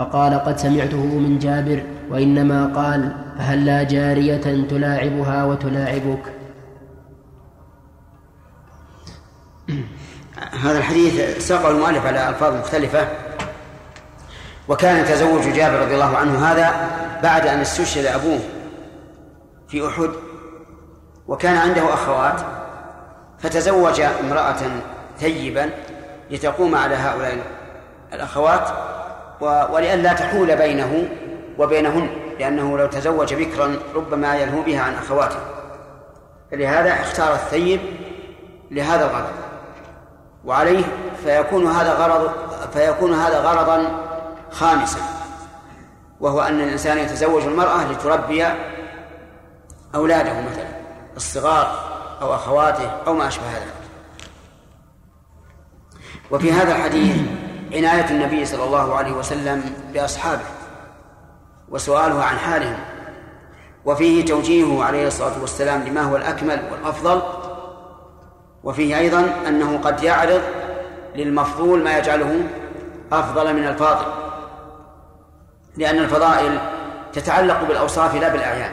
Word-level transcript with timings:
فقال 0.00 0.34
قد 0.34 0.58
سمعته 0.58 1.04
من 1.04 1.38
جابر 1.38 1.82
وإنما 2.10 2.66
قال 2.66 3.12
فهل 3.38 3.66
لا 3.66 3.82
جارية 3.82 4.66
تلاعبها 4.68 5.44
وتلاعبك؟ 5.44 6.22
هذا 10.64 10.78
الحديث 10.78 11.38
ساقه 11.48 11.70
المؤلف 11.70 12.06
على 12.06 12.28
ألفاظ 12.28 12.54
مختلفة. 12.54 13.08
وكان 14.68 15.04
تزوج 15.04 15.42
جابر 15.42 15.80
رضي 15.80 15.94
الله 15.94 16.16
عنه 16.16 16.46
هذا 16.46 16.90
بعد 17.22 17.46
أن 17.46 17.60
استشهد 17.60 18.06
أبوه 18.06 18.40
في 19.68 19.88
أحد 19.88 20.10
وكان 21.28 21.56
عنده 21.56 21.94
أخوات 21.94 22.40
فتزوج 23.38 24.00
امرأة 24.00 24.62
ثيبا 25.18 25.70
لتقوم 26.30 26.74
على 26.74 26.94
هؤلاء 26.94 27.38
الأخوات 28.12 28.68
ولئلا 29.40 30.12
تحول 30.12 30.56
بينه 30.56 31.08
وبينهن 31.58 32.08
لأنه 32.38 32.78
لو 32.78 32.86
تزوج 32.86 33.34
بكرا 33.34 33.76
ربما 33.94 34.36
يلهو 34.36 34.62
بها 34.62 34.82
عن 34.82 34.94
أخواته. 34.94 35.40
فلهذا 36.50 36.92
اختار 36.92 37.34
الثيب 37.34 37.80
لهذا 38.70 39.04
الغرض. 39.04 39.32
وعليه 40.44 40.84
فيكون 41.24 41.66
هذا 41.66 41.92
غرض 41.92 42.30
فيكون 42.72 43.14
هذا 43.14 43.40
غرضا 43.40 43.90
خامسا 44.50 45.00
وهو 46.20 46.40
أن 46.40 46.60
الإنسان 46.60 46.98
يتزوج 46.98 47.42
المرأة 47.42 47.92
لتربي 47.92 48.46
أولاده 49.94 50.40
مثلا 50.40 50.68
الصغار 51.16 51.90
أو 52.22 52.34
أخواته 52.34 52.90
أو 53.06 53.14
ما 53.14 53.28
أشبه 53.28 53.44
ذلك. 53.44 53.74
وفي 56.30 56.52
هذا 56.52 56.76
الحديث 56.76 57.16
عناية 57.72 58.10
النبي 58.10 58.44
صلى 58.44 58.64
الله 58.64 58.94
عليه 58.94 59.12
وسلم 59.12 59.74
بأصحابه 59.92 60.44
وسؤاله 61.68 62.24
عن 62.24 62.38
حالهم 62.38 62.78
وفيه 63.84 64.24
توجيهه 64.24 64.84
عليه 64.84 65.06
الصلاة 65.06 65.40
والسلام 65.40 65.82
لما 65.82 66.02
هو 66.02 66.16
الأكمل 66.16 66.62
والأفضل 66.72 67.22
وفيه 68.64 68.98
أيضا 68.98 69.34
أنه 69.48 69.78
قد 69.78 70.02
يعرض 70.02 70.42
للمفضول 71.14 71.84
ما 71.84 71.98
يجعله 71.98 72.42
أفضل 73.12 73.54
من 73.54 73.66
الفاضل 73.66 74.06
لأن 75.76 75.98
الفضائل 75.98 76.58
تتعلق 77.12 77.62
بالأوصاف 77.68 78.14
لا 78.14 78.28
بالأعيان 78.28 78.72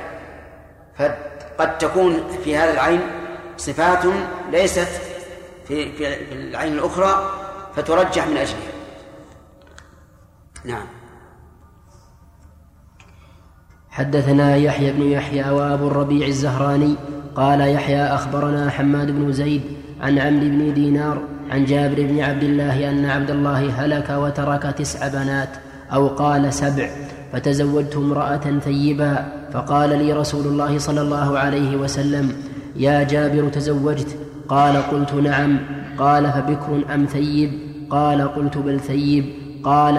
فقد 0.97 1.77
تكون 1.77 2.27
في 2.43 2.57
هذا 2.57 2.73
العين 2.73 3.01
صفات 3.57 4.03
ليست 4.51 4.87
في 5.67 5.91
في 5.91 6.33
العين 6.33 6.73
الأخرى 6.73 7.31
فترجح 7.75 8.27
من 8.27 8.37
أجلها. 8.37 8.66
نعم. 10.65 10.87
حدثنا 13.89 14.55
يحيى 14.55 14.91
بن 14.91 15.01
يحيى 15.01 15.49
وأبو 15.49 15.87
الربيع 15.87 16.27
الزهراني 16.27 16.95
قال 17.35 17.61
يحيى 17.61 18.03
أخبرنا 18.03 18.69
حماد 18.69 19.11
بن 19.11 19.31
زيد 19.31 19.61
عن 20.01 20.19
عمرو 20.19 20.49
بن 20.49 20.73
دينار 20.73 21.21
عن 21.51 21.65
جابر 21.65 21.95
بن 21.95 22.19
عبد 22.19 22.43
الله 22.43 22.89
أن 22.89 23.05
عبد 23.05 23.29
الله 23.31 23.85
هلك 23.85 24.09
وترك 24.09 24.63
تسع 24.63 25.07
بنات 25.07 25.49
أو 25.93 26.07
قال 26.07 26.53
سبع 26.53 26.89
فتزوجت 27.33 27.95
امرأة 27.95 28.59
ثيبا 28.59 29.33
فقال 29.53 29.89
لي 29.89 30.13
رسول 30.13 30.47
الله 30.47 30.77
صلى 30.77 31.01
الله 31.01 31.39
عليه 31.39 31.75
وسلم 31.75 32.33
يا 32.75 33.03
جابر 33.03 33.49
تزوجت؟ 33.49 34.17
قال 34.49 34.77
قلت 34.77 35.13
نعم. 35.13 35.59
قال 35.97 36.31
فبكر 36.31 36.93
أم 36.93 37.05
ثيب؟ 37.05 37.51
قال 37.89 38.21
قلت 38.35 38.57
بل 38.57 38.79
ثيب. 38.79 39.25
قال 39.67 39.97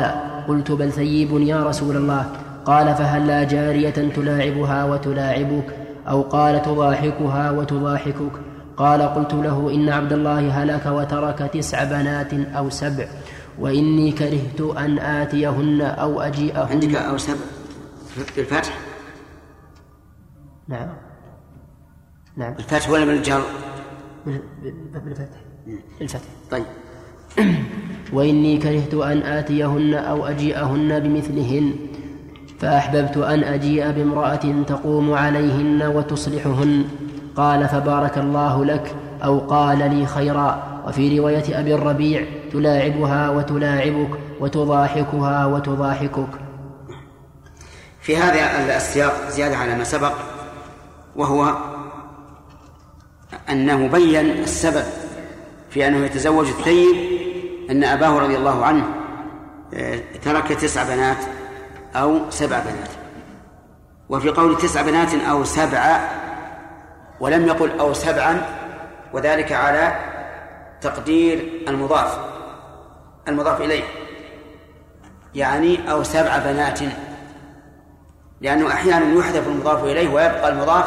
قلت 0.48 0.70
بل 0.70 0.92
ثيب 0.92 1.40
يا 1.40 1.62
رسول 1.62 1.96
الله. 1.96 2.22
قال 2.64 2.94
فهل 2.94 3.26
لا 3.26 3.44
جارية 3.44 3.98
تلاعبها 4.16 4.84
وتلاعبك؟ 4.84 5.76
أو 6.08 6.22
قال 6.22 6.62
تضاحكها 6.62 7.50
وتضاحكك. 7.50 8.32
قال 8.76 9.02
قلت 9.02 9.34
له 9.34 9.74
إن 9.74 9.88
عبد 9.88 10.12
الله 10.12 10.62
هلك 10.62 10.86
وترك 10.86 11.38
تسع 11.38 11.84
بنات 11.84 12.34
أو 12.34 12.70
سبع 12.70 13.06
وإني 13.58 14.12
كرهت 14.12 14.60
أن 14.60 14.98
آتيهن 14.98 15.80
أو 15.80 16.20
أجيئهن. 16.20 16.68
عندك 16.70 16.94
أو 16.94 17.18
سبع؟ 17.18 17.44
بالفتح 18.36 18.78
نعم. 20.68 20.88
نعم. 22.36 22.52
الفتح 22.52 22.90
ولا 22.90 23.04
بالجر؟ 23.04 23.42
بالفتح. 24.26 25.40
الفتح 26.00 26.28
طيب. 26.50 26.64
وإني 28.12 28.58
كرهت 28.58 28.94
أن 28.94 29.22
آتيهن 29.22 29.94
أو 29.94 30.26
أجيئهن 30.26 31.00
بمثلهن 31.00 31.72
فأحببت 32.58 33.16
أن 33.16 33.44
أجيء 33.44 33.90
بامرأة 33.90 34.64
تقوم 34.66 35.12
عليهن 35.12 35.82
وتصلحهن. 35.82 36.84
قال 37.36 37.68
فبارك 37.68 38.18
الله 38.18 38.64
لك 38.64 38.94
أو 39.24 39.38
قال 39.38 39.78
لي 39.78 40.06
خيرا. 40.06 40.82
وفي 40.86 41.18
رواية 41.18 41.60
أبي 41.60 41.74
الربيع 41.74 42.24
تلاعبها 42.52 43.30
وتلاعبك 43.30 44.10
وتضاحكها 44.40 45.46
وتضاحكك. 45.46 46.48
في 48.00 48.16
هذا 48.16 48.76
السياق 48.76 49.28
زيادة 49.30 49.56
على 49.56 49.74
ما 49.74 49.84
سبق 49.84 50.12
وهو 51.16 51.56
أنه 53.50 53.86
بين 53.86 54.30
السبب 54.30 54.84
في 55.70 55.88
أنه 55.88 56.04
يتزوج 56.04 56.46
الثيب 56.46 57.17
أن 57.70 57.84
أباه 57.84 58.18
رضي 58.18 58.36
الله 58.36 58.64
عنه 58.64 58.84
آه، 59.74 60.00
ترك 60.22 60.48
تسع 60.48 60.82
بنات 60.94 61.16
أو 61.96 62.30
سبع 62.30 62.58
بنات. 62.58 62.90
وفي 64.08 64.28
قول 64.28 64.58
تسع 64.58 64.82
بنات 64.82 65.14
أو 65.14 65.44
سبع 65.44 66.08
ولم 67.20 67.46
يقل 67.46 67.78
أو 67.80 67.92
سبعا 67.92 68.42
وذلك 69.12 69.52
على 69.52 69.96
تقدير 70.80 71.64
المضاف 71.68 72.18
المضاف 73.28 73.60
إليه. 73.60 73.84
يعني 75.34 75.92
أو 75.92 76.02
سبع 76.02 76.38
بنات. 76.38 76.80
لأنه 78.40 78.68
أحيانا 78.68 79.18
يحذف 79.18 79.48
المضاف 79.48 79.84
إليه 79.84 80.08
ويبقى 80.08 80.48
المضاف 80.48 80.84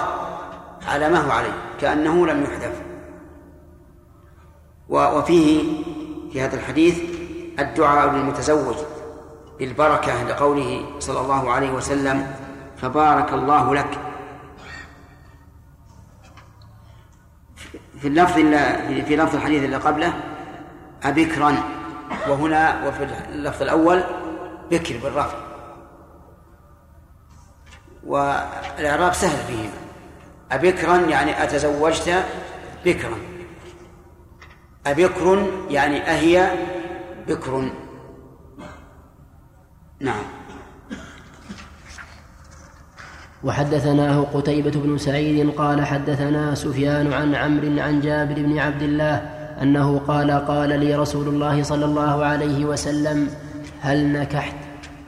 على 0.87 1.09
ما 1.09 1.19
هو 1.19 1.31
عليه 1.31 1.53
كأنه 1.81 2.27
لم 2.27 2.43
يحذف. 2.43 2.81
وفيه 4.89 5.83
في 6.33 6.41
هذا 6.41 6.55
الحديث 6.55 6.99
الدعاء 7.59 8.11
للمتزوج 8.11 8.75
بالبركة 9.59 10.23
لقوله 10.23 10.85
صلى 10.99 11.21
الله 11.21 11.51
عليه 11.51 11.71
وسلم 11.71 12.35
فبارك 12.77 13.33
الله 13.33 13.75
لك 13.75 13.97
في 18.01 18.07
اللفظ 18.07 18.33
في 19.05 19.15
لفظ 19.15 19.35
الحديث 19.35 19.63
اللي 19.63 19.77
قبله 19.77 20.13
أبكرا 21.03 21.55
وهنا 22.27 22.87
وفي 22.87 23.03
اللفظ 23.29 23.61
الأول 23.61 24.03
بكر 24.71 24.97
بالرفع. 25.03 25.37
والإعراب 28.05 29.13
سهل 29.13 29.45
فيهما. 29.47 29.81
أبكرا 30.51 30.97
يعني 30.97 31.43
أتزوجت 31.43 32.25
بكرا 32.85 33.17
أبكر؟ 34.87 35.47
يعني 35.69 36.01
أهي 36.01 36.51
بكر. 37.27 37.71
نعم. 39.99 40.23
وحدثناه 43.43 44.21
قتيبة 44.33 44.71
بن 44.71 44.97
سعيد 44.97 45.49
قال 45.49 45.85
حدثنا 45.85 46.55
سفيان 46.55 47.13
عن 47.13 47.35
عمرو 47.35 47.81
عن 47.81 48.01
جابر 48.01 48.33
بن 48.33 48.59
عبد 48.59 48.81
الله 48.81 49.15
أنه 49.61 49.99
قال 49.99 50.31
قال 50.31 50.79
لي 50.79 50.95
رسول 50.95 51.27
الله 51.27 51.63
صلى 51.63 51.85
الله 51.85 52.25
عليه 52.25 52.65
وسلم 52.65 53.29
هل 53.81 54.13
نكحت؟ 54.13 54.55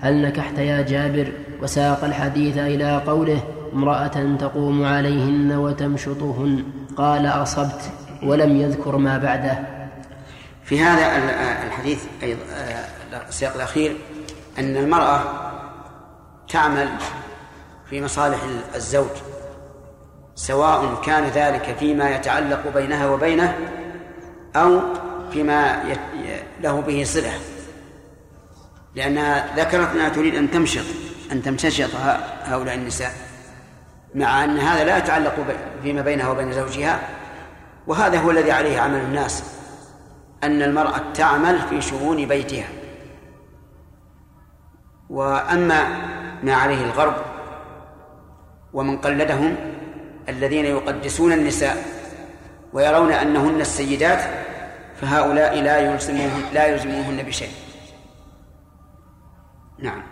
هل 0.01 0.21
نكحت 0.21 0.57
يا 0.57 0.81
جابر؟ 0.81 1.31
وساق 1.61 2.03
الحديث 2.03 2.57
إلى 2.57 2.97
قوله 3.07 3.43
امرأة 3.73 4.35
تقوم 4.39 4.85
عليهن 4.85 5.51
وتمشطهن. 5.51 6.63
قال 6.97 7.25
أصبت. 7.25 8.02
ولم 8.25 8.57
يذكر 8.57 8.97
ما 8.97 9.17
بعده. 9.17 9.59
في 10.63 10.81
هذا 10.81 11.17
الحديث 11.67 12.03
أيضا 12.23 12.41
السياق 13.29 13.55
الأخير 13.55 13.97
أن 14.59 14.77
المرأة 14.77 15.23
تعمل 16.49 16.89
في 17.89 18.01
مصالح 18.01 18.39
الزوج 18.75 19.09
سواء 20.35 21.01
كان 21.05 21.23
ذلك 21.23 21.75
فيما 21.79 22.09
يتعلق 22.09 22.73
بينها 22.73 23.09
وبينه 23.09 23.57
أو 24.55 24.81
فيما 25.31 25.83
له 26.61 26.81
به 26.81 27.03
صلة. 27.05 27.33
لأنها 28.95 29.55
ذكرت 29.57 29.89
أنها 29.95 30.09
تريد 30.09 30.35
أن 30.35 30.51
تمشط 30.51 30.85
أن 31.31 31.43
تمتشط 31.43 31.89
هؤلاء 32.45 32.75
النساء 32.75 33.11
مع 34.15 34.43
أن 34.43 34.57
هذا 34.57 34.83
لا 34.83 34.97
يتعلق 34.97 35.35
فيما 35.83 36.01
بينها 36.01 36.29
وبين 36.29 36.53
زوجها. 36.53 36.99
وهذا 37.87 38.19
هو 38.19 38.31
الذي 38.31 38.51
عليه 38.51 38.79
عمل 38.79 38.99
الناس 38.99 39.43
أن 40.43 40.61
المرأة 40.61 41.01
تعمل 41.13 41.59
في 41.59 41.81
شؤون 41.81 42.27
بيتها. 42.27 42.67
وأما 45.09 45.87
ما 46.43 46.53
عليه 46.53 46.85
الغرب 46.85 47.15
ومن 48.73 48.97
قلدهم 48.97 49.55
الذين 50.29 50.65
يقدسون 50.65 51.33
النساء 51.33 51.85
ويرون 52.73 53.11
أنهن 53.11 53.61
السيدات 53.61 54.19
فهؤلاء 55.01 55.61
لا 55.61 55.79
يلزموهن 55.79 56.43
لا 56.53 56.65
يلزموهن 56.65 57.23
بشيء. 57.23 57.51
نعم. 59.79 60.03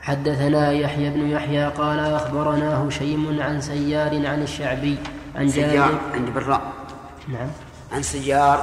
حدثنا 0.00 0.72
يحيى 0.72 1.10
بن 1.10 1.30
يحيى 1.30 1.64
قال 1.68 1.98
أخبرنا 1.98 2.88
هشيم 2.88 3.42
عن 3.42 3.60
سيار 3.60 4.26
عن 4.26 4.42
الشعبي 4.42 4.98
عن 5.36 5.48
سيار 5.48 6.00
عند 6.14 6.30
بالراء. 6.34 6.62
نعم. 7.28 7.48
عن 7.92 8.02
سيار. 8.02 8.58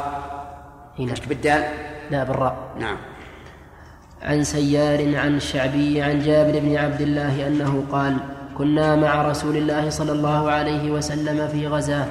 هنا. 0.99 1.13
بالدال. 1.29 1.63
لا 2.11 2.23
بالراء. 2.23 2.57
نعم. 2.79 2.97
عن 4.21 4.43
سيار 4.43 5.17
عن 5.17 5.35
الشعبي 5.35 6.01
عن 6.01 6.19
جابر 6.19 6.59
بن 6.59 6.75
عبد 6.75 7.01
الله 7.01 7.47
أنه 7.47 7.83
قال 7.91 8.17
كنا 8.57 8.95
مع 8.95 9.21
رسول 9.21 9.57
الله 9.57 9.89
صلى 9.89 10.11
الله 10.11 10.51
عليه 10.51 10.91
وسلم 10.91 11.47
في 11.47 11.67
غزاة 11.67 12.05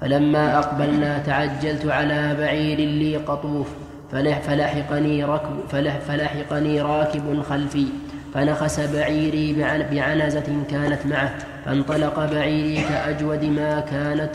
فلما 0.00 0.58
أقبلنا 0.58 1.18
تعجلت 1.18 1.86
على 1.86 2.36
بعير 2.38 2.78
لي 2.78 3.16
قطوف 3.16 3.68
فلحقني, 4.12 5.24
ركب 5.24 5.60
فلحقني 6.08 6.82
راكب 6.82 7.42
خلفي 7.42 7.86
فنخس 8.34 8.80
بعيري 8.80 9.52
بعنزة 9.90 10.64
كانت 10.70 11.06
معه. 11.06 11.34
فانطلق 11.64 12.32
بعيري 12.32 12.82
كأجود 12.82 13.44
ما 13.44 13.80
كانت 13.80 14.30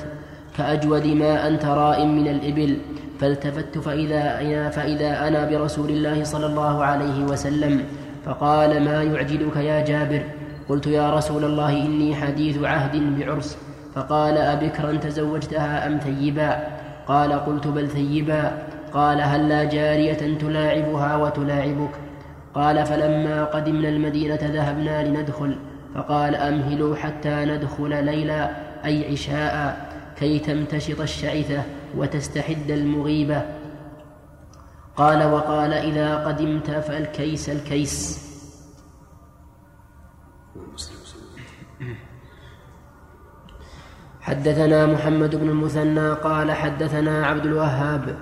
كأجود 0.58 1.08
ما 1.08 1.48
أنت 1.48 1.66
راء 1.66 2.06
من 2.06 2.28
الإبل. 2.28 2.78
فالتفت 3.20 3.78
فإذا 3.78 4.42
أنا, 4.42 4.70
فإذا 4.70 5.28
أنا 5.28 5.50
برسول 5.50 5.90
الله 5.90 6.24
صلى 6.24 6.46
الله 6.46 6.84
عليه 6.84 7.24
وسلم. 7.24 7.84
فقال 8.26 8.84
ما 8.84 9.04
يعجلك 9.04 9.56
يا 9.56 9.86
جابر؟ 9.86 10.24
قلت 10.70 10.88
يا 10.88 11.14
رسول 11.14 11.44
الله 11.44 11.86
إني 11.86 12.16
حديث 12.16 12.64
عهد 12.64 13.20
بعرس. 13.20 13.58
فقال 13.96 14.38
أبكرا 14.38 14.92
تزوجتها 14.98 15.88
أم 15.88 15.98
ثيبا؟ 15.98 16.64
قال 17.08 17.34
قلت 17.34 17.68
بل 17.68 17.88
ثيبا. 17.88 18.52
قال 18.94 19.22
هل 19.22 19.50
لا 19.50 19.64
جارية 19.64 20.38
تلاعبها 20.38 21.16
وتلاعبك؟ 21.16 21.94
قال 22.54 22.86
فلما 22.86 23.44
قدمنا 23.44 23.90
المدينة 23.90 24.40
ذهبنا 24.42 25.04
لندخل. 25.08 25.56
فقال 25.98 26.36
أمهلوا 26.36 26.96
حتى 26.96 27.46
ندخل 27.46 28.06
ليلا 28.06 28.50
أي 28.86 29.12
عشاء 29.12 29.88
كي 30.20 30.40
تمتشط 30.40 31.02
الشعثة 31.02 31.64
وتستحد 31.98 32.72
المغيبة. 32.72 33.42
قال 34.96 35.24
وقال 35.24 35.74
إذا 35.74 36.16
قدمت 36.16 36.72
فالكيس 36.72 37.50
الكيس. 37.50 38.28
حدثنا 44.22 44.86
محمد 44.86 45.36
بن 45.36 45.50
المثنى 45.50 46.10
قال 46.10 46.52
حدثنا 46.52 47.26
عبد 47.26 47.46
الوهاب 47.46 48.18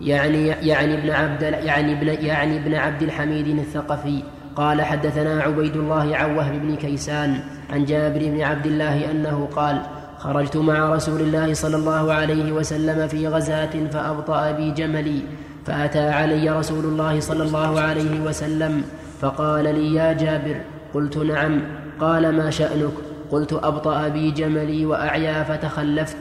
يعني 0.00 0.46
يعني 0.46 0.94
ابن 0.94 1.10
عبد 1.10 1.42
يعني 1.42 1.92
ابن 1.92 2.08
يعني 2.24 2.56
ابن 2.56 2.74
عبد 2.74 3.02
الحميد 3.02 3.46
الثقفي 3.46 4.22
قال 4.58 4.82
حدثنا 4.82 5.42
عبيد 5.42 5.76
الله 5.76 6.16
عن 6.16 6.36
وهب 6.36 6.52
بن 6.62 6.76
كيسان 6.76 7.40
عن 7.70 7.84
جابر 7.84 8.18
بن 8.18 8.40
عبد 8.42 8.66
الله 8.66 9.10
أنه 9.10 9.48
قال 9.56 9.82
خرجت 10.18 10.56
مع 10.56 10.94
رسول 10.94 11.20
الله 11.20 11.54
صلى 11.54 11.76
الله 11.76 12.12
عليه 12.12 12.52
وسلم 12.52 13.08
في 13.08 13.28
غزاة 13.28 13.70
فأبطأ 13.92 14.50
بي 14.50 14.70
جملي 14.70 15.22
فأتى 15.66 16.08
علي 16.08 16.50
رسول 16.50 16.84
الله 16.84 17.20
صلى 17.20 17.42
الله 17.42 17.80
عليه 17.80 18.20
وسلم 18.20 18.82
فقال 19.20 19.64
لي 19.64 19.94
يا 19.94 20.12
جابر 20.12 20.60
قلت 20.94 21.16
نعم 21.16 21.60
قال 22.00 22.36
ما 22.36 22.50
شأنك؟ 22.50 22.92
قلت 23.30 23.52
أبطأ 23.52 24.08
بي 24.08 24.30
جملي 24.30 24.86
وأعيا 24.86 25.42
فتخلفت 25.42 26.16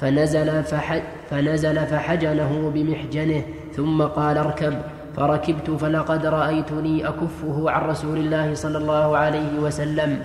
فنزل, 0.00 0.62
فح 0.62 1.02
فنزل 1.30 1.86
فحجنه 1.86 2.72
بمحجنه 2.74 3.42
ثم 3.76 4.02
قال 4.02 4.38
اركب 4.38 4.74
فركبت 5.16 5.70
فلقد 5.70 6.26
رأيتني 6.26 7.08
أكفه 7.08 7.70
عن 7.70 7.90
رسول 7.90 8.18
الله 8.18 8.54
صلى 8.54 8.78
الله 8.78 9.16
عليه 9.16 9.58
وسلم. 9.58 10.22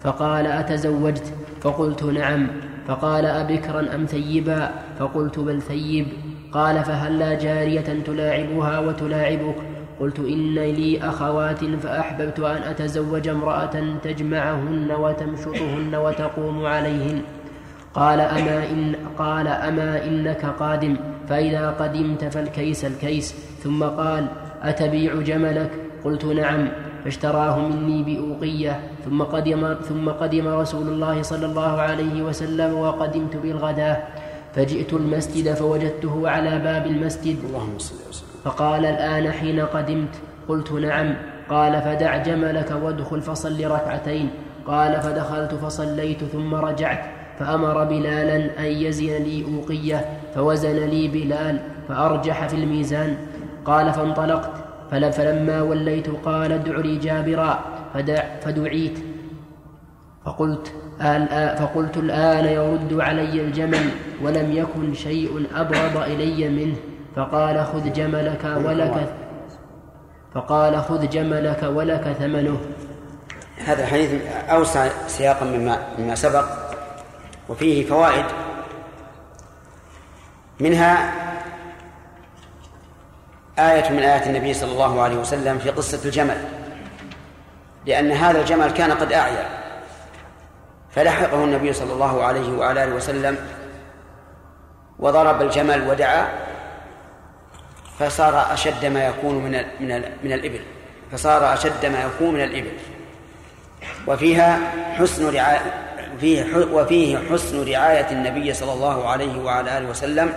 فقال 0.00 0.46
أتزوجت؟ 0.46 1.34
فقلت 1.60 2.04
نعم. 2.04 2.46
فقال 2.88 3.26
أبكرا 3.26 3.94
أم 3.94 4.06
ثيبا؟ 4.06 4.70
فقلت 4.98 5.38
بل 5.38 5.62
ثيب. 5.62 6.06
قال 6.52 6.84
فهلا 6.84 7.34
جارية 7.34 8.02
تلاعبها 8.06 8.78
وتلاعبك؟ 8.78 9.54
قلت 10.00 10.18
إن 10.18 10.54
لي 10.54 11.00
أخوات 11.02 11.64
فأحببت 11.64 12.40
أن 12.40 12.62
أتزوج 12.62 13.28
امرأة 13.28 13.84
تجمعهن 14.02 14.92
وتمشطهن 14.92 15.94
وتقوم 15.94 16.66
عليهن. 16.66 17.22
قال 17.94 18.20
أما 18.20 18.64
إن 18.70 18.94
قال 19.18 19.48
أما 19.48 20.04
إنك 20.04 20.44
قادم 20.46 20.96
فإذا 21.28 21.70
قدمت 21.70 22.24
فالكيس 22.24 22.84
الكيس. 22.84 23.49
ثم 23.62 23.84
قال 23.84 24.26
أتبيع 24.62 25.14
جملك؟ 25.14 25.70
قلت 26.04 26.24
نعم 26.24 26.68
فاشتراه 27.04 27.58
مني 27.58 28.02
بأوقية 28.02 28.80
ثم 29.04 29.22
قدم 29.22 29.74
ثم 29.74 30.08
قدم 30.08 30.48
رسول 30.48 30.88
الله 30.88 31.22
صلى 31.22 31.46
الله 31.46 31.80
عليه 31.80 32.22
وسلم 32.22 32.74
وقدمت 32.74 33.36
بالغداة. 33.36 33.96
فجئت 34.54 34.92
المسجد 34.92 35.54
فوجدته 35.54 36.28
على 36.28 36.58
باب 36.58 36.86
المسجد. 36.86 37.36
اللهم 37.44 37.78
صل 37.78 37.94
وسلم. 38.08 38.28
فقال 38.44 38.86
الآن 38.86 39.32
حين 39.32 39.60
قدمت؟ 39.60 40.14
قلت 40.48 40.72
نعم. 40.72 41.14
قال 41.48 41.82
فدع 41.82 42.16
جملك 42.16 42.70
وادخل 42.82 43.20
فصل 43.20 43.64
ركعتين. 43.64 44.30
قال 44.66 45.00
فدخلت 45.00 45.54
فصليت 45.54 46.24
ثم 46.24 46.54
رجعت. 46.54 47.04
فأمر 47.38 47.84
بلالا 47.84 48.36
أن 48.58 48.64
يزن 48.64 49.06
لي 49.06 49.44
أوقية 49.44 50.04
فوزن 50.34 50.76
لي 50.76 51.08
بلال 51.08 51.60
فأرجح 51.88 52.46
في 52.46 52.54
الميزان. 52.54 53.16
قال 53.64 53.92
فانطلقت. 53.92 54.50
فلما 54.90 55.62
وليت 55.62 56.10
قال 56.24 56.52
ادع 56.52 56.76
لي 56.76 56.96
جابرا 56.96 57.64
فدع 57.94 58.40
فدعيت. 58.40 58.98
فقلت 60.26 60.74
فقلت 61.58 61.96
الآن 61.96 62.44
يرد 62.44 63.00
علي 63.00 63.40
الجمل 63.40 63.90
ولم 64.22 64.52
يكن 64.52 64.94
شيء 64.94 65.46
أبغض 65.54 65.96
إلي 65.96 66.48
منه. 66.48 66.76
فقال 67.16 67.64
خذ 67.64 67.92
جملك 67.92 68.44
ولك 68.64 69.14
فقال 70.34 70.76
خذ 70.76 71.08
جملك 71.08 71.62
ولك 71.62 72.16
ثمنه. 72.18 72.60
هذا 73.64 73.82
الحديث 73.82 74.10
أوسع 74.50 74.88
سياقا 75.06 75.46
مما 75.46 75.78
مما 75.98 76.14
سبق 76.14 76.44
وفيه 77.48 77.86
فوائد. 77.86 78.24
منها 80.60 81.12
آية 83.60 83.90
من 83.90 83.98
آيات 83.98 84.26
النبي 84.26 84.54
صلى 84.54 84.72
الله 84.72 85.02
عليه 85.02 85.16
وسلم 85.16 85.58
في 85.58 85.70
قصة 85.70 86.04
الجمل 86.04 86.44
لأن 87.86 88.12
هذا 88.12 88.40
الجمل 88.40 88.70
كان 88.70 88.92
قد 88.92 89.12
أعيا. 89.12 89.48
فلحقه 90.90 91.44
النبي 91.44 91.72
صلى 91.72 91.92
الله 91.92 92.24
عليه 92.24 92.58
وعلى 92.58 92.84
آله 92.84 92.94
وسلم 92.94 93.38
وضرب 94.98 95.42
الجمل 95.42 95.88
ودعا 95.88 96.28
فصار 97.98 98.52
أشد 98.52 98.86
ما 98.86 99.06
يكون 99.06 99.34
من 99.34 99.50
من 99.80 100.02
من 100.24 100.32
الإبل. 100.32 100.60
فصار 101.12 101.54
أشد 101.54 101.86
ما 101.86 102.02
يكون 102.02 102.34
من 102.34 102.44
الإبل. 102.44 102.72
وفيها 104.06 104.58
حسن 104.98 105.34
رعاية 105.34 105.60
فيه 106.20 106.56
وفيه 106.72 107.18
حسن 107.32 107.68
رعاية 107.68 108.10
النبي 108.10 108.54
صلى 108.54 108.72
الله 108.72 109.08
عليه 109.08 109.44
وعلى 109.44 109.78
آله 109.78 109.88
وسلم 109.88 110.32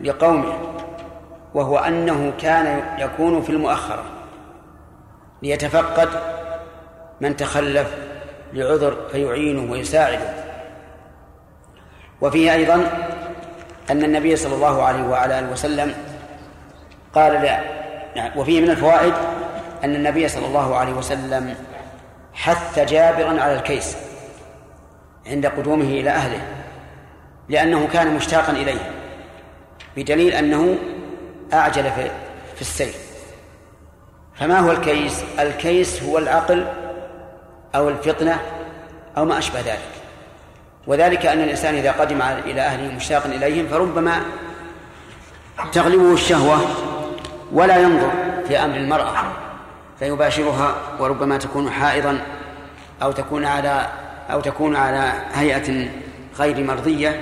لقومه. 0.00 0.83
وهو 1.54 1.78
أنه 1.78 2.32
كان 2.40 2.82
يكون 2.98 3.42
في 3.42 3.50
المؤخرة 3.50 4.04
ليتفقد 5.42 6.08
من 7.20 7.36
تخلف 7.36 7.94
لعذر 8.52 8.96
فيعينه 9.12 9.72
ويساعده. 9.72 10.44
وفيه 12.20 12.54
أيضا 12.54 12.74
أن 13.90 14.04
النبي 14.04 14.36
صلى 14.36 14.54
الله 14.54 14.82
عليه 14.82 15.02
وعلى 15.02 15.38
آله 15.38 15.52
وسلم 15.52 15.94
قال 17.14 17.32
لا 17.32 17.60
نعم 18.16 18.38
وفيه 18.38 18.60
من 18.60 18.70
الفوائد 18.70 19.14
أن 19.84 19.94
النبي 19.94 20.28
صلى 20.28 20.46
الله 20.46 20.76
عليه 20.76 20.92
وسلم 20.92 21.54
حث 22.34 22.78
جابرا 22.78 23.40
على 23.40 23.54
الكيس 23.54 23.96
عند 25.26 25.46
قدومه 25.46 25.84
إلى 25.84 26.10
أهله 26.10 26.40
لأنه 27.48 27.88
كان 27.92 28.14
مشتاقا 28.14 28.52
إليه 28.52 28.90
بدليل 29.96 30.32
أنه 30.32 30.76
أعجل 31.52 31.82
في, 31.82 32.10
في 32.54 32.60
السير 32.60 32.94
فما 34.34 34.58
هو 34.58 34.72
الكيس؟ 34.72 35.24
الكيس 35.38 36.02
هو 36.02 36.18
العقل 36.18 36.66
أو 37.74 37.88
الفطنة 37.88 38.40
أو 39.16 39.24
ما 39.24 39.38
أشبه 39.38 39.60
ذلك. 39.60 39.90
وذلك 40.86 41.26
أن 41.26 41.40
الإنسان 41.40 41.74
إذا 41.74 41.92
قدم 41.92 42.22
إلى 42.22 42.60
أهله 42.60 42.94
مشتاقا 42.94 43.28
إليهم 43.28 43.66
فربما 43.66 44.20
تغلبه 45.72 46.12
الشهوة 46.12 46.60
ولا 47.52 47.76
ينظر 47.76 48.10
في 48.48 48.58
أمر 48.58 48.76
المرأة 48.76 49.14
فيباشرها 49.98 50.74
وربما 51.00 51.38
تكون 51.38 51.70
حائضا 51.70 52.20
أو 53.02 53.12
تكون 53.12 53.44
على 53.44 53.86
أو 54.30 54.40
تكون 54.40 54.76
على 54.76 55.12
هيئة 55.34 55.88
غير 56.38 56.64
مرضية. 56.64 57.20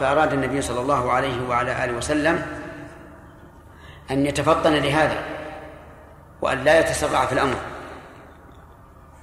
فأراد 0.00 0.32
النبي 0.32 0.62
صلى 0.62 0.80
الله 0.80 1.12
عليه 1.12 1.48
وعلى 1.48 1.84
آله 1.84 1.92
وسلم 1.92 2.61
أن 4.10 4.26
يتفطن 4.26 4.72
لهذا 4.72 5.22
وأن 6.42 6.64
لا 6.64 6.80
يتسرع 6.80 7.26
في 7.26 7.32
الأمر. 7.32 7.56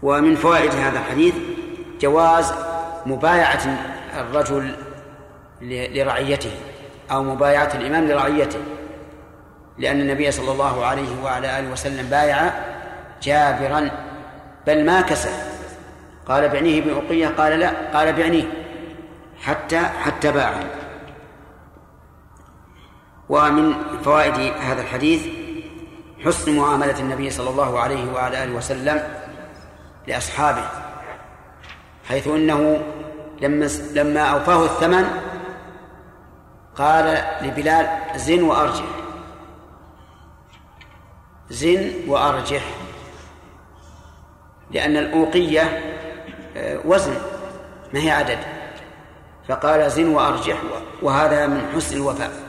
ومن 0.03 0.35
فوائد 0.35 0.71
هذا 0.71 0.99
الحديث 0.99 1.35
جواز 2.01 2.53
مبايعة 3.05 3.61
الرجل 4.17 4.75
لرعيته 5.61 6.51
أو 7.11 7.23
مبايعة 7.23 7.71
الإمام 7.75 8.07
لرعيته. 8.07 8.59
لأن 9.77 10.01
النبي 10.01 10.31
صلى 10.31 10.51
الله 10.51 10.85
عليه 10.85 11.23
وعلى 11.23 11.59
آله 11.59 11.71
وسلم 11.71 12.07
بايع 12.09 12.51
جابرا 13.21 13.91
بل 14.67 14.85
ما 14.85 15.01
كسب. 15.01 15.31
قال 16.27 16.49
بعنيه 16.49 16.81
بأقية 16.81 17.27
قال 17.27 17.59
لا 17.59 17.71
قال 17.93 18.13
بعنيه 18.13 18.43
حتى 19.41 19.79
حتى 19.79 20.31
باع 20.31 20.53
ومن 23.29 23.73
فوائد 24.03 24.53
هذا 24.53 24.81
الحديث 24.81 25.27
حسن 26.25 26.57
معاملة 26.57 26.99
النبي 26.99 27.29
صلى 27.29 27.49
الله 27.49 27.79
عليه 27.79 28.13
وعلى 28.13 28.43
آله 28.43 28.55
وسلم 28.55 29.03
لأصحابه 30.07 30.65
حيث 32.07 32.27
أنه 32.27 32.81
لما 33.41 33.69
لما 33.93 34.21
أوفاه 34.21 34.65
الثمن 34.65 35.05
قال 36.75 37.23
لبلال 37.41 37.87
زن 38.15 38.43
وأرجح. 38.43 38.85
زن 41.49 41.91
وأرجح 42.07 42.63
لأن 44.71 44.97
الأوقية 44.97 45.61
آه، 46.57 46.79
وزن 46.85 47.13
ما 47.93 47.99
هي 47.99 48.11
عدد؟ 48.11 48.37
فقال 49.47 49.91
زن 49.91 50.07
وأرجح 50.07 50.57
وهذا 51.01 51.47
من 51.47 51.71
حسن 51.75 51.95
الوفاء. 51.95 52.48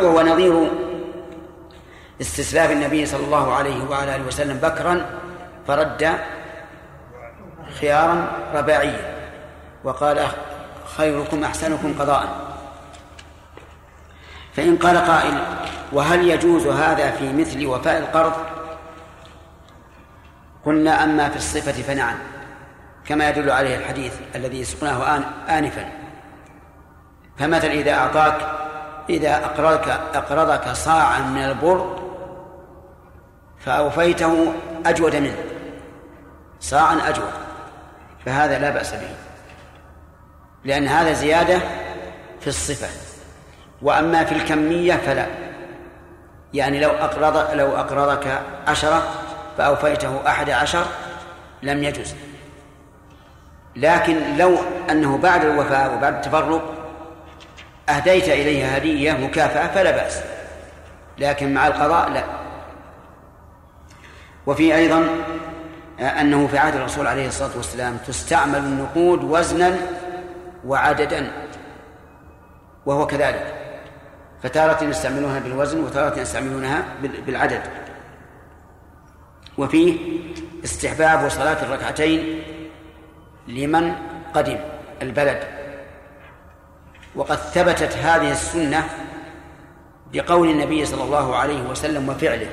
وهو 0.00 0.22
نظير 0.22 0.70
استسلاف 2.20 2.70
النبي 2.70 3.06
صلى 3.06 3.24
الله 3.24 3.54
عليه 3.54 3.84
وعلى 3.84 4.16
آله 4.16 4.26
وسلم 4.26 4.56
بكرا 4.58 5.06
فرد 5.66 6.18
خيارا 7.80 8.32
رباعيا 8.54 9.14
وقال 9.84 10.26
خيركم 10.96 11.44
أحسنكم 11.44 11.94
قضاء. 11.98 12.54
فإن 14.52 14.76
قال 14.76 14.96
قائل 14.96 15.38
وهل 15.92 16.28
يجوز 16.28 16.66
هذا 16.66 17.10
في 17.10 17.32
مثل 17.32 17.66
وفاء 17.66 17.98
القرض؟ 17.98 18.32
قلنا 20.64 21.04
أما 21.04 21.28
في 21.28 21.36
الصفة 21.36 21.72
فنعم 21.72 22.16
كما 23.06 23.28
يدل 23.28 23.50
عليه 23.50 23.76
الحديث 23.76 24.12
الذي 24.34 24.64
سقناه 24.64 25.16
آن 25.16 25.22
آنفا. 25.48 25.88
فمثل 27.38 27.68
إذا 27.68 27.94
أعطاك 27.94 28.63
إذا 29.10 29.34
أقرضك 29.36 29.88
أقرضك 30.14 30.68
صاعا 30.72 31.18
من 31.20 31.44
البر 31.44 31.98
فأوفيته 33.60 34.52
أجود 34.86 35.16
منه. 35.16 35.36
صاعا 36.60 37.08
أجود. 37.08 37.30
فهذا 38.26 38.58
لا 38.58 38.70
بأس 38.70 38.92
به. 38.92 39.14
لأن 40.64 40.88
هذا 40.88 41.12
زيادة 41.12 41.58
في 42.40 42.46
الصفة. 42.46 42.88
وأما 43.82 44.24
في 44.24 44.34
الكمية 44.34 44.94
فلا. 44.94 45.26
يعني 46.54 46.80
لو 46.80 46.90
أقرض 46.90 47.54
لو 47.54 47.76
أقرضك 47.76 48.40
عشرة 48.66 49.02
فأوفيته 49.58 50.28
أحد 50.28 50.50
عشر 50.50 50.84
لم 51.62 51.84
يجز. 51.84 52.14
لكن 53.76 54.36
لو 54.36 54.56
أنه 54.90 55.18
بعد 55.18 55.44
الوفاء 55.44 55.94
وبعد 55.94 56.14
التفرق 56.14 56.73
أهديت 57.88 58.28
إليه 58.28 58.66
هدية 58.66 59.12
مكافأة 59.12 59.66
فلا 59.66 59.90
بأس. 59.90 60.22
لكن 61.18 61.54
مع 61.54 61.66
القضاء 61.66 62.10
لا. 62.10 62.24
وفي 64.46 64.74
أيضا 64.76 65.08
أنه 66.00 66.46
في 66.46 66.58
عهد 66.58 66.74
الرسول 66.76 67.06
عليه 67.06 67.28
الصلاة 67.28 67.56
والسلام 67.56 67.96
تستعمل 67.96 68.58
النقود 68.58 69.24
وزنا 69.24 69.76
وعددا 70.66 71.32
وهو 72.86 73.06
كذلك. 73.06 73.54
فتارة 74.42 74.84
يستعملونها 74.84 75.38
بالوزن 75.38 75.84
وتارة 75.84 76.20
يستعملونها 76.20 76.84
بالعدد. 77.26 77.62
وفيه 79.58 79.98
استحباب 80.64 81.28
صلاة 81.28 81.62
الركعتين 81.62 82.42
لمن 83.48 83.94
قدم 84.34 84.58
البلد. 85.02 85.63
وقد 87.16 87.36
ثبتت 87.36 87.96
هذه 87.96 88.32
السنة 88.32 88.88
بقول 90.12 90.50
النبي 90.50 90.84
صلى 90.84 91.04
الله 91.04 91.36
عليه 91.36 91.62
وسلم 91.62 92.08
وفعله 92.08 92.46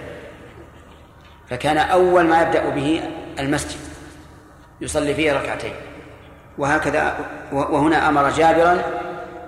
فكان 1.49 1.77
أول 1.77 2.23
ما 2.23 2.41
يبدأ 2.41 2.69
به 2.69 3.03
المسجد 3.39 3.79
يصلي 4.81 5.13
فيه 5.13 5.33
ركعتين. 5.33 5.73
وهكذا 6.57 7.17
وهنا 7.51 8.09
أمر 8.09 8.29
جابرا 8.29 8.83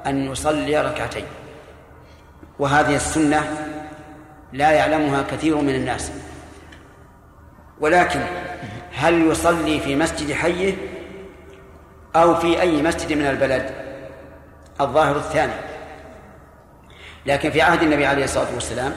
أن 0.05 0.31
يصلي 0.31 0.81
ركعتين. 0.81 1.25
وهذه 2.59 2.95
السنة 2.95 3.69
لا 4.53 4.71
يعلمها 4.71 5.21
كثير 5.21 5.57
من 5.57 5.75
الناس. 5.75 6.11
ولكن 7.79 8.19
هل 8.93 9.27
يصلي 9.27 9.79
في 9.79 9.95
مسجد 9.95 10.33
حيه 10.33 10.75
أو 12.15 12.35
في 12.35 12.61
أي 12.61 12.81
مسجد 12.81 13.13
من 13.13 13.25
البلد؟ 13.25 13.82
الظاهر 14.81 15.17
الثاني. 15.17 15.53
لكن 17.25 17.51
في 17.51 17.61
عهد 17.61 17.81
النبي 17.81 18.05
عليه 18.05 18.23
الصلاة 18.23 18.53
والسلام 18.53 18.93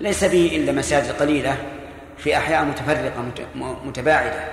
ليس 0.00 0.24
به 0.24 0.56
إلا 0.56 0.72
مساجد 0.72 1.12
قليلة 1.12 1.56
في 2.18 2.36
أحياء 2.36 2.64
متفرقة 2.64 3.24
متباعدة. 3.84 4.44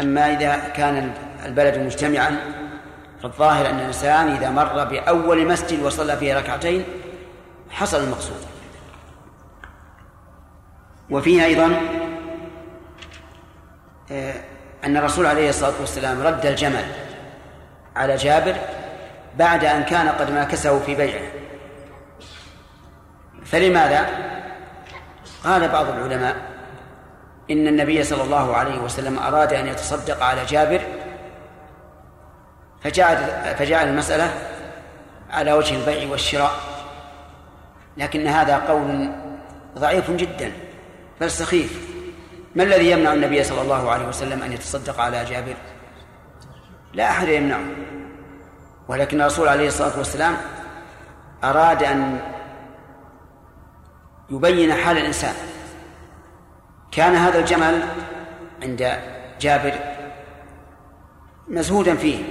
أما 0.00 0.32
إذا 0.32 0.56
كان 0.56 1.12
البلد 1.46 1.78
مجتمعا 1.78 2.36
فالظاهر 3.22 3.70
أن 3.70 3.78
الإنسان 3.78 4.28
إذا 4.28 4.50
مر 4.50 4.84
بأول 4.84 5.46
مسجد 5.46 5.82
وصلى 5.82 6.16
فيه 6.16 6.34
ركعتين 6.34 6.84
حصل 7.70 8.04
المقصود. 8.04 8.46
وفيه 11.10 11.44
أيضا 11.44 11.80
آه، 14.10 14.34
أن 14.84 14.96
الرسول 14.96 15.26
عليه 15.26 15.48
الصلاة 15.48 15.72
والسلام 15.80 16.22
رد 16.22 16.46
الجمل 16.46 16.84
على 17.96 18.16
جابر 18.16 18.56
بعد 19.36 19.64
أن 19.64 19.82
كان 19.82 20.08
قد 20.08 20.30
ماكسه 20.30 20.78
في 20.78 20.94
بيعه. 20.94 21.30
فلماذا؟ 23.44 24.08
قال 25.44 25.68
بعض 25.68 25.88
العلماء 25.88 26.36
إن 27.50 27.68
النبي 27.68 28.04
صلى 28.04 28.22
الله 28.22 28.56
عليه 28.56 28.78
وسلم 28.78 29.18
أراد 29.18 29.52
أن 29.52 29.66
يتصدق 29.66 30.22
على 30.22 30.44
جابر 30.44 30.80
فجعل 32.82 33.16
فجعل 33.58 33.88
المسألة 33.88 34.34
على 35.30 35.52
وجه 35.52 35.74
البيع 35.76 36.10
والشراء. 36.10 36.52
لكن 37.96 38.26
هذا 38.26 38.56
قول 38.56 39.12
ضعيف 39.78 40.10
جدا 40.10 40.52
بل 41.20 41.30
سخيف. 41.30 41.94
ما 42.54 42.62
الذي 42.62 42.90
يمنع 42.90 43.12
النبي 43.12 43.44
صلى 43.44 43.62
الله 43.62 43.90
عليه 43.90 44.08
وسلم 44.08 44.42
أن 44.42 44.52
يتصدق 44.52 45.00
على 45.00 45.24
جابر؟ 45.24 45.56
لا 46.92 47.10
أحد 47.10 47.28
يمنعه. 47.28 47.64
ولكن 48.88 49.20
الرسول 49.20 49.48
عليه 49.48 49.68
الصلاة 49.68 49.98
والسلام 49.98 50.36
أراد 51.44 51.82
أن 51.82 52.20
يبين 54.30 54.74
حال 54.74 54.98
الإنسان. 54.98 55.34
كان 56.92 57.14
هذا 57.14 57.38
الجمل 57.38 57.82
عند 58.62 58.98
جابر 59.40 59.74
مزهودا 61.48 61.96
فيه 61.96 62.24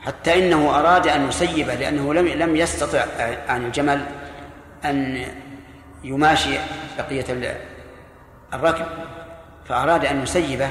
حتى 0.00 0.38
إنه 0.38 0.78
أراد 0.78 1.08
أن 1.08 1.28
يسيبه 1.28 1.74
لأنه 1.74 2.14
لم 2.14 2.26
لم 2.28 2.56
يستطع 2.56 3.04
عن 3.48 3.64
الجمل 3.64 4.06
أن 4.84 5.26
يماشي 6.04 6.58
بقية 6.98 7.56
الركب 8.54 8.86
فأراد 9.68 10.04
أن 10.04 10.22
يسيبه 10.22 10.70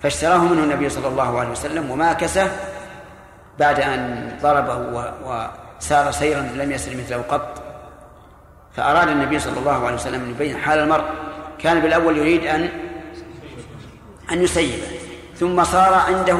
فاشتراه 0.00 0.38
منه 0.38 0.64
النبي 0.64 0.88
صلى 0.88 1.08
الله 1.08 1.40
عليه 1.40 1.50
وسلم 1.50 1.90
وماكسه 1.90 2.50
بعد 3.58 3.80
أن 3.80 4.32
ضربه 4.42 4.76
وسار 5.24 6.10
سيرا 6.10 6.40
لم 6.40 6.72
يسر 6.72 6.96
مثله 6.96 7.22
قط. 7.28 7.62
فأراد 8.76 9.08
النبي 9.08 9.38
صلى 9.38 9.58
الله 9.58 9.86
عليه 9.86 9.94
وسلم 9.94 10.22
أن 10.22 10.30
يبين 10.30 10.56
حال 10.56 10.78
المرء. 10.78 11.04
كان 11.58 11.80
بالأول 11.80 12.16
يريد 12.16 12.46
أن 12.46 12.68
أن 14.32 14.42
يسيبه 14.42 14.86
ثم 15.36 15.64
صار 15.64 15.94
عنده 15.94 16.38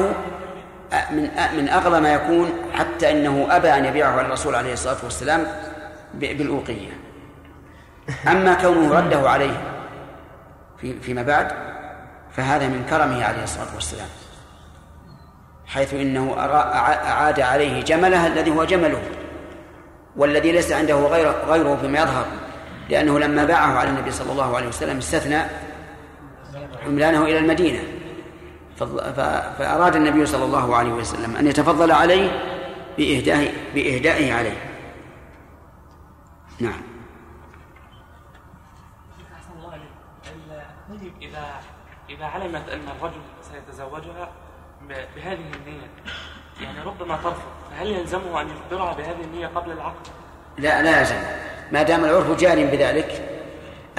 من 1.11 1.29
من 1.57 1.69
أغلى 1.69 2.01
ما 2.01 2.13
يكون 2.13 2.51
حتى 2.73 3.11
إنه 3.11 3.47
أبى 3.49 3.73
أن 3.73 3.85
يبيعه 3.85 4.11
على 4.11 4.21
الرسول 4.21 4.55
عليه 4.55 4.73
الصلاة 4.73 4.97
والسلام 5.03 5.47
بالأوقية 6.13 6.89
أما 8.27 8.53
كونه 8.53 8.93
رده 8.93 9.29
عليه 9.29 9.61
في 10.81 10.99
فيما 10.99 11.23
بعد 11.23 11.51
فهذا 12.31 12.67
من 12.67 12.85
كرمه 12.89 13.25
عليه 13.25 13.43
الصلاة 13.43 13.75
والسلام. 13.75 14.07
حيث 15.67 15.93
إنه 15.93 16.35
أعاد 16.37 17.39
عليه 17.39 17.81
جمله 17.81 18.27
الذي 18.27 18.51
هو 18.51 18.63
جمله 18.63 19.01
والذي 20.15 20.51
ليس 20.51 20.71
عنده 20.71 20.95
غير 20.95 21.31
غيره 21.47 21.75
فيما 21.75 21.99
يظهر 21.99 22.25
لأنه 22.89 23.19
لما 23.19 23.45
باعه 23.45 23.77
على 23.77 23.89
النبي 23.89 24.11
صلى 24.11 24.31
الله 24.31 24.55
عليه 24.55 24.67
وسلم 24.67 24.97
استثنى 24.97 25.41
حملانه 26.83 27.23
إلى 27.23 27.37
المدينة. 27.37 27.79
فأراد 29.57 29.95
النبي 29.95 30.25
صلى 30.25 30.45
الله 30.45 30.75
عليه 30.75 30.91
وسلم 30.91 31.35
أن 31.35 31.47
يتفضل 31.47 31.91
عليه 31.91 32.31
بإهدائه 32.97 33.51
بإهدائه 33.75 34.33
عليه. 34.33 34.57
نعم. 36.59 36.81
إذا 41.21 41.45
إذا 42.09 42.25
علمت 42.25 42.69
أن 42.69 42.87
الرجل 42.97 43.21
سيتزوجها 43.41 44.29
بهذه 44.89 45.33
النية. 45.33 45.87
يعني 46.61 46.79
ربما 46.85 47.17
ترفض. 47.23 47.41
فهل 47.71 47.87
يلزمه 47.87 48.41
أن 48.41 48.47
يخبرها 48.49 48.93
بهذه 48.93 49.23
النية 49.23 49.47
قبل 49.47 49.71
العقد؟ 49.71 50.07
لا 50.57 50.81
لا 50.81 50.99
يلزم 50.99 51.15
ما 51.71 51.83
دام 51.83 52.05
العرف 52.05 52.39
جار 52.39 52.65
بذلك 52.65 53.29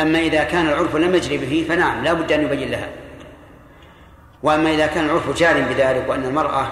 أما 0.00 0.18
إذا 0.18 0.44
كان 0.44 0.66
العرف 0.66 0.96
لم 0.96 1.14
يجري 1.14 1.38
به 1.38 1.66
فنعم 1.68 2.04
لا 2.04 2.12
بد 2.12 2.32
أن 2.32 2.44
يبين 2.44 2.70
لها. 2.70 2.88
وأما 4.42 4.70
إذا 4.70 4.86
كان 4.86 5.04
العرف 5.04 5.38
جار 5.38 5.60
بذلك 5.60 6.04
وأن 6.08 6.24
المرأة 6.24 6.68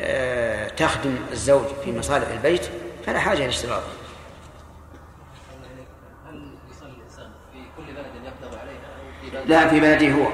آه، 0.00 0.68
تخدم 0.68 1.16
الزوج 1.32 1.66
في 1.84 1.98
مصالح 1.98 2.28
البيت 2.28 2.70
فلا 3.06 3.18
حاجة 3.18 3.46
لاشتراطه 3.46 3.82
لا 9.46 9.68
في 9.68 9.80
بلده 9.80 10.12
هو. 10.12 10.26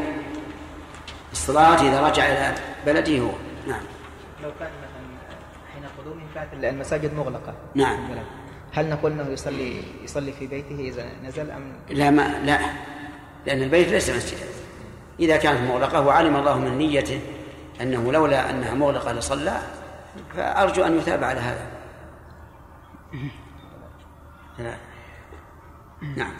الصلاة 1.32 1.82
إذا 1.82 2.08
رجع 2.08 2.26
إلى 2.26 2.54
بلده 2.86 3.18
هو. 3.18 3.30
نعم. 3.66 3.82
لو 4.42 4.50
كان 4.60 4.70
مثلا 4.82 5.06
حين 5.74 5.84
قدومه 5.98 6.22
كانت 6.34 6.64
المساجد 6.64 7.14
مغلقة. 7.14 7.54
نعم. 7.74 7.98
هل 8.72 8.90
نقول 8.90 9.12
إنه 9.12 9.28
يصلي 9.28 9.82
يصلي 10.04 10.32
في 10.32 10.46
بيته 10.46 10.80
إذا 10.80 11.06
نزل 11.24 11.50
ام 11.50 11.72
لا 11.90 12.10
ما 12.10 12.22
لا. 12.44 12.58
لأن 13.46 13.62
البيت 13.62 13.88
ليس 13.88 14.10
مسجدا. 14.10 14.46
إذا 15.20 15.36
كانت 15.36 15.70
مغلقة 15.70 16.06
وعلم 16.06 16.36
الله 16.36 16.58
من 16.58 16.78
نيته 16.78 17.20
أنه 17.80 18.12
لولا 18.12 18.50
أنها 18.50 18.74
مغلقة 18.74 19.12
لصلى 19.12 19.60
فأرجو 20.36 20.84
أن 20.84 20.98
يثاب 20.98 21.24
على 21.24 21.40
هذا. 21.40 21.66
نعم. 26.16 26.32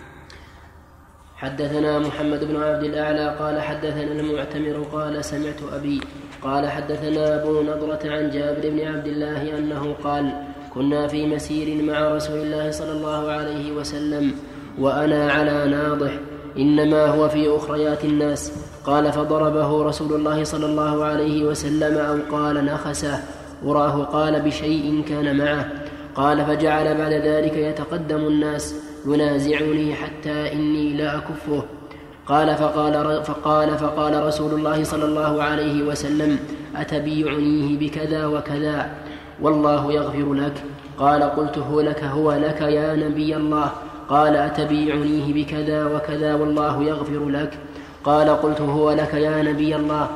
حدثنا 1.37 1.99
محمد 1.99 2.45
بن 2.45 2.57
عبد 2.57 2.85
الأعلى 2.85 3.37
قال 3.39 3.61
حدثنا 3.61 4.21
المعتمر 4.21 4.87
قال 4.93 5.25
سمعت 5.25 5.61
أبي 5.73 6.01
قال 6.43 6.69
حدثنا 6.69 7.43
أبو 7.43 7.63
نضرة 7.63 7.99
عن 8.05 8.31
جابر 8.31 8.71
بن 8.71 8.81
عبد 8.81 9.07
الله 9.07 9.59
أنه 9.59 9.95
قال 10.05 10.33
كنا 10.75 11.07
في 11.07 11.27
مسير 11.27 11.83
مع 11.83 12.15
رسول 12.17 12.39
الله 12.39 12.71
صلى 12.71 12.93
الله 12.93 13.31
عليه 13.31 13.73
وسلم 13.73 14.33
وأنا 14.79 15.33
على 15.33 15.67
ناضح 15.71 16.19
إنما 16.59 17.07
هو 17.07 17.29
في 17.29 17.57
أخريات 17.57 18.05
الناس. 18.05 18.53
قال 18.85 19.13
فضربه 19.13 19.83
رسول 19.83 20.13
الله 20.13 20.45
صلى 20.45 20.67
الله 20.67 21.05
عليه 21.05 21.45
وسلم 21.45 21.99
أو 21.99 22.37
قال 22.37 22.65
نخسه 22.65 23.19
وراه 23.65 24.05
قال 24.05 24.43
بشيء 24.43 25.05
كان 25.09 25.37
معه. 25.37 25.73
قال 26.15 26.45
فجعل 26.47 26.99
بعد 26.99 27.13
ذلك 27.13 27.57
يتقدم 27.57 28.27
الناس. 28.27 28.75
ينازعني 29.07 29.95
حتى 29.95 30.53
إني 30.53 30.93
لا 30.93 31.17
أكفه. 31.17 31.63
قال 32.27 32.55
فقال 32.55 33.25
فقال 33.25 33.79
فقال 33.79 34.27
رسول 34.27 34.55
الله 34.55 34.85
صلى 34.85 35.05
الله 35.05 35.43
عليه 35.43 35.83
وسلم 35.83 36.39
أتبيعنيه 36.77 37.79
بكذا 37.79 38.27
وكذا؟ 38.27 38.91
والله 39.43 39.93
يغفر 39.93 40.35
لك. 40.35 40.53
قال 40.99 41.23
قلت 41.23 41.59
هو 41.59 41.81
لك 41.81 42.05
هو 42.05 42.33
لك 42.33 42.61
يا 42.61 42.95
نبي 42.97 43.37
الله. 43.37 43.73
قال 44.09 44.37
أتبيعنيه 44.37 45.35
بكذا 45.35 45.87
وكذا؟ 45.87 46.35
والله 46.35 46.83
يغفر 46.83 47.29
لك. 47.29 47.59
قال 48.05 48.29
قلت 48.29 48.61
هو 48.61 48.93
لك 48.93 49.15
يا 49.15 49.43
نبي 49.43 49.77
الله. 49.77 50.09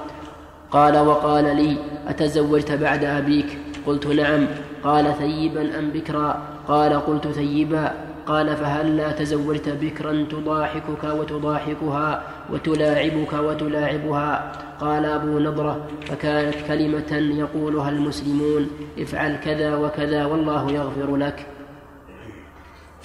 قال 0.71 0.99
وقال 0.99 1.45
لي 1.57 1.77
أتزوجت 2.09 2.73
بعد 2.73 3.05
أبيك؟ 3.05 3.59
قلت 3.87 4.07
نعم. 4.07 4.47
قال 4.85 5.15
ثيبا 5.19 5.79
أم 5.79 5.91
بكرا؟ 5.91 6.43
قال 6.69 6.93
قلت 7.07 7.29
ثيبا. 7.29 8.10
قال 8.31 8.57
فهل 8.57 8.97
لا 8.97 9.13
تزوجت 9.13 9.69
بكرا 9.69 10.27
تضاحكك 10.31 11.05
وتضاحكها 11.05 12.23
وتلاعبك 12.51 13.33
وتلاعبها؟ 13.33 14.53
قال 14.81 15.05
أبو 15.05 15.39
نضرة 15.39 15.89
فكانت 16.07 16.55
كلمة 16.69 17.39
يقولها 17.39 17.89
المسلمون 17.89 18.71
افعل 18.99 19.41
كذا 19.45 19.77
وكذا 19.77 20.25
والله 20.25 20.71
يغفر 20.71 21.17
لك. 21.17 21.47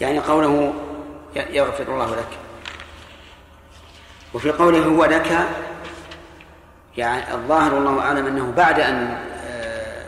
يعني 0.02 0.20
قوله 0.20 0.74
يغفر 1.50 1.94
الله 1.94 2.16
لك. 2.16 2.38
وفي 4.34 4.52
قوله 4.52 4.86
هو 4.86 5.06
لك 5.06 5.48
يعني 6.98 7.34
الظاهر 7.34 7.74
والله 7.74 8.00
أعلم 8.00 8.26
أنه 8.26 8.52
بعد 8.52 8.80
أن 8.80 9.18
آه، 9.46 10.06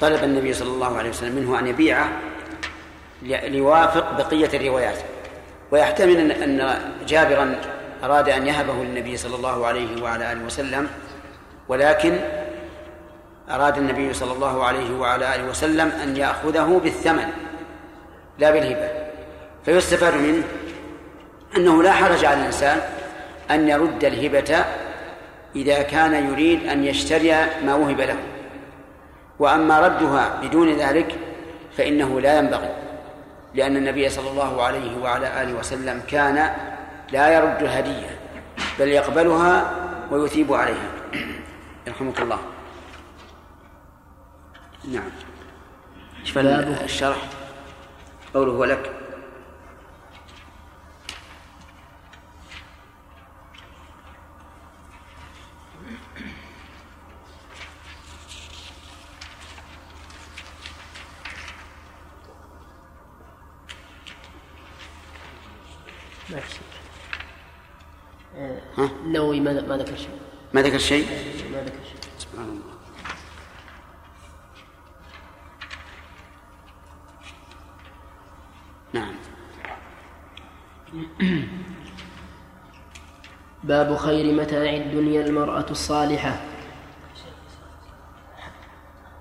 طلب 0.00 0.24
النبي 0.24 0.52
صلى 0.52 0.70
الله 0.70 0.98
عليه 0.98 1.10
وسلم 1.10 1.34
منه 1.36 1.58
أن 1.58 1.66
يبيعه 1.66 2.08
ليوافق 3.24 4.12
بقية 4.18 4.50
الروايات. 4.54 4.98
ويحتمل 5.70 6.32
أن 6.32 6.78
جابرا 7.06 7.56
أراد 8.04 8.28
أن 8.28 8.46
يهبه 8.46 8.72
للنبي 8.72 9.16
صلى 9.16 9.36
الله 9.36 9.66
عليه 9.66 10.02
وعلى 10.02 10.32
آله 10.32 10.44
وسلم 10.44 10.88
ولكن 11.68 12.18
أراد 13.50 13.78
النبي 13.78 14.14
صلى 14.14 14.32
الله 14.32 14.64
عليه 14.64 14.98
وعلى 14.98 15.34
آله 15.34 15.44
وسلم 15.44 15.92
أن 16.02 16.16
يأخذه 16.16 16.80
بالثمن 16.84 17.28
لا 18.38 18.50
بالهبة. 18.50 18.88
فيستفاد 19.64 20.14
منه 20.14 20.42
أنه 21.56 21.82
لا 21.82 21.92
حرج 21.92 22.24
على 22.24 22.40
الإنسان 22.40 22.80
أن 23.50 23.68
يرد 23.68 24.04
الهبة 24.04 24.64
إذا 25.56 25.82
كان 25.82 26.30
يريد 26.30 26.66
أن 26.66 26.84
يشتري 26.84 27.46
ما 27.64 27.74
وهب 27.74 28.00
له. 28.00 28.16
وأما 29.38 29.80
ردها 29.80 30.40
بدون 30.42 30.76
ذلك 30.76 31.14
فإنه 31.76 32.20
لا 32.20 32.38
ينبغي. 32.38 32.70
لأن 33.54 33.76
النبي 33.76 34.08
صلى 34.08 34.30
الله 34.30 34.62
عليه 34.62 34.96
وعلى 34.98 35.42
آله 35.42 35.54
وسلم 35.54 36.02
كان 36.08 36.50
لا 37.12 37.34
يرد 37.34 37.62
الهدية 37.62 38.18
بل 38.78 38.88
يقبلها 38.88 39.74
ويثيب 40.10 40.52
عليها. 40.52 40.90
يرحمك 41.86 42.20
الله. 42.20 42.38
نعم. 44.92 45.10
شوف 46.24 46.38
الشرح. 46.38 47.16
قوله 48.34 48.66
لك. 48.66 49.03
النووي 68.78 69.40
ما 69.40 69.52
ما 69.60 69.76
ذكر 69.76 69.96
شيء. 69.96 70.18
ما 70.54 70.62
ذكر 70.62 70.78
شيء؟ 70.78 71.06
ما 71.52 71.62
ذكر 71.62 71.84
شيء. 71.84 72.00
سبحان 72.18 72.44
الله. 72.44 72.74
نعم. 78.92 79.14
باب 83.64 83.96
خير 83.96 84.34
متاع 84.34 84.74
الدنيا 84.76 85.26
المرأة 85.26 85.66
الصالحة. 85.70 86.40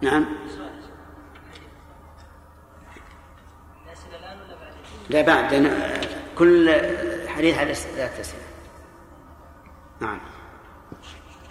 نعم. 0.02 0.26
لا 5.10 5.22
بعد 5.22 5.72
كل 6.38 6.72
حديث 7.28 7.58
على 7.58 7.74
ثلاث 7.74 8.20
أسئلة 8.20 8.44
نعم. 10.02 10.20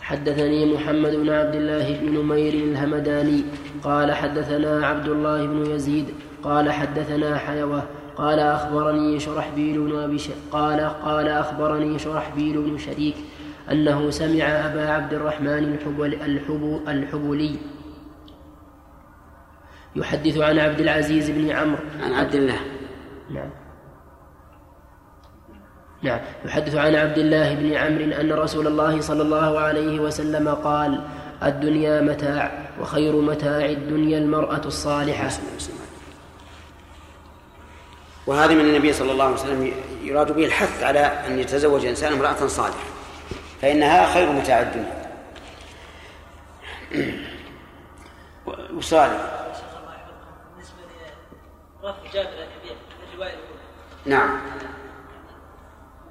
حدثني 0.03 0.75
محمد 0.75 1.15
بن 1.17 1.31
عبد 1.31 1.55
الله 1.55 2.01
بن 2.01 2.19
نمير 2.19 2.55
الهمداني 2.55 3.45
قال 3.83 4.13
حدثنا 4.13 4.87
عبد 4.87 5.09
الله 5.09 5.47
بن 5.47 5.67
يزيد 5.67 6.15
قال 6.43 6.73
حدثنا 6.73 7.39
حيوة 7.39 7.83
قال 8.17 8.39
أخبرني 8.39 9.21
شرحبيل 9.21 9.81
بن 9.81 9.99
أبي. 9.99 10.21
قال 10.51 10.81
قال 10.81 11.29
أخبرني 11.29 11.99
شرحبيل 11.99 12.63
بن 12.63 12.79
شريك 12.79 13.17
أنه 13.71 14.11
سمع 14.11 14.45
أبا 14.45 14.91
عبد 14.91 15.15
الرحمن 15.15 15.49
الحبل 15.49 16.15
الحب 16.15 16.83
الحبلي. 16.89 17.57
يحدث 19.97 20.39
عن 20.39 20.59
عبد 20.59 20.81
العزيز 20.81 21.31
بن 21.31 21.51
عمرو. 21.51 21.83
عن 22.03 22.13
عبد 22.13 22.35
الله 22.35 22.59
نعم 23.31 23.51
نعم. 26.03 26.21
يحدث 26.45 26.75
عن 26.75 26.95
عبد 26.95 27.19
الله 27.19 27.55
بن 27.55 27.75
عمرو 27.75 28.21
أن 28.21 28.33
رسول 28.33 28.67
الله 28.67 29.01
صلى 29.01 29.23
الله 29.23 29.61
عليه 29.61 30.01
وسلم 30.01 30.49
قال 30.49 31.01
الدنيا 31.43 32.01
متاع 32.01 32.69
وخير 32.81 33.17
متاع 33.17 33.65
الدنيا 33.65 34.19
المرأة 34.19 34.61
الصالحة. 34.65 35.31
وهذا 38.27 38.55
من 38.55 38.61
النبي 38.61 38.93
صلى 38.93 39.13
الله 39.13 39.25
عليه 39.25 39.35
وسلم 39.35 39.73
يراد 40.03 40.33
به 40.33 40.45
الحث 40.45 40.83
على 40.83 41.01
أن 41.01 41.39
يتزوج 41.39 41.83
الإنسان 41.83 42.13
امرأة 42.13 42.47
صالحة 42.47 42.85
فإنها 43.63 44.15
خير 44.15 44.33
متاع 44.33 44.61
الدنيا. 44.61 45.03
وصالح. 48.77 49.13
بالنسبة 50.55 50.77
لرفع 51.83 52.13
جابر 52.13 52.29
الرواية 53.13 53.35
الأولى. 53.35 53.61
نعم. 54.07 54.41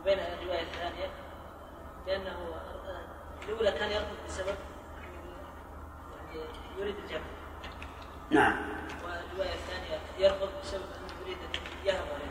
وبين 0.01 0.19
الرواية 0.19 0.61
الثانية 0.61 1.09
لأنه 2.07 2.37
الأولى 3.49 3.71
كان 3.71 3.91
يرفض 3.91 4.15
بسبب 4.27 4.55
يعني 6.15 6.45
يريد 6.79 6.95
الجمع. 7.03 7.21
نعم. 8.29 8.55
والرواية 9.03 9.53
الثانية 9.53 9.99
يرفض 10.19 10.49
بسبب 10.63 10.81
أنه 10.81 11.25
يريد 11.25 11.37
أن 11.43 11.85
يهب 11.85 12.21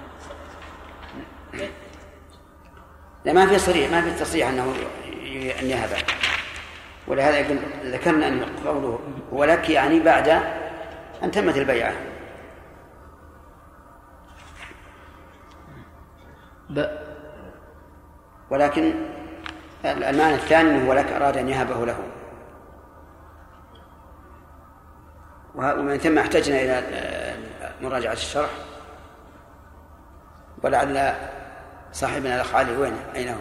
لا 3.24 3.32
ما 3.32 3.46
في 3.46 3.58
صريح 3.58 3.90
ما 3.90 4.00
في 4.00 4.10
تصريح 4.10 4.48
أنه 4.48 4.74
أن 5.60 5.66
يهب 5.66 5.90
ولهذا 7.06 7.38
يقول 7.38 7.58
ذكرنا 7.84 8.28
أن 8.28 8.44
قوله 8.66 9.00
ولك 9.32 9.70
يعني 9.70 10.00
بعد 10.00 10.28
أن 11.22 11.30
تمت 11.30 11.56
البيعة. 11.56 11.92
ولكن 18.50 18.94
المعنى 19.84 20.34
الثاني 20.34 20.70
أنه 20.70 20.90
ولك 20.90 21.12
أراد 21.12 21.36
أن 21.36 21.48
يهبه 21.48 21.86
له. 21.86 21.98
ومن 25.54 25.98
ثم 25.98 26.18
احتجنا 26.18 26.56
إلى 26.60 26.82
مراجعة 27.80 28.12
الشرح. 28.12 28.50
ولعل 30.62 31.14
صاحبنا 31.92 32.34
الأخ 32.34 32.54
علي 32.54 32.76
وين؟ 32.76 32.96
أين 33.14 33.28
هو؟ 33.28 33.40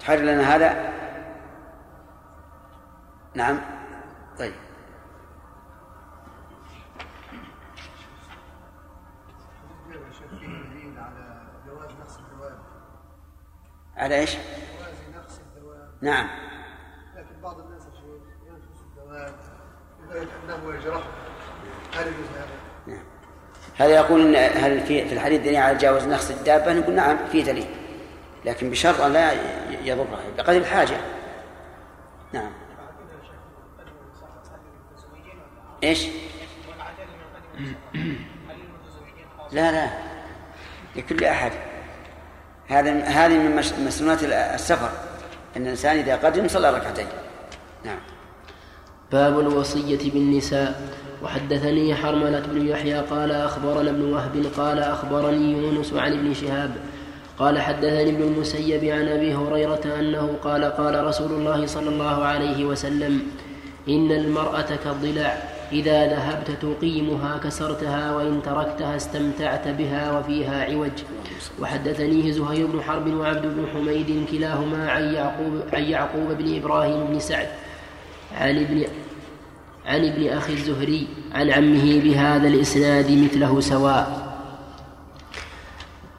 تحرر 0.00 0.22
لنا 0.22 0.56
هذا؟ 0.56 0.92
نعم. 3.34 3.60
طيب. 4.38 4.52
على 13.96 14.18
إيش؟ 14.18 14.30
جواز 14.30 15.16
نقص 15.16 15.38
الدواب 15.38 15.88
نعم 16.00 16.28
لكن 17.16 17.40
بعض 17.42 17.60
الناس 17.60 17.82
ينقص 18.46 18.80
الدواب 18.80 19.34
أنه 20.44 20.74
يجرحه 20.74 21.08
هل 21.94 22.06
يجوز 22.06 22.26
هذا؟ 22.36 22.48
نعم 22.86 23.04
هذا 23.76 23.94
يقول 23.94 24.36
هل 24.36 24.80
في 24.80 25.08
في 25.08 25.14
الحديث 25.14 25.40
دليل 25.40 25.56
على 25.56 25.78
جواز 25.78 26.06
نقص 26.06 26.30
الدابة؟ 26.30 26.72
نقول 26.72 26.94
نعم 26.94 27.18
في 27.32 27.42
دليل 27.42 27.66
لكن 28.44 28.70
بشرط 28.70 29.00
أن 29.00 29.12
لا 29.12 29.32
يضرها 29.84 30.20
بقدر 30.36 30.56
الحاجة 30.56 30.96
نعم 32.32 32.52
إيش؟ 35.82 36.06
لا 39.52 39.72
لا 39.72 39.90
لكل 40.96 41.24
أحد 41.24 41.52
هذا 42.68 42.92
هذه 43.04 43.38
من 43.38 43.56
مسنونات 43.86 44.24
السفر. 44.54 44.90
إن 45.56 45.62
الإنسان 45.62 45.96
إذا 45.96 46.16
قدم 46.16 46.48
صلى 46.48 46.70
ركعتين. 46.70 47.06
نعم. 47.84 47.98
باب 49.12 49.40
الوصية 49.40 50.10
بالنساء. 50.10 50.80
وحدثني 51.22 51.94
حرملة 51.94 52.40
بن 52.40 52.68
يحيى 52.68 52.98
قال 52.98 53.32
أخبرنا 53.32 53.90
ابن 53.90 54.12
وهب 54.12 54.46
قال 54.56 54.78
أخبرني 54.78 55.52
يونس 55.52 55.92
عن 55.92 56.12
ابن 56.12 56.34
شهاب 56.34 56.70
قال 57.38 57.58
حدثني 57.58 58.10
ابن 58.10 58.22
المسيب 58.22 58.84
عن 58.84 59.08
أبي 59.08 59.34
هريرة 59.34 59.80
أنه 59.98 60.36
قال 60.42 60.64
قال 60.64 61.04
رسول 61.04 61.32
الله 61.32 61.66
صلى 61.66 61.88
الله 61.88 62.24
عليه 62.24 62.64
وسلم 62.64 63.22
إن 63.88 64.12
المرأة 64.12 64.76
كالضلع. 64.84 65.53
إذا 65.74 66.06
ذهبت 66.06 66.50
تقيمها 66.62 67.38
كسرتها 67.44 68.16
وإن 68.16 68.42
تركتها 68.42 68.96
استمتعت 68.96 69.68
بها 69.68 70.18
وفيها 70.18 70.64
عوج. 70.64 70.90
وحدثنيه 71.60 72.32
زهير 72.32 72.66
بن 72.66 72.82
حرب 72.82 73.14
وعبد 73.14 73.42
بن 73.42 73.66
حميد 73.74 74.26
كلاهما 74.32 74.90
عن 74.90 75.14
يعقوب, 75.14 75.52
عن 75.72 75.82
يعقوب 75.82 76.28
بن 76.38 76.56
إبراهيم 76.56 77.04
بن 77.04 77.18
سعد 77.18 77.48
عن 78.40 78.58
ابن 78.58 78.84
عن 79.86 80.04
ابن 80.04 80.28
أخي 80.28 80.52
الزهري 80.52 81.06
عن 81.34 81.50
عمه 81.50 82.00
بهذا 82.04 82.48
الإسناد 82.48 83.10
مثله 83.10 83.60
سواء. 83.60 84.34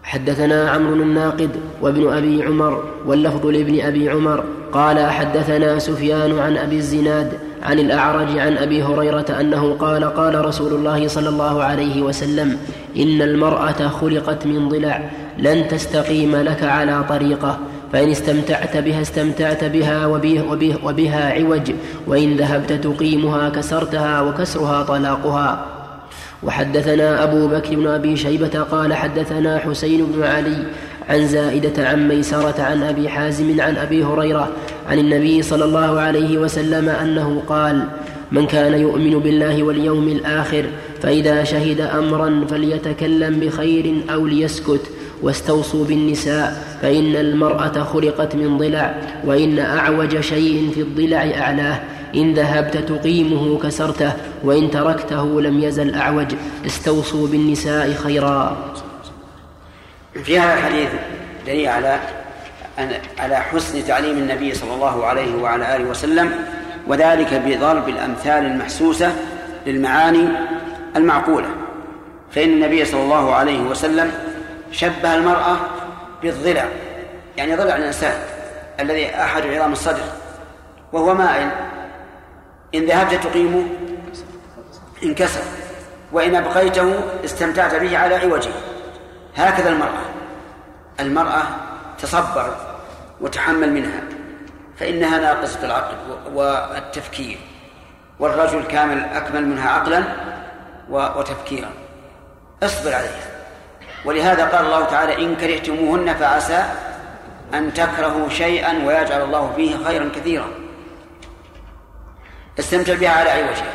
حدثنا 0.04 0.70
عمرو 0.70 0.94
الناقد 0.94 1.50
وابن 1.82 2.14
أبي 2.14 2.44
عمر 2.44 2.84
واللفظ 3.06 3.46
لابن 3.46 3.82
أبي 3.82 4.10
عمر. 4.10 4.44
قال 4.72 5.10
حدثنا 5.10 5.80
سفيان 5.80 6.40
عن 6.40 6.58
أبي 6.58 6.78
الزناد 6.78 7.45
عن 7.66 7.80
الأعرج 7.80 8.38
عن 8.38 8.58
أبي 8.58 8.84
هريرة 8.84 9.26
أنه 9.40 9.74
قال 9.74 10.04
قال 10.04 10.46
رسول 10.46 10.74
الله 10.74 11.08
صلى 11.08 11.30
الله 11.30 11.64
عليه 11.64 12.02
وسلم 12.02 12.58
إن 12.98 13.22
المرأة 13.22 13.88
خلقت 13.88 14.46
من 14.46 14.70
ضلع 14.70 15.10
لن 15.38 15.68
تستقيم 15.68 16.36
لك 16.36 16.64
على 16.64 17.04
طريقة 17.10 17.60
فإن 17.94 18.10
استمتعت 18.10 18.78
بها 18.78 19.02
استمتعت 19.02 19.64
بها 19.64 20.06
وبه 20.06 20.44
وبه 20.52 20.76
وبها 20.84 21.34
عوج 21.34 21.72
وإن 22.08 22.36
ذهبت 22.36 22.72
تقيمها 22.74 23.50
كسرتها 23.50 24.22
وكسرها 24.22 24.84
طلاقها. 24.84 25.66
وحدثنا 26.44 27.24
أبو 27.24 27.48
بكر 27.48 27.76
بن 27.76 27.88
أبي 27.88 28.18
شيبة 28.18 28.60
قال 28.72 28.94
حدثنا 28.94 29.58
حسين 29.58 30.06
بن 30.06 30.24
علي 30.24 30.64
عن 31.10 31.28
زائدة 31.28 31.88
عن 31.88 32.08
ميسرة 32.08 32.62
عن 32.62 32.84
أبي 32.84 33.10
حازم 33.10 33.62
عن 33.62 33.78
أبي 33.78 34.04
هريرة 34.04 34.52
عن 34.90 35.00
النبي 35.00 35.42
صلى 35.42 35.66
الله 35.66 36.00
عليه 36.00 36.38
وسلم 36.38 36.90
أنه 36.90 37.42
قال 37.48 37.88
من 38.32 38.46
كان 38.48 38.74
يؤمن 38.74 39.20
بالله 39.20 39.64
واليوم 39.64 40.08
الآخر 40.08 40.66
فإذا 41.02 41.44
شهد 41.44 41.82
أمرا 41.82 42.46
فليتكلم 42.50 43.40
بخير 43.40 43.96
أو 44.14 44.28
ليسكت 44.28 44.82
واستوصوا 45.22 45.86
بالنساء 45.86 46.78
فإن 46.82 47.16
المرأة 47.16 47.84
خلقت 47.84 48.36
من 48.36 48.58
ضلع 48.58 48.96
وإن 49.26 49.60
أعوج 49.60 50.20
شيء 50.20 50.72
في 50.76 50.82
الضلع 50.82 51.18
أعلاه 51.18 51.80
إن 52.16 52.34
ذهبت 52.34 52.78
تقيمه 52.78 53.60
كسرته 53.60 54.12
وإن 54.44 54.72
تركته 54.72 55.42
لم 55.42 55.64
يزل 55.64 55.96
أعوج 55.96 56.28
استوصوا 56.66 57.28
بالنساء 57.28 57.94
خيرا. 57.94 58.58
في 60.24 60.40
هذا 60.40 60.54
الحديث 60.54 60.90
دليل 61.46 61.68
على 61.68 62.00
على 63.20 63.36
حسن 63.36 63.86
تعليم 63.88 64.18
النبي 64.18 64.54
صلى 64.54 64.74
الله 64.74 65.06
عليه 65.06 65.36
وعلى 65.36 65.76
آله 65.76 65.86
وسلم 65.86 66.46
وذلك 66.88 67.34
بضرب 67.34 67.90
الأمثال 67.90 68.46
المحسوسة 68.46 69.16
للمعاني 69.66 70.28
المعقولة. 70.96 71.48
فإن 72.32 72.50
النبي 72.50 72.86
صلى 72.86 73.02
الله 73.02 73.36
عليه 73.36 73.60
وسلم 73.60 74.12
شبه 74.72 75.16
المرأة 75.16 75.58
بالضلع 76.24 76.66
يعني 77.38 77.56
ضلع 77.56 77.76
الإنسان 77.76 78.14
الذي 78.80 79.16
أحد 79.16 79.46
عظام 79.46 79.72
الصدر 79.72 80.04
وهو 80.94 81.14
مائل. 81.14 81.50
إن 82.76 82.86
ذهبت 82.86 83.24
تقيمه 83.24 83.64
انكسر 85.04 85.44
وإن 86.12 86.36
أبقيته 86.36 86.94
استمتعت 87.26 87.76
به 87.76 87.98
على 87.98 88.16
عوجه. 88.16 88.52
هكذا 89.36 89.70
المرأة. 89.70 90.06
المرأة 91.00 91.44
تصبر 91.98 92.56
وتحمل 93.22 93.74
منها 93.74 94.02
فإنها 94.78 95.20
ناقصة 95.20 95.66
العقل 95.66 95.96
والتفكير. 96.34 97.38
والرجل 98.20 98.64
كامل 98.64 99.04
أكمل 99.04 99.46
منها 99.46 99.70
عقلا 99.70 100.04
وتفكيرا. 100.90 101.70
اصبر 102.64 102.94
عليها. 102.94 103.26
ولهذا 104.06 104.46
قال 104.46 104.66
الله 104.66 104.86
تعالى 104.86 105.26
إن 105.26 105.36
كرهتموهن 105.36 106.14
فعسى 106.14 106.64
أن 107.54 107.74
تكرهوا 107.74 108.30
شيئا 108.30 108.86
ويجعل 108.86 109.22
الله 109.22 109.54
فيه 109.56 109.86
خيرا 109.86 110.10
كثيرا. 110.16 110.48
استمتع 112.60 112.94
بها 112.94 113.10
على 113.10 113.30
عوجها 113.30 113.74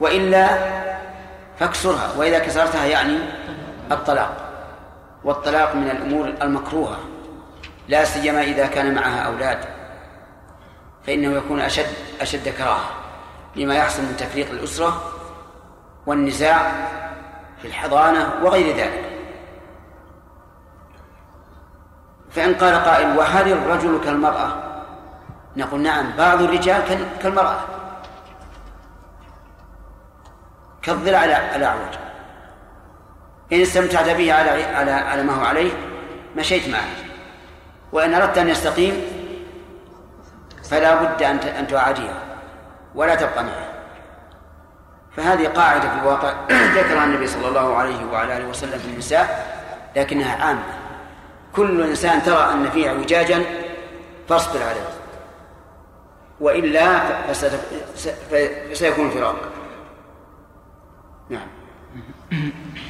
وإلا 0.00 0.48
فاكسرها. 1.58 2.12
وإذا 2.16 2.38
كسرتها 2.38 2.84
يعني 2.84 3.18
الطلاق 3.92 4.36
والطلاق 5.24 5.74
من 5.74 5.90
الأمور 5.90 6.34
المكروهة 6.42 6.98
لا 7.88 8.04
سيما 8.04 8.42
إذا 8.42 8.66
كان 8.66 8.94
معها 8.94 9.20
أولاد 9.20 9.58
فإنه 11.06 11.36
يكون 11.36 11.60
أشد 11.60 11.86
أشد 12.20 12.48
كراهة 12.48 12.90
لما 13.56 13.74
يحصل 13.74 14.02
من 14.02 14.16
تفريق 14.16 14.50
الأسرة 14.50 15.02
والنزاع 16.06 16.72
في 17.62 17.68
الحضانة 17.68 18.32
وغير 18.42 18.76
ذلك. 18.76 19.10
فإن 22.30 22.54
قال 22.54 22.74
قائل 22.74 23.18
وهل 23.18 23.52
الرجل 23.52 24.00
كالمرأة؟ 24.04 24.52
نقول 25.56 25.80
نعم 25.80 26.16
بعض 26.18 26.42
الرجال 26.42 26.82
كالمرأة. 27.22 27.60
كالضلع 30.82 31.24
الأعوج 31.24 32.09
إن 33.52 33.60
استمتعت 33.60 34.08
به 34.08 34.32
على 34.32 34.50
على 34.50 34.90
على 34.90 35.22
ما 35.22 35.32
هو 35.32 35.44
عليه 35.44 35.70
مشيت 36.36 36.68
معه. 36.68 36.88
وإن 37.92 38.14
أردت 38.14 38.38
أن 38.38 38.48
يستقيم 38.48 39.02
فلا 40.70 40.94
بد 41.02 41.22
أن 41.22 41.38
أن 41.38 41.66
تعاديه 41.66 42.22
ولا 42.94 43.14
تبقى 43.14 43.44
معه. 43.44 43.70
فهذه 45.16 45.48
قاعدة 45.48 45.80
في 45.80 46.02
الواقع 46.02 46.34
ذكرها 46.76 47.04
النبي 47.04 47.26
صلى 47.26 47.48
الله 47.48 47.76
عليه 47.76 48.04
وعلى 48.12 48.36
آله 48.36 48.48
وسلم 48.48 48.78
في 48.78 48.88
النساء 48.88 49.56
لكنها 49.96 50.44
عامة. 50.44 50.62
كل 51.56 51.82
إنسان 51.82 52.22
ترى 52.22 52.52
أن 52.52 52.70
فيه 52.70 52.88
اعوجاجا 52.88 53.44
فاصبر 54.28 54.62
عليه. 54.62 55.00
وإلا 56.40 57.00
فسيكون 58.72 59.10
فراق 59.10 59.36
نعم. 61.30 61.48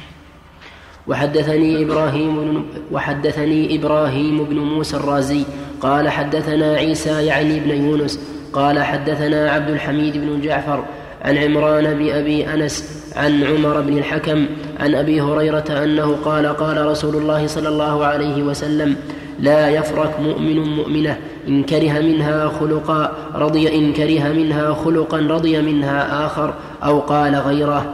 وحدثني 1.11 1.83
إبراهيم 1.83 2.35
بن 2.35 2.63
وحدثني 2.91 3.75
إبراهيم 3.75 4.43
بن 4.43 4.55
موسى 4.59 4.97
الرازي 4.97 5.43
قال 5.81 6.09
حدثنا 6.09 6.75
عيسى 6.75 7.25
يعني 7.25 7.57
ابن 7.57 7.69
يونس 7.69 8.19
قال 8.53 8.83
حدثنا 8.83 9.51
عبد 9.51 9.69
الحميد 9.69 10.17
بن 10.17 10.41
جعفر 10.41 10.83
عن 11.21 11.37
عمران 11.37 11.97
بأبي 11.97 12.53
أنس 12.53 13.03
عن 13.15 13.43
عمر 13.43 13.81
بن 13.81 13.97
الحكم 13.97 14.45
عن 14.79 14.95
أبي 14.95 15.21
هريرة 15.21 15.83
أنه 15.83 16.17
قال 16.25 16.47
قال 16.47 16.85
رسول 16.85 17.15
الله 17.15 17.47
صلى 17.47 17.69
الله 17.69 18.05
عليه 18.05 18.43
وسلم 18.43 18.95
لا 19.39 19.69
يفرك 19.69 20.19
مؤمن 20.19 20.59
مؤمنة 20.59 21.17
إن 21.47 21.63
كره 21.63 21.99
منها 21.99 22.47
خلقا 22.59 23.11
رضي 23.35 23.75
إن 23.75 23.93
كره 23.93 24.33
منها 24.33 24.73
خلقا 24.73 25.17
رضي 25.17 25.61
منها 25.61 26.25
آخر 26.25 26.53
أو 26.83 26.99
قال 26.99 27.35
غيره. 27.35 27.93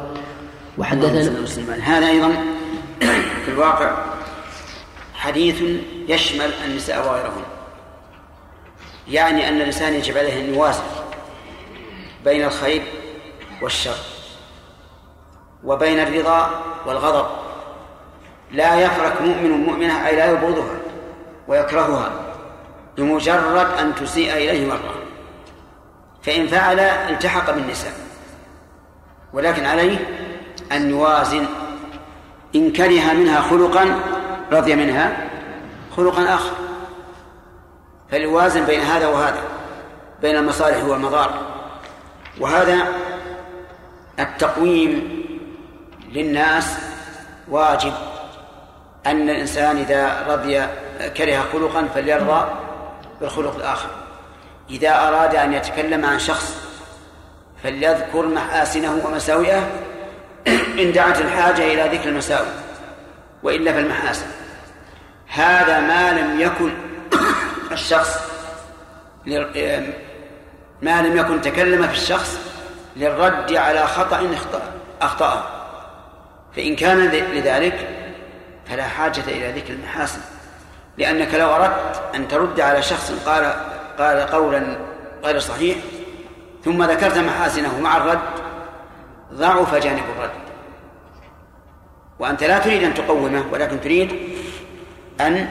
وحدثنا 0.78 1.32
هذا 1.84 2.08
أيضا 2.08 2.57
في 3.46 3.52
الواقع 3.52 3.92
حديث 5.16 5.62
يشمل 6.08 6.52
النساء 6.66 7.08
وغيرهن. 7.08 7.44
يعني 9.08 9.50
أن 9.50 9.58
الإنسان 9.58 9.94
يجب 9.94 10.18
عليه 10.18 10.40
أن 10.40 10.54
يوازن 10.54 10.84
بين 12.26 12.44
الخير 12.44 12.84
والشر 13.62 13.98
وبين 15.64 16.00
الرضا 16.00 16.62
والغضب. 16.86 17.28
لا 18.52 18.80
يفرك 18.80 19.22
مؤمن 19.22 19.52
مؤمنة 19.52 20.08
أي 20.08 20.16
لا 20.16 20.32
يبغضها 20.32 20.76
ويكرهها 21.48 22.12
بمجرد 22.98 23.68
أن 23.80 23.96
تسيء 23.96 24.34
إليه 24.34 24.68
مرة. 24.68 25.08
فإن 26.28 26.48
فعل 26.48 26.80
التحق 26.80 27.52
بالنساء 27.52 27.94
ولكن 29.34 29.66
عليه 29.66 29.98
أن 30.72 30.90
يوازن 30.90 31.46
إن 32.56 32.72
كره 32.72 33.14
منها 33.14 33.42
خلقا 33.42 34.00
رضي 34.52 34.76
منها 34.76 35.28
خلقا 35.98 36.34
آخر. 36.34 36.52
فليوازن 38.12 38.66
بين 38.66 38.82
هذا 38.82 39.08
وهذا 39.08 39.42
بين 40.22 40.36
المصالح 40.36 40.86
والمضار. 40.86 41.34
وهذا 42.40 42.88
التقويم 44.20 45.24
للناس 46.12 46.78
واجب 47.48 47.94
أن 49.06 49.30
الإنسان 49.30 49.78
إذا 49.78 50.26
رضي 50.30 50.68
كره 51.18 51.46
خلقا 51.54 51.88
فليرضى 51.96 52.46
بالخلق 53.22 53.56
الآخر. 53.56 53.90
إذا 54.70 55.08
أراد 55.08 55.36
أن 55.36 55.54
يتكلم 55.54 56.06
عن 56.06 56.20
شخص 56.20 56.58
فليذكر 57.64 58.26
محاسنه 58.26 59.02
ومساوئه 59.06 59.70
إن 60.80 60.92
دعت 60.92 61.22
الحاجة 61.22 61.74
إلى 61.74 61.98
ذكر 61.98 62.10
المساوئ 62.10 62.48
وإلا 63.44 63.74
فالمحاسن. 63.74 64.26
هذا 65.28 65.80
ما 65.80 66.12
لم 66.12 66.42
يكن 66.42 66.72
الشخص 67.72 68.20
ما 70.82 71.02
لم 71.02 71.18
يكن 71.18 71.42
تكلم 71.42 71.88
في 71.88 71.94
الشخص 71.94 72.40
للرد 72.96 73.54
على 73.54 73.88
خطأ 73.88 74.30
أخطأه. 75.02 75.44
فإن 76.56 76.76
كان 76.76 76.98
لذلك 77.08 77.90
فلا 78.70 78.84
حاجة 78.84 79.24
إلى 79.28 79.52
ذكر 79.52 79.74
المحاسن. 79.74 80.22
لأنك 80.98 81.34
لو 81.34 81.56
أردت 81.56 82.02
أن 82.16 82.28
ترد 82.28 82.60
على 82.60 82.82
شخص 82.82 83.12
قال 83.26 83.54
قال 84.00 84.20
قولا 84.20 84.78
غير 85.24 85.40
صحيح 85.40 85.78
ثم 86.66 86.84
ذكرت 86.84 87.18
محاسنه 87.18 87.80
مع 87.80 87.98
الرد 87.98 88.47
ضعف 89.38 89.76
جانب 89.76 90.04
الرد. 90.18 90.32
وأنت 92.20 92.44
لا 92.44 92.60
تريد 92.60 92.84
أن 92.84 92.94
تقومه 92.94 93.46
ولكن 93.52 93.82
تريد 93.82 94.16
أن 95.22 95.48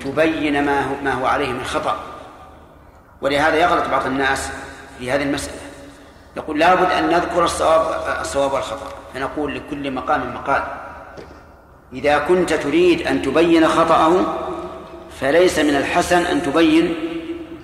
تبين 0.00 0.64
ما 0.64 0.80
هو, 0.80 0.94
ما 1.02 1.12
هو 1.12 1.26
عليه 1.26 1.52
من 1.52 1.64
خطأ. 1.64 1.96
ولهذا 3.20 3.56
يغلط 3.56 3.88
بعض 3.88 4.06
الناس 4.06 4.50
في 4.98 5.12
هذه 5.12 5.22
المسألة. 5.22 5.58
يقول 6.36 6.58
لابد 6.58 6.90
أن 6.90 7.08
نذكر 7.10 7.44
الصواب 7.44 8.04
الصواب 8.20 8.52
والخطأ. 8.52 8.88
فنقول 9.14 9.54
لكل 9.54 9.90
مقام 9.90 10.34
مقال. 10.34 10.62
إذا 11.92 12.18
كنت 12.18 12.52
تريد 12.52 13.06
أن 13.06 13.22
تبين 13.22 13.68
خطأه 13.68 14.24
فليس 15.20 15.58
من 15.58 15.76
الحسن 15.76 16.26
أن 16.26 16.42
تبين 16.42 16.94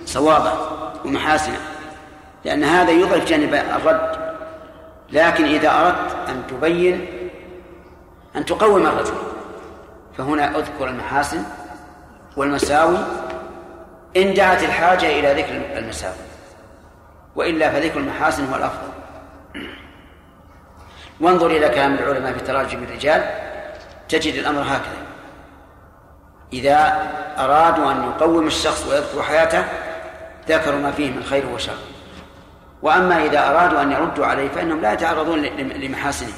صوابه 0.05 0.53
ومحاسنه. 1.05 1.59
لأن 2.45 2.63
هذا 2.63 2.91
يضعف 2.91 3.25
جانب 3.25 3.53
الرد. 3.53 4.34
لكن 5.11 5.45
إذا 5.45 5.69
أردت 5.69 6.29
أن 6.29 6.43
تبين 6.47 7.07
أن 8.35 8.45
تقوم 8.45 8.87
الرجل 8.87 9.13
فهنا 10.17 10.57
أذكر 10.57 10.87
المحاسن 10.87 11.43
والمساوي. 12.37 12.97
إن 14.17 14.33
دعت 14.33 14.63
الحاجة 14.63 15.05
إلى 15.05 15.41
ذكر 15.41 15.77
المساوي 15.77 16.15
وإلا 17.35 17.71
فذكر 17.71 17.99
المحاسن 17.99 18.49
هو 18.49 18.55
الأفضل. 18.55 18.87
وانظر 21.21 21.47
إلى 21.47 21.69
كلام 21.69 21.93
العلماء 21.93 22.33
في 22.33 22.39
تراجم 22.39 22.83
الرجال 22.83 23.29
تجد 24.09 24.33
الأمر 24.33 24.61
هكذا. 24.61 25.05
إذا 26.53 27.09
أرادوا 27.37 27.91
أن 27.91 28.03
يقوم 28.03 28.47
الشخص 28.47 28.87
ويذكر 28.87 29.21
حياته 29.21 29.65
ذكروا 30.49 30.79
ما 30.79 30.91
فيه 30.91 31.11
من 31.11 31.23
خير 31.23 31.45
وشر. 31.53 31.77
وأما 32.85 33.25
إذا 33.25 33.49
أرادوا 33.49 33.81
أن 33.81 33.91
يردوا 33.91 34.25
عليه 34.25 34.49
فإنهم 34.49 34.81
لا 34.81 34.93
يتعرضون 34.93 35.41
لمحاسنه 35.55 36.33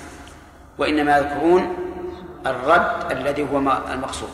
وإنما 0.78 1.18
يذكرون 1.18 1.78
الرد 2.46 3.12
الذي 3.12 3.44
هو 3.52 3.58
المقصود. 3.92 4.30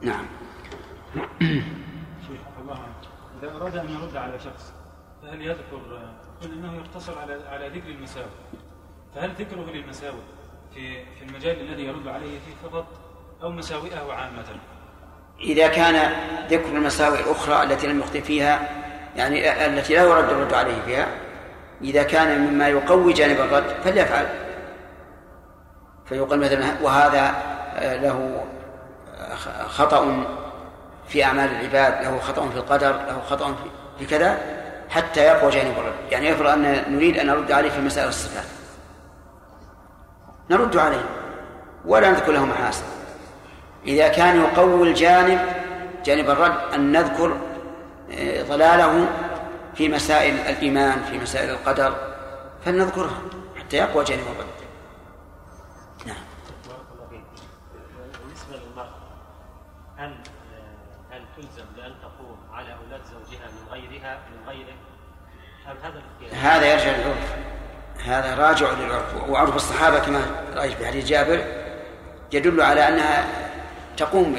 نعم. 0.00 0.26
إذا 3.42 3.56
أراد 3.56 3.76
أن 3.76 3.88
يرد 3.88 4.16
على 4.16 4.38
شخص 4.38 4.72
فهل 5.22 5.42
يذكر 5.42 5.76
قل 6.42 6.52
إنه 6.52 6.76
يقتصر 6.76 7.18
على 7.18 7.40
على 7.48 7.68
ذكر 7.68 7.88
المساوئ. 7.88 8.26
فهل 9.14 9.30
ذكره 9.30 9.70
للمساوئ 9.72 10.22
في 10.74 11.04
في 11.04 11.24
المجال 11.28 11.60
الذي 11.60 11.82
يرد 11.82 12.08
عليه 12.08 12.38
فيه 12.38 12.68
فقط 12.68 12.86
أو 13.42 13.50
مساوئه 13.50 14.12
عامة؟ 14.12 14.44
إذا 15.40 15.68
كان 15.68 16.12
ذكر 16.48 16.76
المساوئ 16.76 17.20
الأخرى 17.20 17.62
التي 17.62 17.86
لم 17.86 17.98
يخطئ 17.98 18.20
فيها 18.20 18.82
يعني 19.16 19.66
التي 19.66 19.94
لا 19.94 20.02
يرد 20.02 20.28
الرد 20.28 20.54
عليه 20.54 20.82
فيها 20.86 21.06
إذا 21.82 22.02
كان 22.02 22.40
مما 22.40 22.68
يقوي 22.68 23.12
جانب 23.12 23.40
الرد 23.40 23.64
فليفعل. 23.84 24.26
فيقال 26.08 26.40
مثلا 26.40 26.64
وهذا 26.82 27.34
له 27.82 28.44
خطأ 29.68 30.24
في 31.08 31.24
أعمال 31.24 31.50
العباد 31.50 32.04
له 32.04 32.18
خطأ 32.18 32.48
في 32.48 32.56
القدر 32.56 32.92
له 32.92 33.22
خطأ 33.30 33.54
في 33.98 34.06
كذا 34.06 34.38
حتى 34.90 35.20
يقوى 35.20 35.50
جانب 35.50 35.78
الرد. 35.78 35.94
يعني 36.10 36.28
يفرض 36.28 36.46
أن 36.46 36.82
نريد 36.88 37.18
أن 37.18 37.26
نرد 37.26 37.52
عليه 37.52 37.70
في 37.70 37.80
مسائل 37.80 38.08
الصفات. 38.08 38.44
نرد 40.50 40.76
عليه 40.76 41.04
ولا 41.84 42.10
نذكر 42.10 42.32
له 42.32 42.44
محاسن. 42.44 42.84
إذا 43.86 44.08
كان 44.08 44.40
يقوي 44.40 44.88
الجانب 44.88 45.38
جانب 46.04 46.30
الرد 46.30 46.54
أن 46.74 46.92
نذكر 46.92 47.32
آه، 47.32 47.51
ضلاله 48.48 49.08
في 49.74 49.88
مسائل 49.88 50.34
الإيمان 50.34 51.02
في 51.02 51.18
مسائل 51.18 51.50
القدر 51.50 51.94
فلنذكرها 52.64 53.22
حتى 53.56 53.76
يقوى 53.76 54.04
جانب 54.04 54.22
الرد. 54.22 54.46
نعم. 56.06 56.16
بالنسبة 58.24 58.56
للمرأة 58.56 58.94
هل 59.96 60.14
هل 61.10 61.22
تلزم 61.36 61.64
بأن 61.76 61.92
تقوم 62.02 62.36
على 62.52 62.68
أولاد 62.84 63.00
زوجها 63.04 63.46
من 63.46 63.72
غيرها 63.72 64.18
من 64.30 64.48
غيره 64.48 64.74
أم 65.70 65.76
هذا 65.82 66.02
هذا 66.32 66.72
يرجع 66.72 66.96
للعرف. 66.96 67.36
هذا 68.04 68.34
راجع 68.34 68.70
للعرف. 68.70 69.28
وعرف 69.28 69.56
الصحابة 69.56 69.98
كما 69.98 70.44
رأيت 70.54 70.72
في 70.72 70.86
حديث 70.86 71.04
جابر 71.04 71.44
يدل 72.32 72.60
على 72.60 72.88
أنها 72.88 73.26
تقوم 73.96 74.36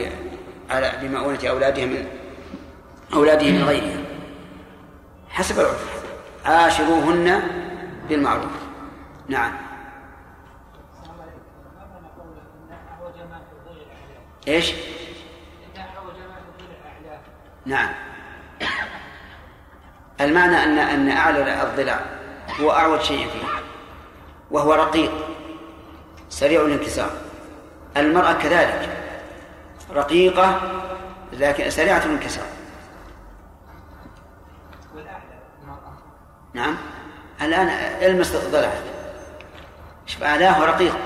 على 0.69 0.91
بمؤونة 1.01 1.39
أولادها 1.49 1.85
من 1.85 2.22
أولاده 3.13 3.51
من 3.51 3.63
غيرها 3.63 4.03
حسب 5.29 5.59
العرف. 5.59 6.03
عاشروهن 6.45 7.41
بالمعروف. 8.09 8.51
نعم. 9.27 9.53
إيش؟ 14.47 14.73
نعم. 17.65 17.89
المعنى 20.21 20.63
ان 20.63 20.77
أن 20.77 21.09
أعلى 21.09 21.63
الضلع 21.63 21.99
هو 22.61 22.71
أعوج 22.71 23.01
شيء 23.01 23.27
فيه. 23.27 23.47
وهو 24.51 24.73
رقيق. 24.73 25.11
سريع 26.29 26.61
الانكسار. 26.61 27.11
المرأة 27.97 28.33
كذلك. 28.33 28.89
رقيقة 29.91 30.61
لكن 31.33 31.69
سريعة 31.69 32.05
الانكسار. 32.05 32.62
نعم. 36.53 36.75
الآن 37.41 37.67
المس 38.01 38.35
ضلعه 38.51 38.73
شوف 40.05 40.23
أعلاه 40.23 40.65
رقيق. 40.65 40.97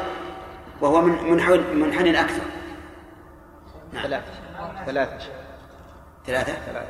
وهو 0.82 1.02
من 1.02 1.32
منحن 1.32 1.64
منحن 1.76 2.16
أكثر. 2.16 2.42
نعم. 3.94 4.04
ثلاثة 4.04 4.26
ثلاثة. 4.86 5.18
ثلاثة. 6.28 6.54
ثلاثة؟ 6.54 6.88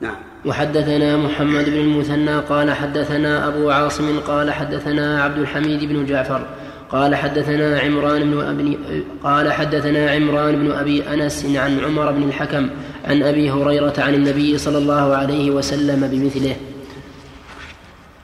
نعم. 0.00 0.16
وحدثنا 0.44 1.16
محمد 1.16 1.64
بن 1.64 1.80
المثنى 1.80 2.38
قال 2.38 2.72
حدثنا 2.72 3.48
أبو 3.48 3.70
عاصم 3.70 4.20
قال 4.20 4.52
حدثنا 4.52 5.22
عبد 5.22 5.38
الحميد 5.38 5.84
بن 5.84 6.06
جعفر 6.06 6.46
قال 6.90 7.14
حدثنا 7.16 7.80
عمران 7.80 8.30
بن 8.30 8.40
أبي 8.40 8.78
قال 9.22 9.52
حدثنا 9.52 10.10
عمران 10.10 10.56
بن 10.56 10.72
أبي 10.72 11.08
أنس 11.08 11.46
عن 11.56 11.80
عمر 11.84 12.12
بن 12.12 12.22
الحكم 12.22 12.70
عن 13.04 13.22
أبي 13.22 13.50
هريرة 13.50 13.94
عن 13.98 14.14
النبي 14.14 14.58
صلى 14.58 14.78
الله 14.78 15.16
عليه 15.16 15.50
وسلم 15.50 16.08
بمثله. 16.12 16.56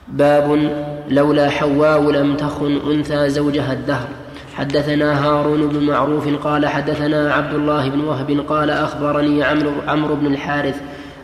باب 0.07 0.71
لولا 1.09 1.49
حواء 1.49 2.11
لم 2.11 2.35
تخن 2.35 2.79
أنثى 2.91 3.29
زوجها 3.29 3.73
الدهر. 3.73 4.07
حدثنا 4.55 5.25
هارون 5.25 5.67
بن 5.67 5.83
معروف 5.85 6.27
قال 6.43 6.67
حدثنا 6.67 7.33
عبد 7.33 7.53
الله 7.53 7.89
بن 7.89 7.99
وهب 8.01 8.45
قال 8.49 8.69
أخبرني 8.69 9.43
عمرو 9.43 9.71
عمرو 9.87 10.15
بن 10.15 10.27
الحارث 10.27 10.75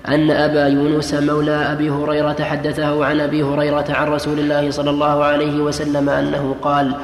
أن 0.08 0.32
أبا 0.32 0.68
يونس 0.68 1.14
مولى 1.14 1.52
أبي 1.52 1.90
هريرة 1.90 2.44
حدثه 2.44 3.06
عن 3.06 3.20
أبي 3.20 3.44
هريرة 3.44 3.86
عن 3.90 4.08
رسول 4.08 4.40
الله 4.40 4.72
صلى 4.72 4.90
الله 4.90 5.24
عليه 5.24 5.60
وسلم 5.60 6.10
أنه 6.10 6.56
قال 6.62 6.96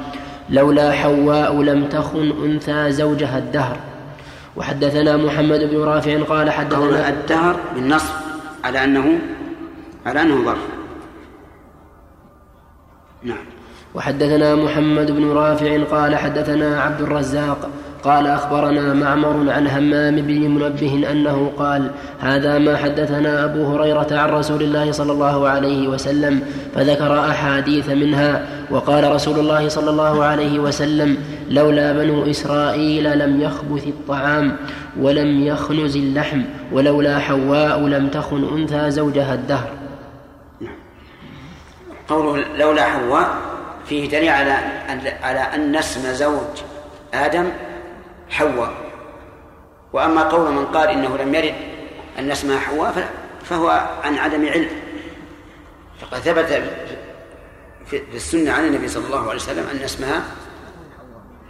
لولا 0.50 0.92
حواء 0.92 1.62
لم 1.62 1.86
تخن 1.86 2.34
أنثى 2.46 2.92
زوجها 2.92 3.38
الدهر. 3.38 3.78
وحدثنا 4.56 5.18
محمد 5.18 5.60
بن 5.60 5.78
رافع 5.78 6.24
قال 6.24 6.52
حدثنا 6.52 7.10
الدهر 7.10 7.56
بالنصب 7.76 8.14
على 8.64 8.84
أنه 8.84 9.20
على 10.06 10.22
أنه 10.22 10.46
ظرف. 10.46 10.68
نعم. 13.24 13.46
وحدثنا 13.96 14.56
محمد 14.56 15.12
بن 15.12 15.32
رافع 15.32 15.84
قال 15.84 16.16
حدثنا 16.16 16.82
عبد 16.82 17.02
الرزاق 17.02 17.70
قال 18.04 18.28
أخبرنا 18.28 18.94
معمر 18.94 19.52
عن 19.52 19.68
همام 19.68 20.16
بن 20.16 20.50
منبه 20.50 21.12
أنه 21.12 21.52
قال 21.58 21.92
هذا 22.20 22.58
ما 22.58 22.78
حدثنا 22.78 23.46
أبو 23.46 23.66
هريرة 23.66 24.08
عن 24.12 24.30
رسول 24.30 24.64
الله 24.64 24.92
صلى 24.92 25.12
الله 25.12 25.48
عليه 25.50 25.88
وسلم 25.88 26.42
فذكر 26.76 27.20
أحاديث 27.20 27.90
منها 27.90 28.46
وقال 28.72 29.12
رسول 29.12 29.40
الله 29.40 29.70
صلى 29.70 29.90
الله 29.90 30.24
عليه 30.24 30.60
وسلم 30.60 31.18
لولا 31.50 31.94
بنو 31.94 32.30
إسرائيل 32.30 33.20
لم 33.20 33.42
يخبث 33.42 33.88
الطعام 33.88 34.58
ولم 35.00 35.44
يخنز 35.44 35.96
اللحم 35.96 36.42
ولولا 36.72 37.20
حواء 37.20 37.80
لم 37.80 38.10
تخن 38.10 38.58
أنثى 38.58 38.92
زوجها 38.92 39.34
الدهر. 39.34 39.70
قوله 42.08 42.46
لولا 42.58 42.84
حواء 42.84 43.38
فيه 43.86 44.10
دليل 44.10 44.30
على 44.30 44.52
على 45.24 45.40
أن 45.40 45.76
اسم 45.76 46.14
زوج 46.14 46.62
آدم 47.14 47.50
حواء. 48.30 48.74
وأما 49.94 50.24
قول 50.24 50.52
من 50.54 50.66
قال 50.66 50.90
إنه 50.90 51.18
لم 51.18 51.36
يرد 51.36 51.54
أن 52.20 52.32
اسمها 52.32 52.60
حواء 52.60 53.10
فهو 53.44 53.70
عن 54.04 54.16
عدم 54.16 54.46
علم. 54.46 54.70
فقد 56.02 56.20
ثبت 56.20 56.64
في 57.86 58.02
السنة 58.16 58.52
عن 58.52 58.66
النبي 58.66 58.88
صلى 58.88 59.06
الله 59.06 59.30
عليه 59.30 59.36
وسلم 59.36 59.66
أن 59.74 59.84
اسمها 59.84 60.22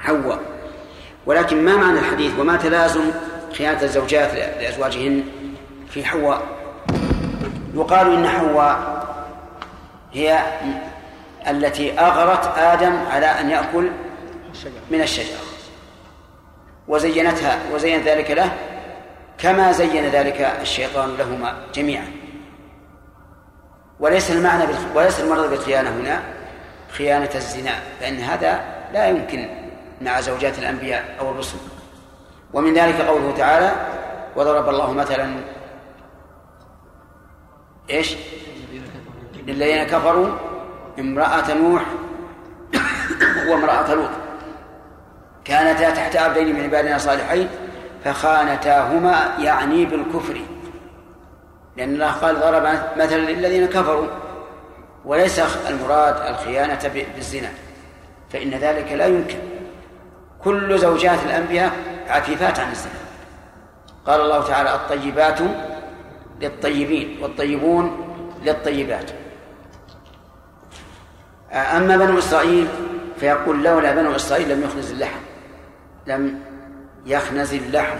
حواء. 0.03 0.39
ولكن 1.25 1.65
ما 1.65 1.77
معنى 1.77 1.99
الحديث 1.99 2.39
وما 2.39 2.57
تلازم 2.57 3.01
خيانة 3.57 3.81
الزوجات 3.81 4.33
لأزواجهن 4.33 5.23
في 5.89 6.05
حواء؟ 6.05 6.41
يقال 7.73 8.13
إن 8.13 8.27
حواء 8.27 9.03
هي 10.13 10.43
التي 11.47 11.99
أغرت 11.99 12.57
آدم 12.57 12.93
على 13.11 13.25
أن 13.25 13.49
يأكل 13.49 13.89
من 14.91 15.01
الشجرة 15.01 15.37
وزينتها 16.87 17.59
وزين 17.73 18.01
ذلك 18.01 18.31
له 18.31 18.51
كما 19.37 19.71
زين 19.71 20.05
ذلك 20.05 20.41
الشيطان 20.61 21.17
لهما 21.17 21.53
جميعا. 21.73 22.07
وليس 23.99 24.31
المعنى. 24.31 24.63
وليس 24.95 25.19
المرض 25.19 25.49
بالخيانة 25.49 25.89
هنا 25.89 26.23
خيانة 26.91 27.29
الزنا 27.35 27.71
فإن 27.99 28.19
هذا 28.19 28.63
لا 28.93 29.07
يمكن 29.07 29.62
مع 30.03 30.21
زوجات 30.21 30.59
الأنبياء 30.59 31.15
أو 31.19 31.31
الرسل. 31.31 31.57
ومن 32.53 32.73
ذلك 32.73 33.01
قوله 33.01 33.33
تعالى 33.37 33.71
وضرب 34.35 34.69
الله 34.69 34.93
مثلا 34.93 35.35
إيش؟ 37.89 38.15
للذين 39.47 39.83
كفروا 39.83 40.27
امرأة 40.99 41.53
نوح 41.53 41.83
وامرأة 43.47 43.93
لوط. 43.93 44.09
كانتا 45.45 45.89
تحت 45.89 46.15
عبدين 46.15 46.55
من 46.55 46.63
عبادنا 46.63 46.97
صالحين 46.97 47.49
فخانتاهما 48.03 49.35
يعني 49.39 49.85
بالكفر. 49.85 50.41
لأن 51.77 51.93
الله 51.93 52.11
قال 52.11 52.39
ضرب 52.39 52.63
مثلا 52.97 53.17
للذين 53.17 53.65
كفروا. 53.67 54.07
وليس 55.05 55.39
المراد 55.69 56.15
الخيانة 56.27 56.91
بالزنا. 57.15 57.49
فإن 58.29 58.49
ذلك 58.49 58.91
لا 58.91 59.05
يمكن. 59.05 59.52
كل 60.43 60.79
زوجات 60.79 61.19
الأنبياء 61.25 61.71
عفيفات 62.07 62.59
عن 62.59 62.71
الزنا. 62.71 62.93
قال 64.05 64.21
الله 64.21 64.47
تعالى 64.47 64.75
الطيبات 64.75 65.39
للطيبين 66.41 67.17
والطيبون 67.21 68.15
للطيبات. 68.43 69.11
أما 71.51 71.97
بنو 71.97 72.19
إسرائيل 72.19 72.67
فيقول 73.19 73.63
لولا 73.63 73.95
بنو 73.95 74.15
إسرائيل 74.15 74.49
لم 74.49 74.63
يخنز 74.63 74.91
اللحم. 74.91 75.19
لم 76.07 76.39
يخنز 77.05 77.53
اللحم. 77.53 77.97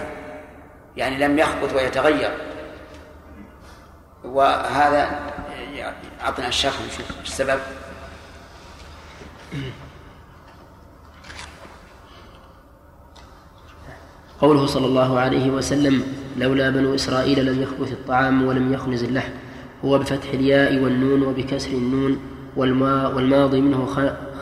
يعني 0.96 1.18
لم 1.18 1.38
يخبط 1.38 1.72
ويتغير. 1.74 2.38
وهذا 4.24 5.20
أعطنا 6.24 6.48
الشيخ 6.48 6.74
نشوف 6.82 7.20
السبب. 7.22 7.60
قوله 14.44 14.66
صلى 14.66 14.86
الله 14.86 15.18
عليه 15.18 15.50
وسلم 15.50 16.02
لولا 16.40 16.70
بنو 16.70 16.94
إسرائيل 16.94 17.46
لم 17.46 17.62
يخبث 17.62 17.92
الطعام 17.92 18.42
ولم 18.46 18.72
يخنز 18.72 19.02
اللحم 19.04 19.32
هو 19.84 19.98
بفتح 19.98 20.28
الياء 20.34 20.78
والنون 20.82 21.22
وبكسر 21.22 21.70
النون 21.72 22.18
والما 22.56 23.08
والماضي 23.08 23.60
منه 23.60 23.86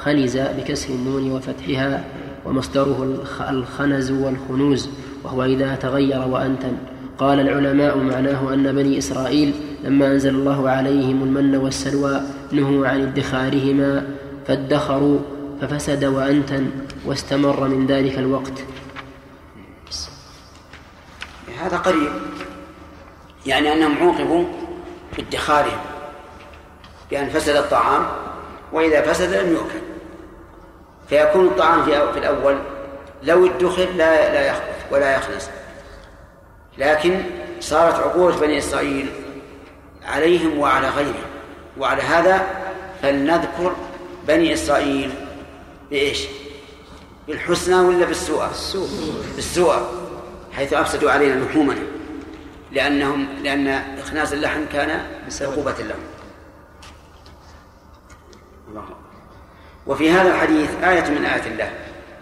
خنز 0.02 0.38
بكسر 0.58 0.94
النون 0.94 1.30
وفتحها 1.32 2.04
ومصدره 2.46 2.98
الخ- 3.02 3.48
الخنز 3.48 4.10
والخنوز 4.10 4.88
وهو 5.24 5.44
إذا 5.44 5.74
تغير 5.74 6.28
وأنتن 6.28 6.72
قال 7.18 7.40
العلماء 7.40 7.98
معناه 7.98 8.54
أن 8.54 8.72
بني 8.72 8.98
إسرائيل 8.98 9.52
لما 9.84 10.06
أنزل 10.12 10.34
الله 10.34 10.68
عليهم 10.70 11.22
المن 11.22 11.56
والسلوى 11.56 12.20
نهوا 12.52 12.88
عن 12.88 13.00
ادخارهما 13.00 14.02
فادخروا 14.46 15.18
ففسد 15.60 16.04
وأنتن 16.04 16.66
واستمر 17.06 17.68
من 17.68 17.86
ذلك 17.86 18.18
الوقت. 18.18 18.56
هذا 21.60 21.76
قريب. 21.76 22.12
يعني 23.46 23.72
أنهم 23.72 23.98
عوقبوا 24.02 24.44
بادخارهم 25.16 25.80
بأن 27.10 27.28
فسد 27.28 27.56
الطعام 27.56 28.06
وإذا 28.72 29.12
فسد 29.12 29.34
لم 29.34 29.52
يؤكل. 29.52 29.80
فيكون 31.08 31.46
الطعام 31.46 31.84
في 31.84 32.18
الأول 32.18 32.58
لو 33.22 33.46
ادخر 33.46 33.84
لا 33.84 34.32
لا 34.32 34.46
يخبث 34.46 34.86
ولا 34.90 35.14
يخلص. 35.14 35.48
لكن 36.78 37.22
صارت 37.60 37.94
عقوبة 37.94 38.36
بني 38.36 38.58
إسرائيل 38.58 39.10
عليهم 40.04 40.58
وعلى 40.58 40.88
غيرهم. 40.88 41.30
وعلى 41.78 42.02
هذا 42.02 42.46
فلنذكر 43.02 43.72
بني 44.28 44.54
إسرائيل 44.54 45.10
بإيش؟ 45.90 46.24
بالحسنى 47.28 47.74
ولا 47.74 48.06
بالسوء؟ 48.06 48.46
بالسوء. 48.46 48.88
بالسوء. 49.36 50.01
حيث 50.56 50.72
أفسدوا 50.72 51.10
علينا 51.10 51.44
لحومنا 51.44 51.82
لأنهم 52.72 53.28
لأن 53.42 53.68
إخناز 53.98 54.32
اللحم 54.32 54.64
كان 54.72 55.06
عقوبة 55.40 55.72
لهم. 55.72 56.04
الله. 58.68 58.84
وفي 59.86 60.10
هذا 60.10 60.34
الحديث 60.34 60.70
آية 60.84 61.10
من 61.10 61.24
آيات 61.24 61.46
الله 61.46 61.70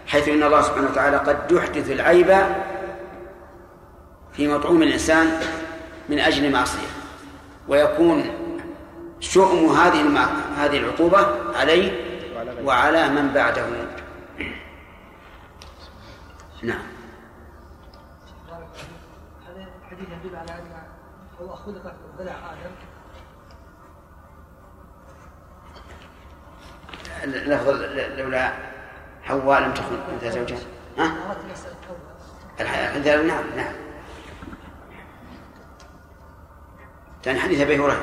حيث 0.07 0.29
إن 0.29 0.43
الله 0.43 0.61
سبحانه 0.61 0.89
وتعالى 0.89 1.17
قد 1.17 1.51
يحدث 1.51 1.91
العيب 1.91 2.45
في 4.33 4.47
مطعوم 4.47 4.83
الإنسان 4.83 5.39
من 6.09 6.19
أجل 6.19 6.51
معصية 6.51 6.87
ويكون 7.67 8.31
شؤم 9.19 9.69
هذه 9.69 10.27
هذه 10.57 10.77
العقوبة 10.77 11.27
عليه 11.55 11.91
وعلى 12.63 13.09
من 13.09 13.33
بعده. 13.33 13.65
نعم. 16.63 16.90
الحديث 20.01 20.25
يدل 20.25 20.35
على 20.35 20.51
أن 20.51 20.83
هو 21.41 21.55
خلق 21.55 21.85
من 21.85 22.17
ضلع 22.17 22.31
آدم. 22.31 22.71
لفظ 27.25 27.69
لولا 28.19 28.53
حواء 29.23 29.61
لم 29.61 29.73
تكن 29.73 30.15
مثل 30.15 30.31
زوجها. 30.31 30.59
ها؟ 30.97 31.07
نعم 33.27 33.43
نعم. 33.55 33.75
كان 37.23 37.39
حديث 37.39 37.61
أبي 37.61 37.79
هريرة. 37.79 38.01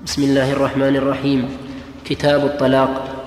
بسم 0.00 0.22
الله 0.22 0.52
الرحمن 0.52 0.96
الرحيم. 0.96 1.58
كتاب 2.04 2.44
الطلاق. 2.44 3.23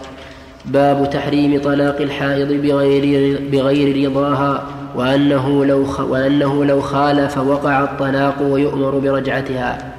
باب 0.67 1.09
تحريم 1.09 1.61
طلاق 1.61 2.01
الحائض 2.01 2.47
بغير 2.47 3.39
بغير 3.51 4.09
رضاها 4.09 4.63
وأنه 4.95 5.65
لو 5.65 5.85
وأنه 5.99 6.65
لو 6.65 6.81
خالف 6.81 7.37
وقع 7.37 7.83
الطلاق 7.83 8.41
ويؤمر 8.41 8.99
برجعتها. 8.99 9.93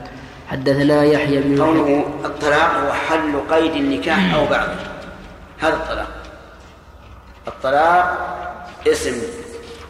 حدثنا 0.49 1.05
يحيى 1.05 1.41
بن 1.41 1.63
قوله 1.63 2.05
الطلاق 2.25 2.75
هو 2.75 2.93
حل 2.93 3.41
قيد 3.51 3.73
النكاح 3.73 4.35
أو 4.35 4.47
بعضه 4.47 4.73
هذا 5.59 5.75
الطلاق. 5.75 6.09
الطلاق 7.49 8.19
اسم 8.87 9.15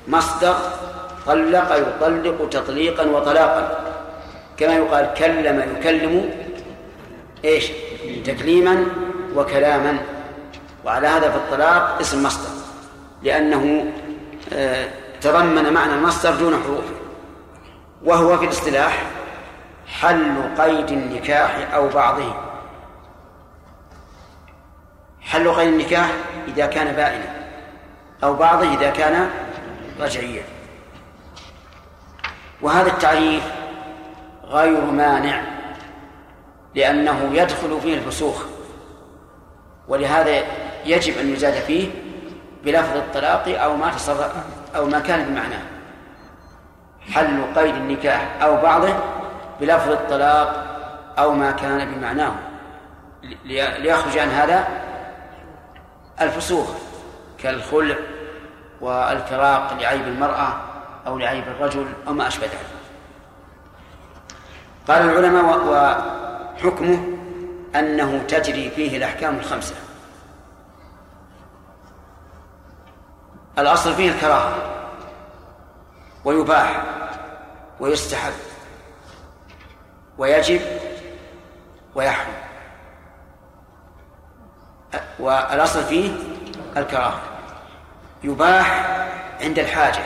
مصدر 0.08 0.54
طلق 1.26 1.76
يطلق 1.76 2.48
تطليقا 2.50 3.06
وطلاقا. 3.06 3.84
كما 4.56 4.76
يقال 4.76 5.08
كلم 5.18 5.62
يكلم 5.78 6.30
إيش؟ 7.44 7.66
تكليما 8.24 8.84
وكلاما. 9.36 9.98
وعلى 10.88 11.06
هذا 11.06 11.30
فالطلاق 11.30 11.98
اسم 12.00 12.22
مصدر 12.22 12.50
لأنه 13.22 13.92
آه، 14.52 14.88
تضمن 15.20 15.72
معنى 15.72 15.92
المصدر 15.94 16.34
دون 16.34 16.62
حروفه 16.62 16.94
وهو 18.04 18.38
في 18.38 18.44
الاصطلاح 18.44 19.02
حل 19.86 20.54
قيد 20.58 20.90
النكاح 20.90 21.74
أو 21.74 21.88
بعضه. 21.88 22.34
حل 25.20 25.52
قيد 25.52 25.72
النكاح 25.72 26.10
إذا 26.48 26.66
كان 26.66 26.96
بائنا 26.96 27.48
أو 28.24 28.34
بعضه 28.34 28.74
إذا 28.74 28.90
كان 28.90 29.30
رجعيا. 30.00 30.42
وهذا 32.62 32.88
التعريف 32.88 33.44
غير 34.44 34.80
مانع 34.80 35.42
لأنه 36.74 37.30
يدخل 37.32 37.80
فيه 37.80 37.94
الفسوخ 37.94 38.44
ولهذا 39.88 40.67
يجب 40.84 41.18
أن 41.18 41.32
يزاد 41.32 41.52
فيه 41.52 41.88
بلفظ 42.64 42.96
الطلاق 42.96 43.62
أو 43.62 43.76
ما 43.76 43.90
تصرف 43.90 44.32
أو 44.76 44.86
ما 44.86 44.98
كان 44.98 45.24
بمعناه. 45.24 45.62
حل 47.12 47.54
قيد 47.56 47.74
النكاح 47.74 48.42
أو 48.42 48.56
بعضه 48.56 48.94
بلفظ 49.60 49.90
الطلاق 49.90 50.64
أو 51.18 51.32
ما 51.32 51.50
كان 51.50 51.94
بمعناه. 51.94 52.34
ليخرج 53.78 54.18
عن 54.18 54.28
هذا 54.28 54.68
الفسوخ 56.20 56.66
كالخلع 57.38 57.96
والفراق 58.80 59.76
لعيب 59.80 60.08
المرأة 60.08 60.60
أو 61.06 61.18
لعيب 61.18 61.44
الرجل 61.48 61.86
أو 62.08 62.12
ما 62.12 62.28
أشبه 62.28 62.46
ذلك. 62.46 62.58
قال 64.88 65.02
العلماء 65.02 65.66
وحكمه 65.68 67.18
أنه 67.76 68.22
تجري 68.28 68.70
فيه 68.70 68.96
الأحكام 68.96 69.38
الخمسة. 69.38 69.74
الأصل 73.58 73.94
فيه 73.94 74.10
الكراهة. 74.10 74.54
ويباح 76.24 76.82
ويستحب 77.80 78.32
ويجب 80.18 80.60
ويحرم. 81.94 82.34
والأصل 85.18 85.84
فيه 85.84 86.12
الكراهة. 86.76 87.20
يباح 88.22 88.98
عند 89.40 89.58
الحاجة 89.58 90.02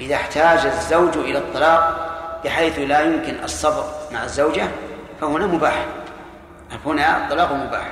إذا 0.00 0.14
احتاج 0.14 0.66
الزوج 0.66 1.16
إلى 1.16 1.38
الطلاق 1.38 2.10
بحيث 2.44 2.78
لا 2.78 3.00
يمكن 3.00 3.44
الصبر 3.44 3.84
مع 4.12 4.24
الزوجة 4.24 4.68
فهنا 5.20 5.46
مباح. 5.46 5.84
هنا 6.86 7.24
الطلاق 7.24 7.52
مباح. 7.52 7.86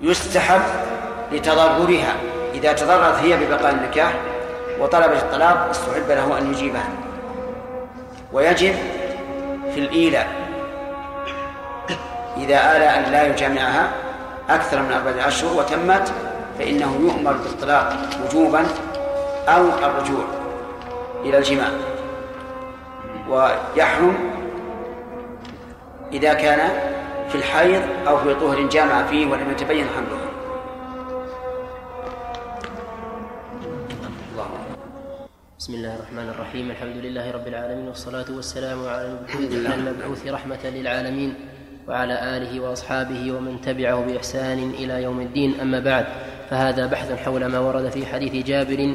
يستحب 0.00 0.62
لتضررها. 1.32 2.16
إذا 2.58 2.72
تضررت 2.72 3.14
هي 3.14 3.36
ببقاء 3.36 3.70
النكاح 3.72 4.12
وطلبت 4.80 5.22
الطلاق 5.22 5.68
استحب 5.70 6.08
له 6.08 6.38
أن 6.38 6.50
يجيبها. 6.52 6.88
ويجب 8.32 8.74
في 9.74 9.80
الإيلاء. 9.80 10.26
إذا 12.36 12.76
آل 12.76 12.82
أن 12.82 13.12
لا 13.12 13.26
يجامعها 13.26 13.90
أكثر 14.50 14.82
من 14.82 14.92
أربعة 14.92 15.28
أشهر 15.28 15.58
وتمت 15.58 16.12
فإنه 16.58 16.96
يؤمر 17.00 17.32
بالطلاق 17.32 17.96
وجوبا 18.24 18.66
أو 19.48 19.62
الرجوع 19.62 20.24
إلى 21.24 21.38
الجماع. 21.38 21.68
ويحرم 23.28 24.16
إذا 26.12 26.34
كان 26.34 26.68
في 27.28 27.34
الحيض 27.34 27.82
أو 28.08 28.18
في 28.18 28.34
طهر 28.34 28.62
جامع 28.62 29.02
فيه 29.02 29.26
ولم 29.26 29.50
يتبين 29.50 29.86
حمله. 29.96 30.27
بسم 35.58 35.74
الله 35.74 35.94
الرحمن 35.94 36.28
الرحيم. 36.28 36.70
الحمد 36.70 36.96
لله 36.96 37.30
رب 37.30 37.46
العالمين 37.48 37.88
والصلاة 37.88 38.24
والسلام 38.30 38.78
على 38.86 39.18
المبعوث 39.74 40.26
رحمة 40.26 40.58
للعالمين 40.64 41.34
وعلى 41.88 42.36
آله 42.36 42.60
وأصحابه 42.60 43.32
ومن 43.32 43.60
تبعه 43.60 44.06
بإحسان 44.06 44.70
إلى 44.78 45.02
يوم 45.02 45.20
الدين. 45.20 45.60
أما 45.60 45.80
بعد 45.80 46.06
فهذا 46.50 46.86
بحث 46.86 47.12
حول 47.12 47.46
ما 47.46 47.58
ورد 47.58 47.90
في 47.90 48.06
حديث 48.06 48.46
جابر 48.46 48.94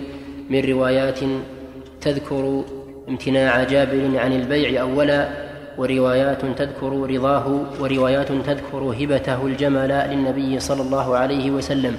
من 0.50 0.62
روايات 0.66 1.20
تذكر 2.02 2.64
امتناع 3.10 3.64
جابر 3.64 4.20
عن 4.20 4.34
البيع 4.34 4.82
أولا 4.82 5.30
وروايات 5.78 6.46
تذكر 6.46 6.92
رضاه 7.10 7.48
وروايات 7.80 8.32
تذكر 8.32 8.84
هبته 9.00 9.48
الجمل 9.48 9.92
للنبي 10.12 10.60
صلى 10.60 10.82
الله 10.82 11.18
عليه 11.18 11.52
وسلم. 11.52 11.98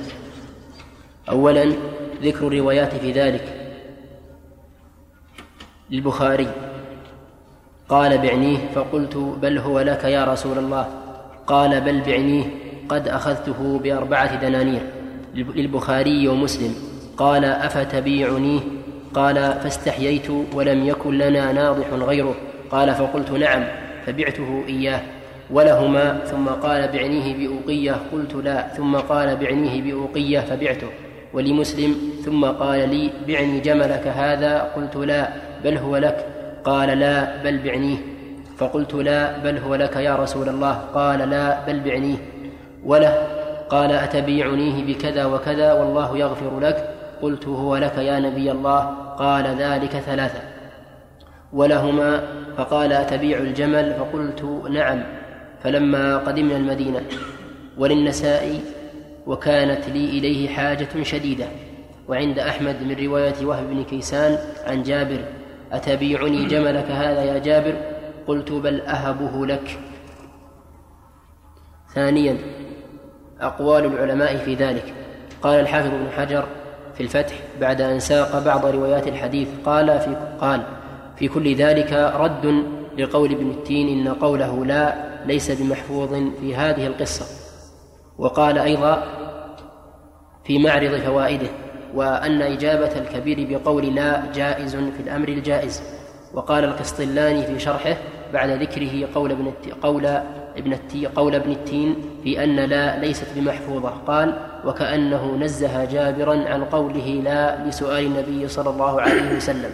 أولا 1.28 1.72
ذكر 2.22 2.46
الروايات 2.46 2.94
في 2.94 3.12
ذلك. 3.12 3.63
للبخاري. 5.90 6.48
قال 7.88 8.18
بعنيه 8.18 8.58
فقلت 8.74 9.16
بل 9.16 9.58
هو 9.58 9.80
لك 9.80 10.04
يا 10.04 10.24
رسول 10.24 10.58
الله. 10.58 10.88
قال 11.46 11.80
بل 11.80 12.00
بعنيه 12.00 12.44
قد 12.88 13.08
أخذته 13.08 13.78
بأربعة 13.78 14.40
دنانير. 14.40 14.82
للبخاري 15.34 16.28
ومسلم. 16.28 16.74
قال 17.16 17.44
أفتبيعنيه؟ 17.44 18.60
قال 19.14 19.34
فاستحييت 19.34 20.30
ولم 20.54 20.88
يكن 20.88 21.18
لنا 21.18 21.52
ناضح 21.52 21.86
غيره. 21.92 22.34
قال 22.70 22.94
فقلت 22.94 23.30
نعم 23.30 23.64
فبعته 24.06 24.64
إياه. 24.68 25.00
ولهما 25.50 26.18
ثم 26.24 26.46
قال 26.48 26.88
بعنيه 26.88 27.34
بأوقية 27.36 27.96
قلت 28.12 28.34
لا 28.34 28.68
ثم 28.68 28.96
قال 28.96 29.36
بعنيه 29.36 29.82
بأوقية 29.82 30.40
فبعته. 30.40 30.88
ولمسلم 31.32 31.96
ثم 32.24 32.44
قال 32.44 32.88
لي 32.88 33.10
بعني 33.28 33.60
جملك 33.60 34.06
هذا؟ 34.06 34.58
قلت 34.76 34.96
لا 34.96 35.28
بل 35.64 35.76
هو 35.76 35.96
لك. 35.96 36.26
قال 36.64 36.98
لا 36.98 37.42
بل 37.42 37.58
بعنيه. 37.58 37.96
فقلت 38.58 38.94
لا 38.94 39.38
بل 39.38 39.58
هو 39.58 39.74
لك 39.74 39.96
يا 39.96 40.16
رسول 40.16 40.48
الله. 40.48 40.72
قال 40.72 41.30
لا 41.30 41.66
بل 41.66 41.80
بعنيه. 41.80 42.16
وله. 42.84 43.28
قال 43.68 43.92
أتبيعنيه 43.92 44.84
بكذا 44.84 45.24
وكذا 45.24 45.72
والله 45.72 46.18
يغفر 46.18 46.60
لك. 46.60 46.94
قلت 47.22 47.48
هو 47.48 47.76
لك 47.76 47.98
يا 47.98 48.20
نبي 48.20 48.50
الله. 48.50 48.80
قال 49.18 49.46
ذلك 49.46 49.90
ثلاثة. 49.90 50.40
ولهما. 51.52 52.22
فقال 52.56 52.92
أتبيع 52.92 53.38
الجمل؟ 53.38 53.94
فقلت 53.94 54.44
نعم. 54.70 55.02
فلما 55.62 56.16
قدمنا 56.16 56.56
المدينة 56.56 57.02
وللنسائي 57.78 58.60
وكانت 59.26 59.88
لي 59.88 60.04
إليه 60.04 60.48
حاجة 60.48 61.02
شديدة. 61.02 61.46
وعند 62.08 62.38
أحمد 62.38 62.76
من 62.82 63.06
رواية 63.06 63.46
وهب 63.46 63.70
بن 63.70 63.84
كيسان 63.84 64.38
عن 64.66 64.82
جابر 64.82 65.24
أتبيعني 65.72 66.46
جملك 66.46 66.90
هذا 66.90 67.24
يا 67.24 67.38
جابر؟ 67.38 67.74
قلت 68.26 68.52
بل 68.52 68.80
أهبه 68.80 69.46
لك. 69.46 69.78
ثانيا 71.94 72.38
أقوال 73.40 73.84
العلماء 73.84 74.36
في 74.36 74.54
ذلك. 74.54 74.94
قال 75.42 75.60
الحافظ 75.60 75.90
بن 75.90 76.10
حجر 76.16 76.44
في 76.94 77.02
الفتح 77.02 77.34
بعد 77.60 77.80
أن 77.80 78.00
ساق 78.00 78.44
بعض 78.44 78.66
روايات 78.66 79.08
الحديث 79.08 79.48
قال 79.64 80.00
في 80.00 80.16
قال 80.40 80.62
في 81.16 81.28
كل 81.28 81.54
ذلك 81.54 81.92
رد 81.92 82.64
لقول 82.98 83.32
ابن 83.32 83.50
التين 83.50 84.06
إن 84.06 84.14
قوله 84.14 84.64
لا 84.64 84.94
ليس 85.26 85.50
بمحفوظ 85.50 86.14
في 86.40 86.56
هذه 86.56 86.86
القصة. 86.86 87.26
وقال 88.18 88.58
أيضا 88.58 89.02
في 90.44 90.58
معرض 90.58 91.00
فوائده. 91.00 91.48
وأن 91.94 92.42
إجابة 92.42 92.90
الكبير 92.96 93.46
بقول 93.50 93.94
لا 93.94 94.22
جائز 94.34 94.76
في 94.76 95.00
الأمر 95.00 95.28
الجائز. 95.28 95.82
وقال 96.34 96.64
القسطلاني 96.64 97.42
في 97.42 97.58
شرحه 97.58 97.96
بعد 98.32 98.50
ذكره 98.50 99.08
قول 99.14 99.30
ابن 99.30 99.52
قول 99.82 100.06
ابن 100.56 100.72
التي 100.72 101.06
قول 101.06 101.34
ابن 101.34 101.50
التين 101.50 101.96
في 102.24 102.44
أن 102.44 102.56
لا 102.56 102.98
ليست 102.98 103.26
بمحفوظة. 103.36 103.88
قال 103.88 104.34
وكأنه 104.64 105.36
نزه 105.40 105.84
جابرا 105.84 106.48
عن 106.48 106.64
قوله 106.64 107.20
لا 107.24 107.68
لسؤال 107.68 108.06
النبي 108.06 108.48
صلى 108.48 108.70
الله 108.70 109.00
عليه 109.00 109.36
وسلم. 109.36 109.70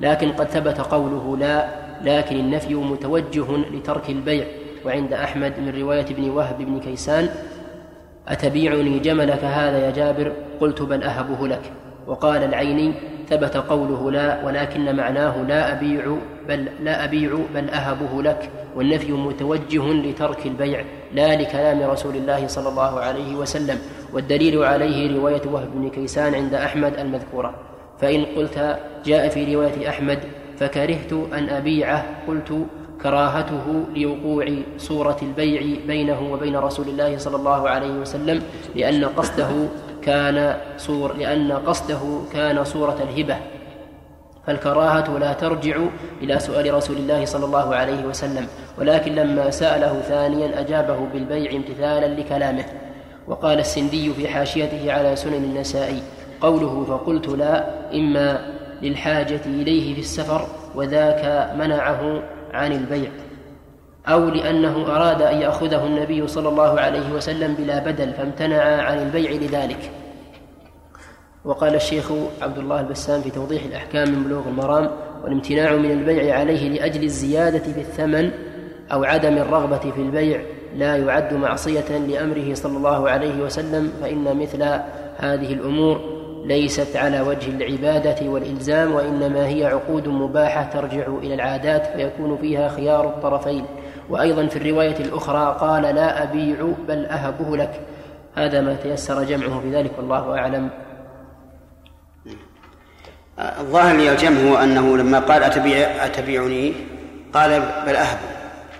لكن 0.00 0.32
قد 0.32 0.46
ثبت 0.46 0.80
قوله 0.80 1.36
لا 1.36 1.68
لكن 2.02 2.36
النفي 2.36 2.74
متوجه 2.74 3.56
لترك 3.56 4.10
البيع. 4.10 4.46
وعند 4.84 5.12
أحمد 5.12 5.52
من 5.58 5.80
رواية 5.80 6.06
ابن 6.06 6.30
وهب 6.30 6.58
بن 6.58 6.80
كيسان 6.80 7.28
أتبيعني 8.28 8.98
جملك 8.98 9.44
هذا 9.44 9.78
يا 9.78 9.90
جابر؟ 9.90 10.32
قلت 10.60 10.82
بل 10.82 11.02
أهبه 11.02 11.48
لك. 11.48 11.62
وقال 12.06 12.44
العيني 12.44 12.92
ثبت 13.28 13.56
قوله 13.56 14.10
لا 14.10 14.44
ولكن 14.46 14.96
معناه 14.96 15.42
لا 15.42 15.72
أبيع 15.72 16.16
بل 16.48 16.68
لا 16.82 17.04
أبيع 17.04 17.38
بل 17.54 17.70
أهبه 17.70 18.22
لك. 18.22 18.50
والنفي 18.76 19.12
متوجه 19.12 19.92
لترك 19.92 20.46
البيع. 20.46 20.84
لا 21.14 21.36
لكلام 21.36 21.90
رسول 21.90 22.16
الله 22.16 22.46
صلى 22.46 22.68
الله 22.68 23.00
عليه 23.00 23.34
وسلم. 23.34 23.78
والدليل 24.12 24.64
عليه 24.64 25.18
رواية 25.18 25.42
وهب 25.46 25.68
بن 25.74 25.88
كيسان 25.88 26.34
عند 26.34 26.54
أحمد 26.54 26.98
المذكورة. 26.98 27.54
فإن 28.00 28.24
قلت 28.36 28.78
جاء 29.06 29.28
في 29.28 29.54
رواية 29.54 29.88
أحمد 29.88 30.18
فكرهت 30.56 31.12
أن 31.12 31.48
أبيعه 31.48 32.04
قلت 32.28 32.66
كراهته 33.02 33.84
لوقوع 33.96 34.46
صورة 34.78 35.16
البيع 35.22 35.62
بينه 35.86 36.32
وبين 36.32 36.56
رسول 36.56 36.88
الله 36.88 37.18
صلى 37.18 37.36
الله 37.36 37.68
عليه 37.68 37.92
وسلم 37.92 38.42
لأن 38.74 39.04
قصده 39.04 39.48
كان 40.02 40.56
صور 40.76 41.12
لأن 41.16 41.52
قصده 41.52 42.20
كان 42.32 42.64
صورة 42.64 42.98
الهبة. 43.02 43.36
فالكراهة 44.46 45.18
لا 45.18 45.32
ترجع 45.32 45.76
إلى 46.22 46.38
سؤال 46.38 46.74
رسول 46.74 46.96
الله 46.96 47.24
صلى 47.24 47.44
الله 47.44 47.74
عليه 47.74 48.04
وسلم 48.04 48.46
ولكن 48.78 49.14
لما 49.14 49.50
سأله 49.50 50.00
ثانيا 50.00 50.60
أجابه 50.60 50.98
بالبيع 51.12 51.52
امتثالا 51.52 52.20
لكلامه. 52.20 52.64
وقال 53.28 53.58
السندي 53.58 54.14
في 54.14 54.28
حاشيته 54.28 54.92
على 54.92 55.16
سنن 55.16 55.44
النسائي 55.44 56.02
قوله 56.40 56.84
فقلت 56.88 57.28
لا 57.28 57.64
إما 57.94 58.56
للحاجة 58.82 59.40
إليه 59.46 59.94
في 59.94 60.00
السفر 60.00 60.46
وذاك 60.74 61.52
منعه 61.58 62.22
عن 62.56 62.72
البيع 62.72 63.10
أو 64.06 64.28
لأنه 64.28 64.96
أراد 64.96 65.22
أن 65.22 65.36
يأخذه 65.36 65.86
النبي 65.86 66.28
صلى 66.28 66.48
الله 66.48 66.80
عليه 66.80 67.12
وسلم 67.12 67.54
بلا 67.54 67.78
بدل 67.78 68.12
فامتنع 68.12 68.82
عن 68.82 68.98
البيع 68.98 69.30
لذلك. 69.30 69.90
وقال 71.44 71.74
الشيخ 71.74 72.12
عبد 72.42 72.58
الله 72.58 72.80
البسام 72.80 73.22
في 73.22 73.30
توضيح 73.30 73.64
الأحكام 73.64 74.10
من 74.10 74.24
بلوغ 74.24 74.48
المرام 74.48 74.90
والامتناع 75.22 75.76
من 75.76 75.90
البيع 75.90 76.38
عليه 76.38 76.68
لأجل 76.68 77.02
الزيادة 77.02 77.58
في 77.58 77.80
الثمن 77.80 78.30
أو 78.92 79.04
عدم 79.04 79.36
الرغبة 79.36 79.78
في 79.78 80.00
البيع 80.00 80.42
لا 80.76 80.96
يعد 80.96 81.34
معصية 81.34 81.98
لأمره 81.98 82.54
صلى 82.54 82.76
الله 82.76 83.10
عليه 83.10 83.42
وسلم 83.42 83.92
فإن 84.00 84.38
مثل 84.38 84.62
هذه 85.16 85.52
الأمور 85.52 86.15
ليست 86.46 86.96
على 86.96 87.20
وجه 87.20 87.50
العبادة 87.50 88.28
والإلزام 88.28 88.94
وإنما 88.94 89.46
هي 89.46 89.64
عقود 89.64 90.08
مباحة 90.08 90.62
ترجع 90.62 91.06
إلى 91.06 91.34
العادات 91.34 91.86
فيكون 91.86 92.38
فيها 92.38 92.68
خيار 92.68 93.04
الطرفين. 93.04 93.64
وأيضا 94.10 94.46
في 94.46 94.56
الرواية 94.56 94.96
الأخرى 95.00 95.56
قال 95.60 95.82
لا 95.82 96.22
أبيع 96.22 96.68
بل 96.88 97.06
أهبه 97.06 97.56
لك. 97.56 97.80
هذا 98.34 98.60
ما 98.60 98.74
تيسر 98.74 99.24
جمعه 99.24 99.60
في 99.60 99.70
ذلك 99.74 99.90
والله 99.98 100.38
أعلم. 100.38 100.70
الظاهر 103.38 104.12
الجمع 104.12 104.50
هو 104.50 104.56
أنه 104.56 104.96
لما 104.96 105.18
قال 105.18 105.42
أتبيع 105.42 106.06
أتبيعني 106.06 106.72
قال 107.32 107.62
بل 107.86 107.96
أهب. 107.96 108.18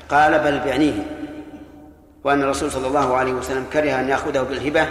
قال 0.09 0.39
بل 0.39 0.59
بعنيه. 0.59 1.03
وأن 2.25 2.43
الرسول 2.43 2.71
صلى 2.71 2.87
الله 2.87 3.17
عليه 3.17 3.33
وسلم 3.33 3.65
كره 3.73 4.01
أن 4.01 4.09
يأخذه 4.09 4.43
بالهبة 4.43 4.87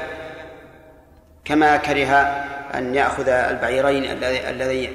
كما 1.46 1.78
كره 1.78 2.46
أن 2.78 2.96
يأخذ 2.96 3.30
البعيرين 3.30 4.04
الذين 4.24 4.94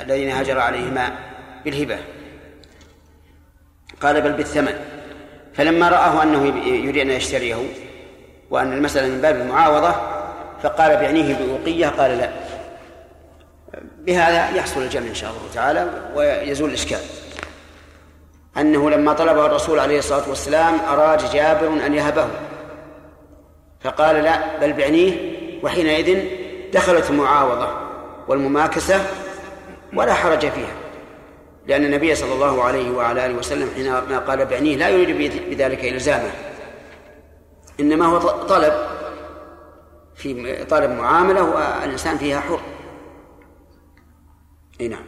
الذين 0.00 0.30
هاجر 0.30 0.58
عليهما 0.58 1.12
بالهبة. 1.64 1.98
قال 4.00 4.20
بل 4.20 4.32
بالثمن. 4.32 4.74
فلما 5.54 5.88
رآه 5.88 6.22
أنه 6.22 6.46
يريد 6.66 6.98
أن 6.98 7.10
يشتريه 7.10 7.56
وأن 8.50 8.72
المسألة 8.72 9.08
من 9.08 9.20
باب 9.20 9.36
المعاوضة 9.36 9.94
فقال 10.62 10.96
بعنيه 10.96 11.34
بأوقية 11.34 11.86
قال 11.86 12.18
لا. 12.18 12.30
بهذا 13.98 14.56
يحصل 14.56 14.82
الجمع 14.82 15.06
إن 15.06 15.14
شاء 15.14 15.30
الله 15.30 15.42
تعالى 15.54 15.90
ويزول 16.14 16.68
الإشكال. 16.68 17.00
أنه 18.56 18.90
لما 18.90 19.12
طلبه 19.12 19.46
الرسول 19.46 19.78
عليه 19.78 19.98
الصلاة 19.98 20.28
والسلام 20.28 20.80
أراد 20.80 21.32
جابر 21.32 21.86
أن 21.86 21.94
يهبه. 21.94 22.28
فقال 23.80 24.16
لا 24.16 24.58
بل 24.60 24.72
بعنيه 24.72 25.14
وحينئذ 25.62 26.39
دخلت 26.74 27.10
المعاوضة 27.10 27.68
والمماكسة 28.28 29.06
ولا 29.94 30.14
حرج 30.14 30.40
فيها 30.40 30.74
لأن 31.66 31.84
النبي 31.84 32.14
صلى 32.14 32.34
الله 32.34 32.62
عليه 32.62 32.90
وعلى 32.90 33.26
آله 33.26 33.34
وسلم 33.34 33.70
حينما 33.74 34.18
قال 34.18 34.46
بعنيه 34.46 34.76
لا 34.76 34.88
يريد 34.88 35.32
بذلك 35.50 35.84
إلزامه 35.84 36.30
إنما 37.80 38.06
هو 38.06 38.18
طلب 38.46 38.72
في 40.14 40.64
طالب 40.64 40.90
معاملة 40.90 41.42
والإنسان 41.42 42.16
فيها 42.16 42.40
حر. 42.40 42.60
أي 44.80 44.88
نعم. 44.88 45.04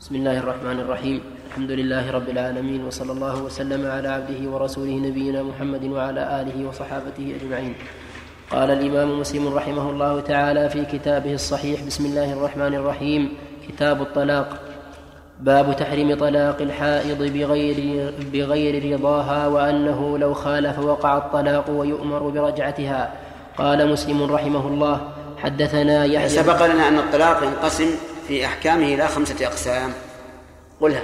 بسم 0.00 0.14
الله 0.14 0.38
الرحمن 0.38 0.80
الرحيم. 0.80 1.20
الحمد 1.48 1.70
لله 1.70 2.10
رب 2.10 2.28
العالمين 2.28 2.84
وصلى 2.84 3.12
الله 3.12 3.42
وسلم 3.42 3.86
على 3.86 4.08
عبده 4.08 4.50
ورسوله 4.50 4.96
نبينا 5.08 5.42
محمد 5.42 5.84
وعلى 5.84 6.40
آله 6.40 6.68
وصحابته 6.68 7.36
أجمعين. 7.40 7.74
قال 8.50 8.70
الإمام 8.70 9.20
مسلم 9.20 9.48
رحمه 9.48 9.90
الله 9.90 10.20
تعالى 10.20 10.70
في 10.70 10.84
كتابه 10.84 11.34
الصحيح 11.34 11.82
بسم 11.82 12.06
الله 12.06 12.32
الرحمن 12.32 12.74
الرحيم 12.74 13.36
كتاب 13.68 14.02
الطلاق 14.02 14.60
باب 15.40 15.76
تحريم 15.76 16.14
طلاق 16.14 16.62
الحائض 16.62 17.22
بغير 17.22 18.12
بغير 18.32 18.92
رضاها 18.94 19.46
وأنه 19.46 20.18
لو 20.18 20.34
خالف 20.34 20.78
وقع 20.78 21.16
الطلاق 21.16 21.70
ويؤمر 21.70 22.28
برجعتها. 22.28 23.14
قال 23.58 23.88
مسلم 23.88 24.22
رحمه 24.22 24.68
الله 24.68 25.12
حدثنا 25.38 26.04
يحيى 26.04 26.28
سبق 26.28 26.66
لنا 26.66 26.88
أن 26.88 26.98
الطلاق 26.98 27.42
ينقسم 27.44 27.90
في 28.28 28.46
أحكامه 28.46 28.94
إلى 28.94 29.08
خمسة 29.08 29.46
أقسام. 29.46 29.90
قلها. 30.80 31.02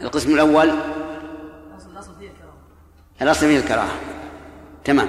القسم 0.00 0.34
الأول 0.34 0.70
الأصل 3.22 3.46
فيه 3.46 3.58
الكراهة. 3.58 3.96
تمام. 4.84 5.08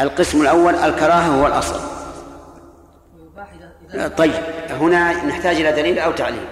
القسم 0.00 0.42
الأول 0.42 0.74
الكراهة 0.74 1.26
هو 1.26 1.46
الأصل. 1.46 1.80
طيب 4.16 4.32
هنا 4.70 5.24
نحتاج 5.24 5.56
إلى 5.56 5.72
دليل 5.72 5.98
أو 5.98 6.12
تعليل. 6.12 6.46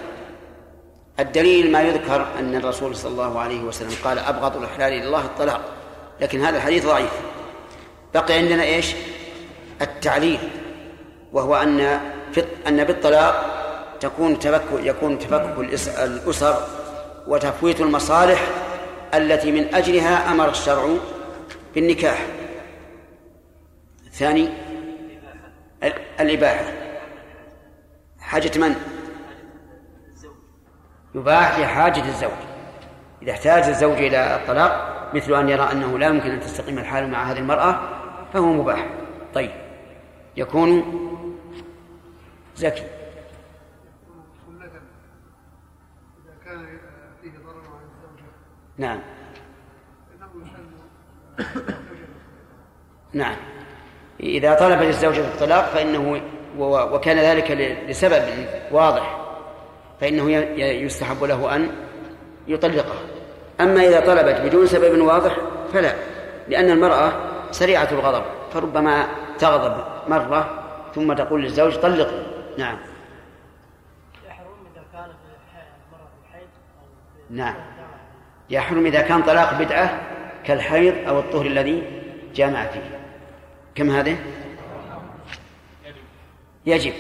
الدليل 1.20 1.72
ما 1.72 1.82
يذكر 1.82 2.26
أن 2.38 2.54
الرسول 2.54 2.96
صلى 2.96 3.12
الله 3.12 3.40
عليه 3.40 3.62
وسلم 3.62 3.90
قال 4.04 4.18
أبغض 4.18 4.56
الأحلال 4.56 4.92
إلى 4.92 5.06
الله 5.06 5.24
الطلاق 5.24 5.60
لكن 6.20 6.40
هذا 6.40 6.56
الحديث 6.56 6.86
ضعيف. 6.86 7.10
بقي 8.14 8.34
عندنا 8.34 8.62
إيش؟ 8.62 8.94
التعليل 9.82 10.38
وهو 11.32 11.56
أن 11.56 12.00
في 12.32 12.44
أن 12.68 12.84
بالطلاق 12.84 13.44
تكون 14.00 14.38
تفك 14.38 14.62
يكون 14.72 15.18
تفكك 15.18 15.58
الأسر 15.58 16.81
وتفويت 17.26 17.80
المصالح 17.80 18.48
التي 19.14 19.52
من 19.52 19.74
أجلها 19.74 20.32
أمر 20.32 20.48
الشرع 20.48 20.96
بالنكاح. 21.74 22.26
ثاني 24.12 24.48
الإباحة. 26.20 26.64
حاجة 28.20 28.58
من؟ 28.58 28.74
يباح 31.14 31.58
لحاجة 31.58 32.08
الزوج. 32.08 32.30
إذا 33.22 33.32
احتاج 33.32 33.68
الزوج 33.68 33.96
إلى 33.96 34.36
الطلاق 34.36 34.92
مثل 35.14 35.34
أن 35.34 35.48
يرى 35.48 35.72
أنه 35.72 35.98
لا 35.98 36.06
يمكن 36.06 36.30
أن 36.30 36.40
تستقيم 36.40 36.78
الحال 36.78 37.10
مع 37.10 37.22
هذه 37.22 37.38
المرأة 37.38 37.80
فهو 38.32 38.52
مباح. 38.52 38.86
طيب 39.34 39.50
يكون 40.36 40.82
زكي 42.56 42.86
إذا 46.24 46.34
كان 46.44 46.66
فيه 47.22 47.30
ضرر 47.30 47.64
على 47.66 47.84
الزوجة 47.84 48.28
نعم. 48.78 48.98
نعم. 53.12 53.36
إذا 54.20 54.54
طلبت 54.54 54.82
الزوجة 54.82 55.20
الطلاق 55.20 55.64
فإنه 55.64 56.20
وكان 56.58 57.18
ذلك 57.18 57.50
لسبب 57.88 58.22
واضح 58.70 59.18
فإنه 60.00 60.30
يستحب 60.58 61.24
له 61.24 61.56
أن 61.56 61.70
يطلقها 62.48 63.00
أما 63.60 63.80
إذا 63.80 64.00
طلبت 64.00 64.40
بدون 64.40 64.66
سبب 64.66 65.00
واضح 65.00 65.36
فلا 65.72 65.94
لأن 66.48 66.70
المرأة 66.70 67.12
سريعة 67.50 67.88
الغضب 67.92 68.22
فربما 68.52 69.06
تغضب 69.38 69.84
مرة 70.08 70.62
ثم 70.94 71.12
تقول 71.12 71.42
للزوج 71.42 71.76
طلقني 71.76 72.22
نعم. 72.58 72.78
يحرم 74.26 74.46
إذا 74.74 74.82
كان 74.92 75.04
في 75.04 75.28
الحيض 75.46 75.68
المراه 75.86 76.08
في 76.08 76.28
الحيض 76.28 76.48
نعم. 77.30 77.71
يحرم 78.52 78.86
إذا 78.86 79.00
كان 79.00 79.22
طلاق 79.22 79.58
بدعة 79.58 80.00
كالحيض 80.44 81.08
أو 81.08 81.18
الطهر 81.18 81.46
الذي 81.46 81.82
جامع 82.34 82.66
فيه. 82.66 83.00
كم 83.74 83.90
هذه؟ 83.90 84.16
يجب. 86.66 86.92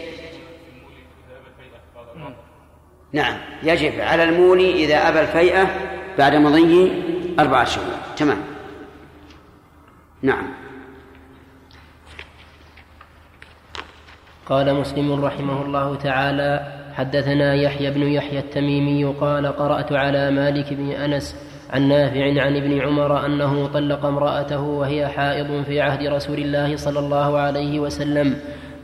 نعم 3.12 3.34
يجب 3.62 4.00
على 4.00 4.24
المولي 4.24 4.84
إذا 4.84 5.08
أبى 5.08 5.20
الفيئة 5.20 5.66
بعد 6.18 6.34
مضي 6.34 6.92
أربعة 7.38 7.64
شهور. 7.64 7.94
تمام. 8.16 8.38
نعم. 10.22 10.54
قال 14.46 14.74
مسلم 14.74 15.24
رحمه 15.24 15.62
الله 15.62 15.96
تعالى 15.96 16.81
حدثنا 16.92 17.54
يحيى 17.54 17.90
بن 17.90 18.02
يحيى 18.02 18.38
التميمي 18.38 19.04
قال 19.04 19.46
قرأت 19.46 19.92
على 19.92 20.30
مالك 20.30 20.74
بن 20.74 20.90
أنس 20.90 21.36
عن 21.70 21.88
نافع 21.88 22.42
عن 22.42 22.56
ابن 22.56 22.80
عمر 22.80 23.26
أنه 23.26 23.66
طلق 23.66 24.06
امرأته 24.06 24.60
وهي 24.60 25.08
حائض 25.08 25.62
في 25.62 25.80
عهد 25.80 26.06
رسول 26.06 26.38
الله 26.38 26.76
صلى 26.76 26.98
الله 26.98 27.38
عليه 27.38 27.80
وسلم 27.80 28.36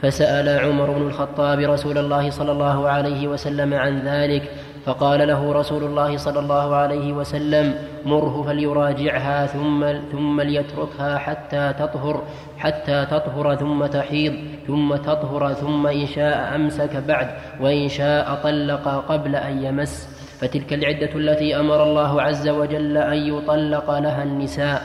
فسأل 0.03 0.49
عمر 0.65 0.91
بن 0.91 1.07
الخطاب 1.07 1.59
رسول 1.59 1.99
الله 1.99 2.31
صلى 2.31 2.53
الله 2.53 2.89
عليه 2.89 3.29
وسلم 3.29 3.75
عن 3.75 4.01
ذلك 4.01 4.43
فقال 4.89 5.29
له 5.29 5.53
رسول 5.53 5.85
الله 5.85 6.17
صلى 6.17 6.39
الله 6.41 6.75
عليه 6.77 7.13
وسلم 7.13 7.75
مره 8.05 8.43
فليراجعها 8.43 9.47
ثم 9.47 9.93
ثم 10.13 10.41
ليتركها 10.41 11.19
حتى 11.19 11.75
تطهر 11.79 12.23
حتى 12.59 13.07
تطهر 13.11 13.57
ثم 13.57 13.87
تحيض 13.87 14.35
ثم 14.67 14.97
تطهر 14.97 15.53
ثم 15.53 15.87
إن 15.87 16.07
شاء 16.07 16.55
أمسك 16.55 16.97
بعد 16.97 17.29
وإن 17.61 17.89
شاء 17.89 18.35
طلق 18.43 19.05
قبل 19.09 19.37
أن 19.37 19.65
يمس. 19.65 20.09
فتلك 20.41 20.73
العدة 20.73 21.11
التي 21.15 21.61
أمر 21.61 21.83
الله 21.83 22.23
عز 22.23 22.49
وجل 22.49 22.97
أن 22.97 23.17
يطلق 23.17 23.99
لها 23.99 24.23
النساء. 24.23 24.83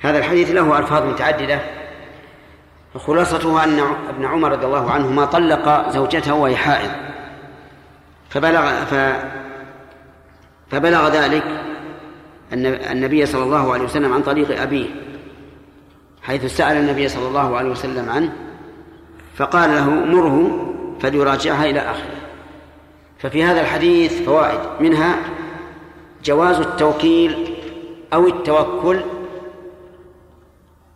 هذا 0.00 0.18
الحديث 0.18 0.50
له 0.50 0.78
ألفاظ 0.78 1.02
متعددة. 1.12 1.58
خلاصته 2.96 3.64
أن 3.64 3.80
ابن 4.08 4.24
عمر 4.24 4.52
رضي 4.52 4.66
الله 4.66 4.90
عنهما 4.90 5.24
طلق 5.24 5.88
زوجته 5.88 6.34
وهي 6.34 6.56
حائض. 6.56 7.09
فبلغ 8.30 8.84
ف 8.84 8.94
فبلغ 10.70 11.08
ذلك 11.08 11.44
النبي 12.92 13.26
صلى 13.26 13.42
الله 13.42 13.72
عليه 13.72 13.84
وسلم 13.84 14.12
عن 14.12 14.22
طريق 14.22 14.62
أبيه 14.62 14.86
حيث 16.22 16.56
سأل 16.56 16.76
النبي 16.76 17.08
صلى 17.08 17.28
الله 17.28 17.56
عليه 17.56 17.70
وسلم 17.70 18.10
عنه 18.10 18.32
فقال 19.36 19.70
له 19.70 19.90
مره 19.90 20.66
فليراجعها 21.00 21.64
إلى 21.64 21.80
آخره 21.80 22.20
ففي 23.18 23.44
هذا 23.44 23.60
الحديث 23.60 24.22
فوائد 24.22 24.60
منها 24.80 25.16
جواز 26.24 26.60
التوكيل 26.60 27.54
أو 28.12 28.26
التوكل 28.26 29.00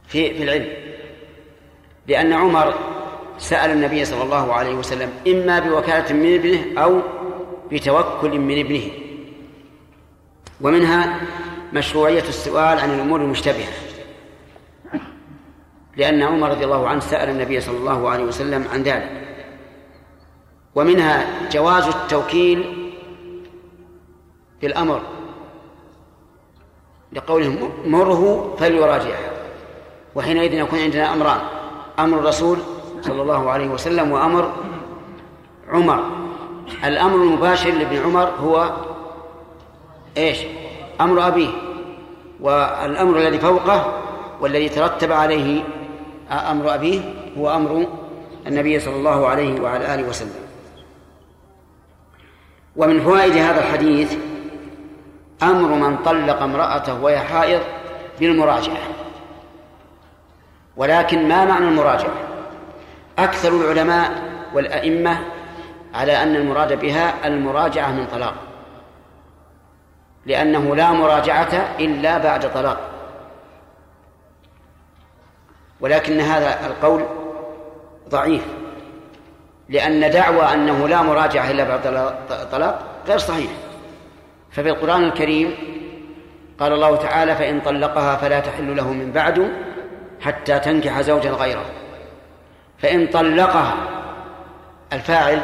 في 0.09 0.35
في 0.35 0.43
العلم 0.43 0.69
لأن 2.09 2.33
عمر 2.33 2.75
سأل 3.39 3.71
النبي 3.71 4.05
صلى 4.05 4.23
الله 4.23 4.53
عليه 4.53 4.75
وسلم 4.75 5.11
إما 5.29 5.59
بوكالة 5.59 6.15
من 6.15 6.35
ابنه 6.35 6.83
أو 6.83 7.01
بتوكل 7.73 8.39
من 8.39 8.59
ابنه. 8.59 8.91
ومنها 10.61 11.21
مشروعية 11.73 12.23
السؤال 12.29 12.79
عن 12.79 12.95
الأمور 12.95 13.21
المشتبهة. 13.21 13.73
لأن 15.97 16.23
عمر 16.23 16.51
رضي 16.51 16.65
الله 16.65 16.89
عنه 16.89 17.01
سأل 17.01 17.29
النبي 17.29 17.61
صلى 17.61 17.77
الله 17.77 18.09
عليه 18.09 18.25
وسلم 18.25 18.69
عن 18.73 18.83
ذلك. 18.83 19.11
ومنها 20.75 21.49
جواز 21.49 21.87
التوكيل 21.87 22.91
في 24.61 24.67
الأمر 24.67 25.03
لقوله 27.13 27.73
مره 27.87 28.55
فليراجعها 28.57 29.33
وحينئذ 30.15 30.55
يكون 30.55 30.79
عندنا 30.79 31.13
أمران. 31.13 31.41
أمر 31.99 32.19
الرسول 32.19 32.59
صلى 33.01 33.23
الله 33.23 33.51
عليه 33.51 33.69
وسلم 33.69 34.13
وأمر 34.13 34.53
عمر. 35.69 36.14
الأمر 36.85 37.17
المباشر 37.17 37.71
لابن 37.71 37.97
عمر 38.05 38.31
هو 38.41 38.73
إيش؟ 40.17 40.39
أمر 41.01 41.27
أبيه. 41.27 41.49
والأمر 42.41 43.19
الذي 43.19 43.39
فوقه 43.39 44.03
والذي 44.41 44.69
ترتب 44.69 45.13
عليه 45.13 45.63
أمر 46.31 46.75
أبيه 46.75 47.01
هو 47.39 47.55
أمر 47.55 47.87
النبي 48.47 48.81
صلى 48.81 48.97
الله 48.97 49.27
عليه 49.29 49.61
وعلى 49.61 49.95
آله 49.95 50.09
وسلم. 50.09 50.45
ومن 52.77 53.01
فوائد 53.01 53.37
هذا 53.37 53.61
الحديث 53.61 54.17
أمر 55.43 55.69
من 55.69 55.97
طلق 55.97 56.43
امرأته 56.43 57.03
وهي 57.03 57.19
حائض 57.19 57.61
بالمراجعة. 58.21 58.77
ولكن 60.77 61.29
ما 61.29 61.45
معنى 61.45 61.69
المراجعة؟ 61.69 62.15
أكثر 63.19 63.49
العلماء 63.49 64.23
والأئمة 64.55 65.19
على 65.95 66.23
أن 66.23 66.37
المراد 66.37 66.81
بها 66.81 67.27
المراجعة 67.27 67.91
من 67.93 68.07
طلاق. 68.07 68.35
لأنه 70.27 70.77
لا 70.77 70.93
مراجعة 70.93 71.75
إلا 71.81 72.19
بعد 72.19 72.53
طلاق. 72.53 72.79
ولكن 75.81 76.21
هذا 76.21 76.67
القول 76.67 77.05
ضعيف 78.09 78.43
لأن 79.69 80.11
دعوى 80.11 80.55
أنه 80.55 80.89
لا 80.89 81.03
مراجعة 81.03 81.51
إلا 81.51 81.65
بعد 81.65 81.81
طلاق 82.53 82.83
غير 83.07 83.19
صحيح. 83.19 83.51
ففي 84.53 84.69
القرآن 84.69 85.05
الكريم 85.05 85.55
قال 86.61 86.73
الله 86.73 86.97
تعالى 86.97 87.35
فإن 87.35 87.61
طلقها 87.61 88.17
فلا 88.17 88.41
تحل 88.41 88.77
له 88.77 88.93
من 88.93 89.13
بعد 89.13 89.53
حتى 90.21 90.59
تنكح 90.59 91.01
زوجا 91.01 91.31
غيره. 91.31 91.65
فإن 92.79 93.07
طلقها 93.07 93.75
الفاعل 94.93 95.41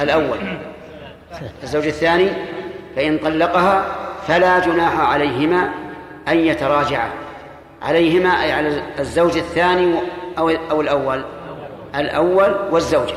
الأول. 0.00 0.38
الزوج 1.62 1.86
الثاني 1.86 2.30
فإن 2.96 3.18
طلقها 3.18 3.86
فلا 4.26 4.58
جناح 4.58 5.00
عليهما 5.00 5.70
أن 6.28 6.38
يتراجعا. 6.38 7.10
عليهما 7.82 8.42
أي 8.42 8.52
على 8.52 8.82
الزوج 8.98 9.36
الثاني 9.36 9.94
أو 10.38 10.50
أو 10.70 10.80
الأول. 10.80 11.24
الأول 11.94 12.56
والزوجة. 12.70 13.14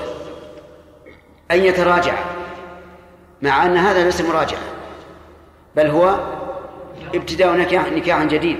أن 1.52 1.64
يتراجعا 1.64 2.24
مع 3.42 3.66
أن 3.66 3.78
هذا 3.78 4.04
ليس 4.04 4.22
مراجعة 4.22 4.62
بل 5.76 5.88
هو 5.88 6.20
ابتداء 7.16 7.58
نكاح 7.58 7.92
نكاح 7.92 8.24
جديد. 8.24 8.58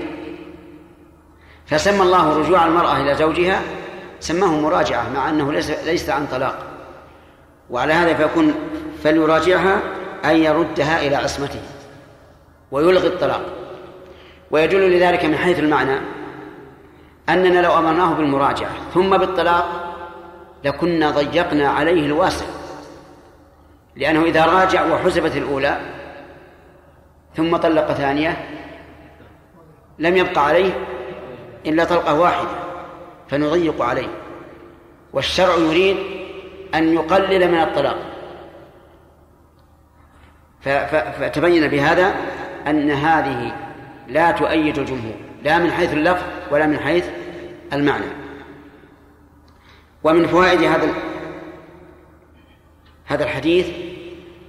فسمى 1.66 2.02
الله 2.02 2.38
رجوع 2.38 2.66
المرأة 2.66 3.00
إلى 3.00 3.14
زوجها 3.14 3.62
سماه 4.20 4.60
مراجعة 4.60 5.08
مع 5.14 5.30
أنه 5.30 5.52
ليس 5.52 5.70
ليس 5.70 6.10
عن 6.10 6.26
طلاق. 6.26 6.69
وعلى 7.70 7.92
هذا 7.92 8.14
فيكون 8.14 8.54
فليراجعها 9.04 9.80
أن 10.24 10.36
يردها 10.36 11.06
إلى 11.06 11.16
عصمته 11.16 11.60
ويلغي 12.70 13.06
الطلاق. 13.06 13.42
ويدل 14.50 14.96
لذلك 14.96 15.24
من 15.24 15.36
حيث 15.36 15.58
المعنى 15.58 16.00
أننا 17.28 17.58
لو 17.60 17.78
أمرناه 17.78 18.14
بالمراجعة 18.14 18.70
ثم 18.94 19.16
بالطلاق 19.16 19.94
لكنا 20.64 21.10
ضيقنا 21.10 21.68
عليه 21.68 22.06
الواسع 22.06 22.46
لأنه 23.96 24.22
إذا 24.22 24.44
راجع 24.46 24.86
وحسبت 24.86 25.36
الأولى 25.36 25.80
ثم 27.36 27.56
طلق 27.56 27.92
ثانية 27.92 28.48
لم 29.98 30.16
يبقى 30.16 30.46
عليه 30.46 30.72
إلا 31.66 31.84
طلقة 31.84 32.20
واحدة 32.20 32.48
فنضيق 33.28 33.82
عليه. 33.82 34.08
والشرع 35.12 35.54
يريد 35.54 35.96
أن 36.74 36.94
يقلل 36.94 37.50
من 37.50 37.60
الطلاق. 37.60 37.96
فتبين 41.20 41.68
بهذا 41.68 42.14
أن 42.66 42.90
هذه 42.90 43.52
لا 44.08 44.30
تؤيد 44.30 44.78
الجمهور 44.78 45.14
لا 45.42 45.58
من 45.58 45.70
حيث 45.70 45.92
اللفظ 45.92 46.22
ولا 46.50 46.66
من 46.66 46.78
حيث 46.78 47.04
المعنى. 47.72 48.04
ومن 50.04 50.26
فوائد 50.26 50.62
هذا 50.62 50.88
هذا 53.06 53.24
الحديث 53.24 53.68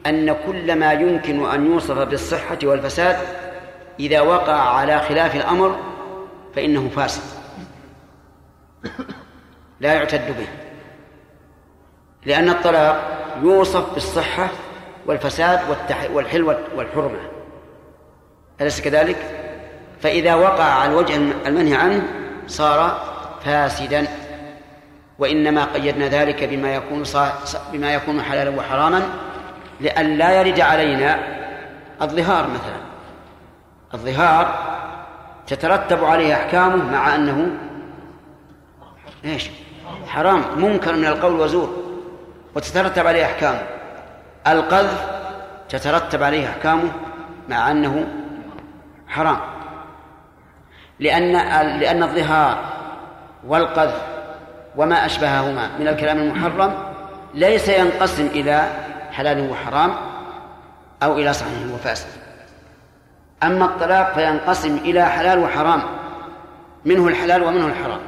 أن 0.06 0.36
كل 0.46 0.80
ما 0.80 0.94
يمكن 0.94 1.46
أن 1.46 1.66
يوصف 1.66 1.98
بالصحة 1.98 2.58
والفساد 2.64 3.18
إذا 4.00 4.22
وقع 4.22 4.54
على 4.54 5.00
خلاف 5.00 5.36
الأمر 5.36 5.80
فإنه 6.56 6.90
فاسد. 6.90 7.24
لا 9.80 9.94
يعتد 9.94 10.28
به. 10.28 10.48
لأن 12.26 12.50
الطلاق 12.50 13.22
يوصف 13.44 13.94
بالصحة 13.94 14.48
والفساد 15.06 15.60
والتح... 15.70 16.12
والحل 16.12 16.44
والحرمة 16.76 17.20
أليس 18.62 18.82
كذلك؟ 18.82 19.18
فإذا 20.02 20.36
وقع 20.36 20.64
على 20.64 20.92
الوجه 20.92 21.16
المنهي 21.46 21.76
عنه 21.76 22.04
صار 22.48 23.02
فاسدا 23.46 24.08
وإنما 25.20 25.66
قيدنا 25.66 26.08
ذلك 26.08 26.44
بما 26.44 26.76
يكون. 26.76 27.04
بما 27.74 27.94
يكون 27.94 28.22
حلالا 28.22 28.60
وحراما 28.60 29.02
لئلا 29.82 30.42
يرد 30.42 30.60
علينا 30.60 31.20
الظهار 32.02 32.48
مثلا 32.48 32.82
الظهار 33.94 34.72
تترتب 35.48 36.04
عليه 36.04 36.34
أحكامه 36.34 36.92
مع 36.92 37.16
أنه 37.16 37.48
إيش؟ 39.26 39.50
حرام 40.08 40.44
منكر 40.58 40.96
من 40.96 41.06
القول 41.06 41.40
وزور 41.40 41.81
وتترتب 42.56 43.08
عليه 43.08 43.26
أحكامه 43.26 43.62
القذف 44.48 45.06
تترتب 45.70 46.24
عليه 46.24 46.50
أحكامه 46.50 46.92
مع 47.50 47.72
أنه 47.72 48.08
حرام. 49.08 49.38
لأن 51.00 51.32
لأن 51.80 52.04
الظهار 52.04 52.58
والقذف 53.48 54.02
وما 54.76 55.06
أشبههما 55.06 55.70
من 55.80 55.88
الكلام 55.88 56.18
المحرم 56.18 56.74
ليس 57.34 57.70
ينقسم 57.70 58.26
إلى 58.26 58.68
حلال 59.12 59.50
وحرام 59.50 59.96
أو 61.04 61.14
إلى 61.14 61.34
صحيح 61.34 61.74
وفاسد. 61.74 62.08
أما 63.44 63.66
الطلاق 63.66 64.14
فينقسم 64.14 64.78
إلى 64.78 65.06
حلال 65.06 65.40
وحرام 65.40 65.82
منه 66.86 67.08
الحلال 67.08 67.44
ومنه 67.44 67.66
الحرام. 67.66 68.00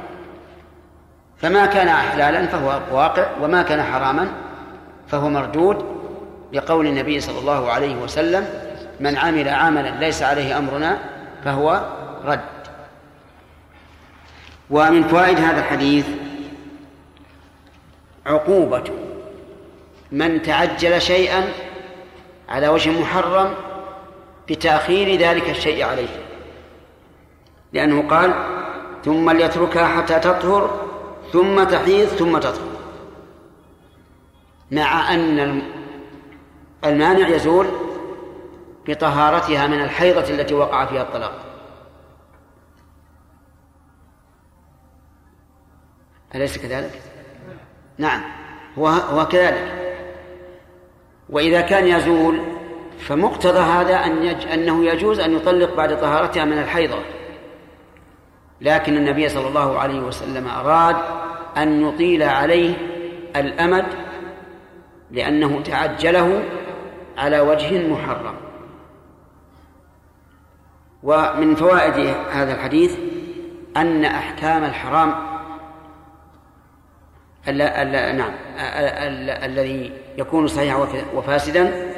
فما 1.44 1.66
كان 1.66 1.88
حلالا 1.88 2.46
فهو 2.46 2.80
واقع 2.92 3.26
وما 3.40 3.62
كان 3.62 3.82
حراما 3.82 4.28
فهو 5.08 5.28
مردود 5.28 5.84
لقول 6.52 6.86
النبي 6.86 7.20
صلى 7.20 7.38
الله 7.38 7.70
عليه 7.70 7.96
وسلم 7.96 8.48
من 9.00 9.16
عمل 9.16 9.48
عملا 9.48 9.88
ليس 9.88 10.22
عليه 10.22 10.58
أمرنا 10.58 10.98
فهو 11.44 11.84
رد. 12.24 12.40
ومن 14.70 15.02
فوائد 15.02 15.38
هذا 15.38 15.58
الحديث 15.60 16.06
عقوبة 18.26 18.84
من 20.12 20.42
تعجل 20.42 21.02
شيئا 21.02 21.44
على 22.48 22.68
وجه 22.68 23.00
محرم 23.00 23.54
بتأخير 24.48 25.20
ذلك 25.20 25.50
الشيء 25.50 25.84
عليه 25.84 26.16
لأنه 27.72 28.08
قال 28.08 28.34
ثم 29.04 29.30
ليتركها 29.30 29.86
حتى 29.88 30.18
تطهر 30.18 30.93
ثم 31.34 31.64
تحيض 31.64 32.06
ثم 32.06 32.38
تطهر. 32.38 32.68
مع 34.70 35.14
أن 35.14 35.62
المانع 36.84 37.28
يزول 37.28 37.66
بطهارتها 38.88 39.66
من 39.66 39.80
الحيضة 39.80 40.30
التي 40.30 40.54
وقع 40.54 40.86
فيها 40.86 41.02
الطلاق. 41.02 41.40
أليس 46.34 46.58
كذلك؟ 46.58 47.02
نعم 47.98 48.22
هو 48.78 48.86
هو 48.86 49.28
كذلك. 49.28 49.94
وإذا 51.28 51.60
كان 51.60 51.86
يزول 51.86 52.40
فمقتضى 52.98 53.58
هذا 53.58 53.96
أن 53.96 54.22
يج... 54.24 54.46
أنه 54.46 54.84
يجوز 54.84 55.20
أن 55.20 55.36
يطلق 55.36 55.74
بعد 55.74 56.00
طهارتها 56.00 56.44
من 56.44 56.58
الحيضة. 56.58 56.98
لكن 58.60 58.96
النبي 58.96 59.28
صلى 59.28 59.48
الله 59.48 59.78
عليه 59.78 60.00
وسلم 60.00 60.48
أراد 60.48 60.96
أن 61.56 61.88
يطيل 61.88 62.22
عليه 62.22 62.74
الأمد 63.36 63.86
لأنه 65.10 65.60
تعجله 65.62 66.42
على 67.18 67.40
وجه 67.40 67.88
محرم. 67.88 68.34
ومن 71.02 71.54
فوائد 71.54 72.14
هذا 72.30 72.54
الحديث 72.54 72.96
أن 73.76 74.04
أحكام 74.04 74.64
الحرام 74.64 75.14
ال 77.48 77.62
ال 77.62 78.16
نعم 78.16 78.32
الذي 79.44 79.92
يكون 80.18 80.46
صحيحا 80.46 80.86
وفاسدا 81.14 81.92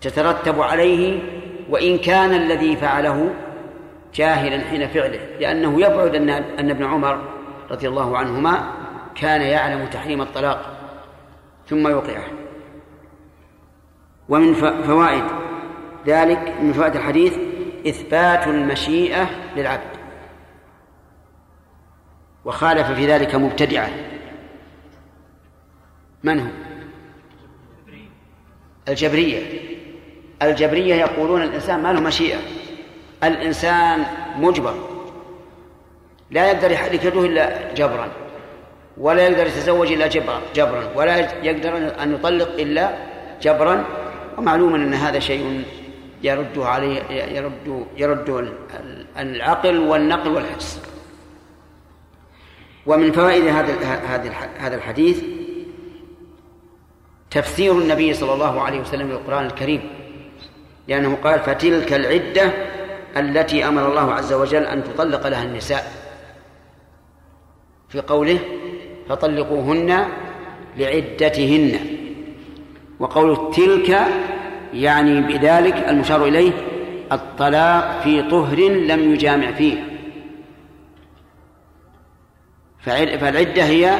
تترتب 0.00 0.60
عليه 0.60 1.22
وإن 1.70 1.98
كان 1.98 2.34
الذي 2.34 2.76
فعله 2.76 3.30
جاهلا 4.16 4.64
حين 4.64 4.88
فعله 4.88 5.20
لأنه 5.40 5.80
يبعد 5.80 6.14
أن 6.14 6.30
أن 6.30 6.70
ابن 6.70 6.84
عمر 6.84 7.28
رضي 7.70 7.88
الله 7.88 8.18
عنهما 8.18 8.72
كان 9.14 9.40
يعلم 9.40 9.86
تحريم 9.86 10.22
الطلاق 10.22 10.76
ثم 11.66 11.88
يوقعه. 11.88 12.24
ومن 14.28 14.54
فوائد 14.82 15.24
ذلك 16.06 16.54
من 16.60 16.72
فوائد 16.72 16.96
الحديث 16.96 17.38
إثبات 17.88 18.46
المشيئة 18.46 19.30
للعبد. 19.56 19.96
وخالف 22.44 22.86
في 22.86 23.06
ذلك 23.06 23.34
مبتدعة. 23.34 23.88
من 26.24 26.40
هم؟ 26.40 26.52
الجبرية. 28.88 29.60
الجبرية 30.42 30.94
يقولون 30.94 31.42
الإنسان 31.42 31.82
ما 31.82 31.92
له 31.92 32.00
مشيئة. 32.00 32.38
الإنسان 33.24 34.04
مجبر. 34.38 34.74
لا 36.30 36.50
يقدر 36.50 36.70
يحرك 36.70 37.04
يده 37.04 37.24
إلا 37.24 37.74
جبرا 37.74 38.08
ولا 38.96 39.28
يقدر 39.28 39.46
يتزوج 39.46 39.92
إلا 39.92 40.06
جبرا 40.06 40.40
جبرا 40.54 40.90
ولا 40.94 41.16
يقدر 41.44 41.76
أن 42.02 42.14
يطلق 42.14 42.48
إلا 42.48 42.96
جبرا. 43.42 43.84
ومعلوم 44.38 44.74
أن 44.74 44.94
هذا 44.94 45.18
شيء 45.18 45.64
يرد 46.22 46.58
عليه 46.58 47.02
يرد 47.10 47.86
يرد 47.96 48.52
العقل 49.18 49.78
والنقل 49.78 50.30
والحس 50.30 50.80
ومن 52.86 53.12
فوائد 53.12 53.44
هذا 53.44 53.74
هذا 54.58 54.74
الحديث 54.76 55.22
تفسير 57.30 57.72
النبي 57.72 58.14
صلى 58.14 58.32
الله 58.34 58.60
عليه 58.60 58.80
وسلم 58.80 59.08
للقرآن 59.08 59.46
الكريم 59.46 59.90
لأنه 60.88 61.18
قال 61.24 61.40
فتلك 61.40 61.92
العدة 61.92 62.52
التي 63.16 63.68
أمر 63.68 63.88
الله 63.88 64.12
عز 64.12 64.32
وجل 64.32 64.62
أن 64.62 64.84
تطلق 64.84 65.26
لها 65.26 65.44
النساء. 65.44 65.92
في 67.88 68.00
قوله 68.00 68.38
فطلقوهن 69.08 70.04
لعدتهن. 70.76 71.78
وقول 73.00 73.50
تلك 73.54 74.06
يعني 74.72 75.20
بذلك 75.20 75.74
المشار 75.88 76.24
إليه 76.24 76.52
الطلاق 77.12 78.00
في 78.00 78.22
طهر 78.22 78.58
لم 78.70 79.12
يجامع 79.12 79.52
فيه. 79.52 79.84
فالعدة 82.80 83.64
هي 83.64 83.98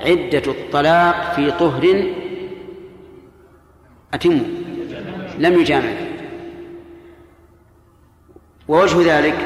عدة 0.00 0.42
الطلاق 0.46 1.32
في 1.36 1.50
طهر 1.50 2.04
أتم. 4.14 4.42
لم 5.38 5.60
يجامع. 5.60 5.92
ووجه 8.70 9.18
ذلك 9.18 9.36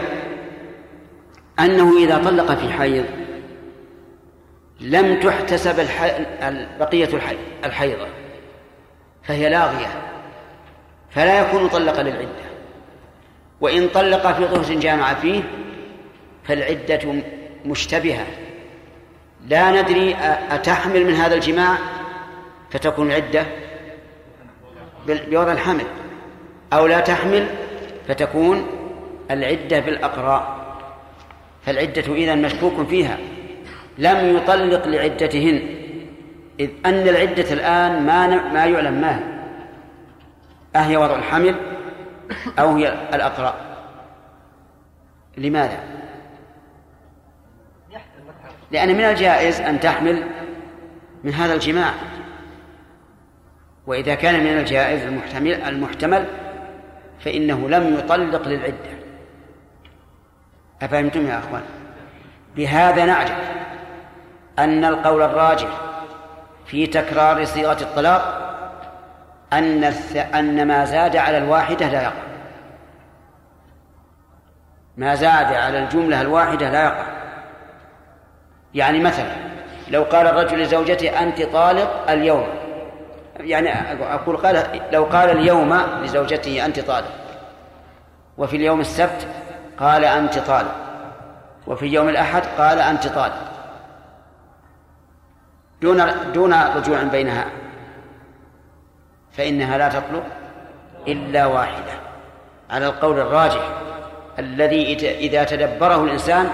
أنه 1.61 1.99
إذا 1.99 2.19
طلق 2.25 2.55
في 2.55 2.73
حيض 2.73 3.05
لم 4.81 5.21
تحتسب. 5.21 5.87
بقية 6.81 7.09
الحي... 7.15 7.37
الحيضة 7.65 8.07
فهي 9.23 9.49
لاغية 9.49 10.03
فلا 11.11 11.41
يكون 11.41 11.69
طلق 11.69 12.01
للعدة. 12.01 12.45
وإن 13.61 13.89
طلق 13.89 14.33
في 14.33 14.47
طهر 14.47 14.75
جامع 14.75 15.15
فيه 15.15 15.43
فالعدة 16.45 17.23
مشتبهة. 17.65 18.27
لا 19.49 19.83
ندري 19.83 20.17
أتحمل 20.51 21.05
من 21.05 21.15
هذا 21.15 21.35
الجماع؟ 21.35 21.79
فتكون 22.71 23.11
العدة 23.11 23.47
بوضع 25.07 25.53
الحمل. 25.53 25.87
أو 26.73 26.87
لا 26.87 27.01
تحمل 27.01 27.47
فتكون 28.09 28.67
العدة 29.31 29.81
بالأقراء 29.81 30.65
فالعدة 31.63 32.15
إذا 32.15 32.35
مشكوك 32.35 32.87
فيها. 32.87 33.19
لم 33.99 34.37
يطلق 34.37 34.87
لعدتهن 34.87 35.63
إذ 36.61 36.71
أن 36.87 37.09
العدة 37.09 37.53
الآن 37.53 38.07
ما 38.07 38.27
ما 38.53 38.67
يعلم 38.67 38.95
ما 38.95 39.19
هي. 39.19 39.35
أهي 40.77 40.97
وضع 40.97 41.17
الحمل 41.17 41.55
أو 42.59 42.77
هي 42.77 43.09
الأقرأ. 43.15 43.55
لماذا؟ 45.37 45.79
لأن 48.71 48.89
من 48.89 49.05
الجائز 49.05 49.61
أن 49.61 49.81
تحمل 49.81 50.25
من 51.25 51.33
هذا 51.35 51.55
الجماع. 51.55 51.95
وإذا 53.87 54.15
كان 54.15 54.41
من 54.41 54.59
الجائز 54.59 55.03
المحتمل 55.03 55.55
المحتمل 55.55 56.27
فإنه 57.21 57.69
لم 57.69 57.95
يطلق 57.95 58.49
للعدة. 58.49 58.94
أفهمتم 60.85 61.27
يا 61.27 61.39
أخوان؟ 61.39 61.63
بهذا 62.57 63.05
نعجب 63.05 63.35
أن 64.59 64.85
القول 64.85 65.23
الراجح 65.23 65.69
في 66.67 66.87
تكرار 66.87 67.45
صيغة 67.45 67.83
الطلاق 67.83 68.41
أن 69.53 69.85
أن 70.35 70.69
ما 70.69 70.85
زاد 70.85 71.17
على 71.17 71.39
الواحدة 71.39 71.89
لا 71.89 72.03
يقع. 72.03 72.23
ما 74.97 75.15
زاد 75.15 75.53
على 75.53 75.79
الجملة 75.79 76.21
الواحدة 76.21 76.71
لا 76.71 76.85
يقع. 76.85 77.07
يعني 78.75 79.01
مثلا 79.01 79.33
لو 79.89 80.03
قال 80.03 80.27
الرجل 80.27 80.63
لزوجته 80.63 81.23
أنت 81.23 81.43
طالق 81.43 82.11
اليوم 82.11 82.47
يعني 83.41 83.71
أقول 84.15 84.37
قال 84.37 84.81
لو 84.93 85.05
قال 85.05 85.31
اليوم 85.31 85.81
لزوجته 86.03 86.67
أنت 86.67 86.81
طالق 86.81 87.13
وفي 88.39 88.57
اليوم 88.57 88.81
السبت 88.81 89.27
قال 89.79 90.05
أنت 90.05 90.39
طالق 90.39 90.75
وفي 91.67 91.87
يوم 91.87 92.09
الأحد 92.09 92.43
قال 92.59 92.79
أنت 92.79 93.07
طالق 93.07 93.51
دون 95.83 96.03
دون 96.33 96.55
رجوع 96.55 97.03
بينها. 97.03 97.47
فإنها 99.33 99.79
لا 99.79 99.89
تطلق 99.89 100.25
إلا 101.09 101.47
واحدة. 101.47 101.93
على 102.71 102.87
القول 102.87 103.21
الراجح 103.21 103.69
الذي 104.39 104.93
إذا 105.09 105.45
تدبره 105.45 106.05
الإنسان 106.05 106.51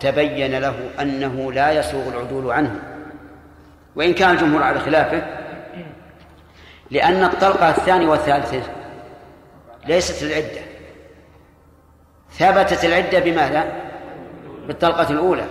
تبين 0.00 0.58
له 0.58 0.74
أنه 1.00 1.52
لا 1.52 1.72
يسوغ 1.72 2.08
العدول 2.08 2.50
عنه. 2.50 2.80
وإن 3.96 4.14
كان 4.14 4.30
الجمهور 4.30 4.62
على 4.62 4.80
خلافه 4.80 5.22
لأن 6.90 7.24
الطلقة 7.24 7.70
الثانية 7.70 8.08
والثالثة 8.08 8.62
ليست 9.86 10.22
العدة 10.22 10.75
ثبتت 12.38 12.84
العدة 12.84 13.18
بماذا؟ 13.18 13.64
بالطلقة 14.66 15.10
الأولى. 15.10 15.44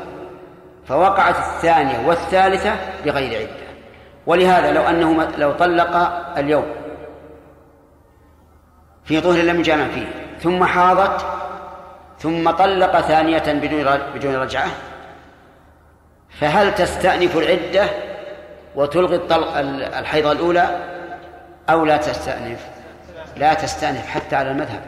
فوقعت 0.88 1.36
الثانية 1.38 2.08
والثالثة 2.08 2.76
بغير 3.06 3.40
عدة. 3.40 3.66
ولهذا 4.26 4.72
لو 4.72 4.82
أنه 4.82 5.28
لو 5.38 5.52
طلق 5.52 5.96
اليوم 6.38 6.66
في 9.06 9.20
ظهر 9.20 9.42
لم 9.42 9.60
يجامع 9.60 9.88
فيه 9.88 10.08
ثم 10.40 10.64
حاضت 10.64 11.26
ثم 12.20 12.52
طلق 12.52 13.02
ثانية 13.02 13.54
بدون 13.54 13.98
بدون 14.16 14.36
رجعة 14.36 14.68
فهل 16.40 16.76
تستأنف 16.76 17.38
العدة 17.38 17.90
وتلغي 18.76 19.16
الطلق 19.16 19.58
الحيضة 19.98 20.32
الأولى 20.32 20.80
أو 21.70 21.86
لا 21.86 21.98
تستأنف؟ 21.98 22.60
لا 23.38 23.54
تستأنف 23.54 24.08
حتى 24.08 24.36
على 24.36 24.52
المذهب. 24.52 24.82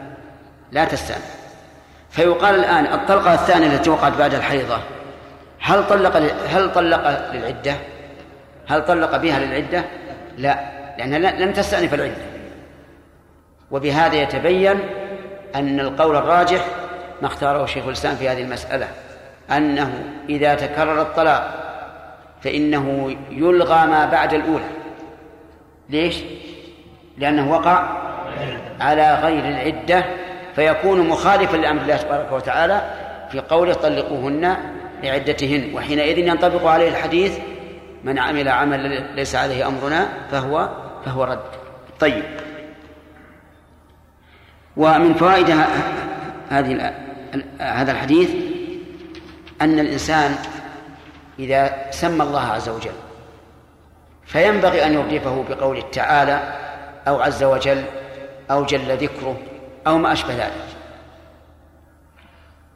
لا 0.72 0.84
تستأنف. 0.84 1.37
فيقال 2.10 2.54
الآن 2.54 2.86
الطلقة 2.86 3.34
الثانية 3.34 3.66
التي 3.66 3.90
وقعت 3.90 4.12
بعد 4.16 4.34
الحيضة 4.34 4.78
هل 5.60 5.86
طلق 5.86 6.16
هل 6.48 6.72
طلق 6.72 7.32
للعدة؟ 7.32 7.74
هل 8.68 8.84
طلق 8.84 9.16
بها 9.16 9.38
للعدة؟ 9.38 9.84
لا 10.38 10.58
لأنها 10.98 11.18
لم 11.18 11.52
تستأنف 11.52 11.94
العدة 11.94 12.16
وبهذا 13.70 14.16
يتبين 14.16 14.80
أن 15.54 15.80
القول 15.80 16.16
الراجح 16.16 16.64
ما 17.22 17.26
اختاره 17.26 17.66
شيخ 17.66 17.86
الإسلام 17.86 18.16
في 18.16 18.28
هذه 18.28 18.42
المسألة 18.42 18.88
أنه 19.50 20.04
إذا 20.28 20.54
تكرر 20.54 21.02
الطلاق 21.02 21.64
فإنه 22.42 23.16
يلغى 23.30 23.86
ما 23.86 24.06
بعد 24.06 24.34
الأولى 24.34 24.68
ليش؟ 25.88 26.16
لأنه 27.18 27.52
وقع 27.52 27.88
على 28.80 29.14
غير 29.14 29.48
العدة 29.48 30.04
فيكون 30.58 31.08
مخالفا 31.08 31.56
لأمر 31.56 31.82
الله 31.82 31.96
تبارك 31.96 32.32
وتعالى 32.32 32.82
في 33.30 33.40
قوله 33.40 33.74
طلقوهن 33.74 34.56
لعدتهن 35.02 35.74
وحينئذ 35.74 36.18
ينطبق 36.18 36.66
عليه 36.66 36.88
الحديث 36.88 37.38
من 38.04 38.18
عمل 38.18 38.48
عملا 38.48 38.88
ليس 39.14 39.34
عليه 39.34 39.68
أمرنا 39.68 40.08
فهو 40.30 40.68
فهو 41.04 41.24
رد. 41.24 41.42
طيب. 42.00 42.22
ومن 44.76 45.14
فوائد 45.14 45.56
هذه 46.50 46.94
هذا 47.58 47.92
الحديث 47.92 48.30
أن 49.60 49.78
الإنسان 49.78 50.34
إذا 51.38 51.90
سمى 51.90 52.22
الله 52.22 52.46
عز 52.46 52.68
وجل 52.68 52.98
فينبغي 54.26 54.86
أن 54.86 54.94
يضيفه 54.94 55.44
بقوله 55.48 55.82
تعالى 55.92 56.40
أو 57.08 57.20
عز 57.20 57.42
وجل 57.42 57.84
أو 58.50 58.64
جل 58.64 58.96
ذكره 58.96 59.36
أو 59.88 59.98
ما 59.98 60.12
أشبه 60.12 60.34
ذلك. 60.34 60.52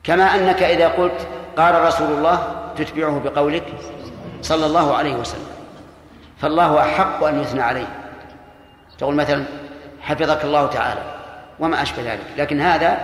كما 0.05 0.25
أنك 0.25 0.63
إذا 0.63 0.89
قلت 0.89 1.27
قال 1.57 1.85
رسول 1.85 2.13
الله 2.13 2.65
تتبعه 2.77 3.21
بقولك 3.25 3.65
صلى 4.43 4.67
الله 4.67 4.97
عليه 4.97 5.15
وسلم 5.15 5.47
فالله 6.39 6.81
أحق 6.81 7.25
أن 7.25 7.41
يثنى 7.41 7.63
عليه. 7.63 7.87
تقول 8.99 9.15
مثلا 9.15 9.45
حفظك 10.01 10.45
الله 10.45 10.67
تعالى 10.67 11.03
وما 11.61 11.83
أشبه 11.83 12.13
ذلك. 12.13 12.27
لكن 12.37 12.61
هذا 12.61 12.99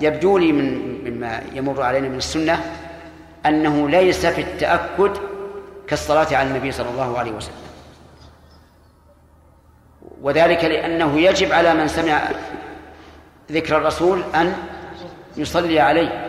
يبدو 0.00 0.38
لي 0.38 0.52
من 0.52 1.00
مما 1.04 1.42
يمر 1.52 1.82
علينا 1.82 2.08
من 2.08 2.16
السنة 2.16 2.60
أنه 3.46 3.88
ليس 3.88 4.26
في 4.26 4.40
التأكد 4.40 5.12
كالصلاة 5.86 6.36
على 6.36 6.48
النبي 6.48 6.72
صلى 6.72 6.90
الله 6.90 7.18
عليه 7.18 7.30
وسلم. 7.30 7.54
وذلك 10.22 10.64
لأنه 10.64 11.20
يجب 11.20 11.52
على 11.52 11.74
من 11.74 11.88
سمع 11.88 12.20
ذكر 13.50 13.76
الرسول 13.76 14.22
أن 14.34 14.54
يصلي 15.36 15.80
عليه 15.80 16.26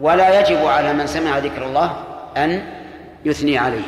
ولا 0.00 0.40
يجب 0.40 0.66
على 0.66 0.92
من 0.92 1.06
سمع 1.06 1.38
ذكر 1.38 1.66
الله 1.66 2.04
أن 2.36 2.62
يثني 3.24 3.58
عليه 3.58 3.84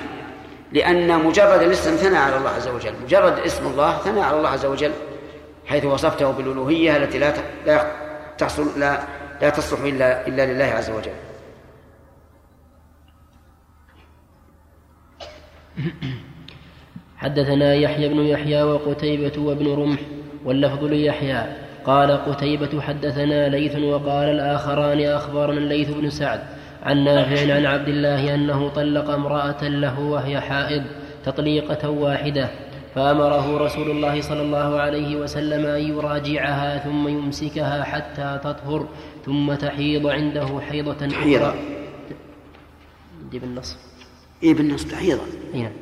لأن 0.72 1.24
مجرد 1.24 1.62
الاسم 1.62 1.96
ثنى 1.96 2.16
على 2.16 2.36
الله 2.36 2.50
عز 2.50 2.68
وجل 2.68 2.94
مجرد 3.04 3.38
اسم 3.38 3.66
الله 3.66 3.98
ثنى 3.98 4.20
على 4.20 4.38
الله 4.38 4.48
عز 4.48 4.66
وجل 4.66 4.92
حيث 5.66 5.84
وصفته 5.84 6.30
بالألوهية 6.30 6.96
التي 6.96 7.18
لا 7.18 7.32
لا 7.66 7.86
تحصل 8.38 8.80
لا 8.80 9.00
لا 9.42 9.50
تصلح 9.50 9.80
إلا 9.80 10.26
إلا 10.26 10.52
لله 10.52 10.64
عز 10.64 10.90
وجل. 10.90 11.12
حدثنا 17.16 17.74
يحيى 17.74 18.08
بن 18.08 18.20
يحيى 18.20 18.62
وقتيبة 18.62 19.42
وابن 19.42 19.74
رمح 19.74 20.00
واللفظ 20.44 20.84
ليحيى 20.84 21.65
قال 21.86 22.10
قتيبة 22.10 22.80
حدثنا 22.80 23.48
ليث 23.48 23.76
وقال 23.76 24.28
الآخران 24.28 25.00
أخبرنا 25.00 25.58
الليث 25.58 25.90
بن 25.90 26.10
سعد 26.10 26.40
عن 26.82 27.04
نافع 27.04 27.54
عن 27.54 27.66
عبد 27.66 27.88
الله 27.88 28.34
أنه 28.34 28.68
طلق 28.68 29.10
امرأة 29.10 29.68
له 29.68 30.00
وهي 30.00 30.40
حائض 30.40 30.82
تطليقة 31.24 31.90
واحدة 31.90 32.48
فأمره 32.94 33.58
رسول 33.58 33.90
الله 33.90 34.20
صلى 34.20 34.42
الله 34.42 34.80
عليه 34.80 35.16
وسلم 35.16 35.66
أن 35.66 35.80
يراجعها 35.80 36.78
ثم 36.78 37.08
يمسكها 37.08 37.84
حتى 37.84 38.40
تطهر 38.44 38.88
ثم 39.26 39.54
تحيض 39.54 40.06
عنده 40.06 40.60
حيضة 40.70 41.06
أخرى. 41.06 41.54
دي 43.30 43.38
بالنص. 43.38 43.76
إيه 44.42 44.54
بالنص 44.54 44.94
حيضة 44.94 45.22
نعم. 45.54 45.72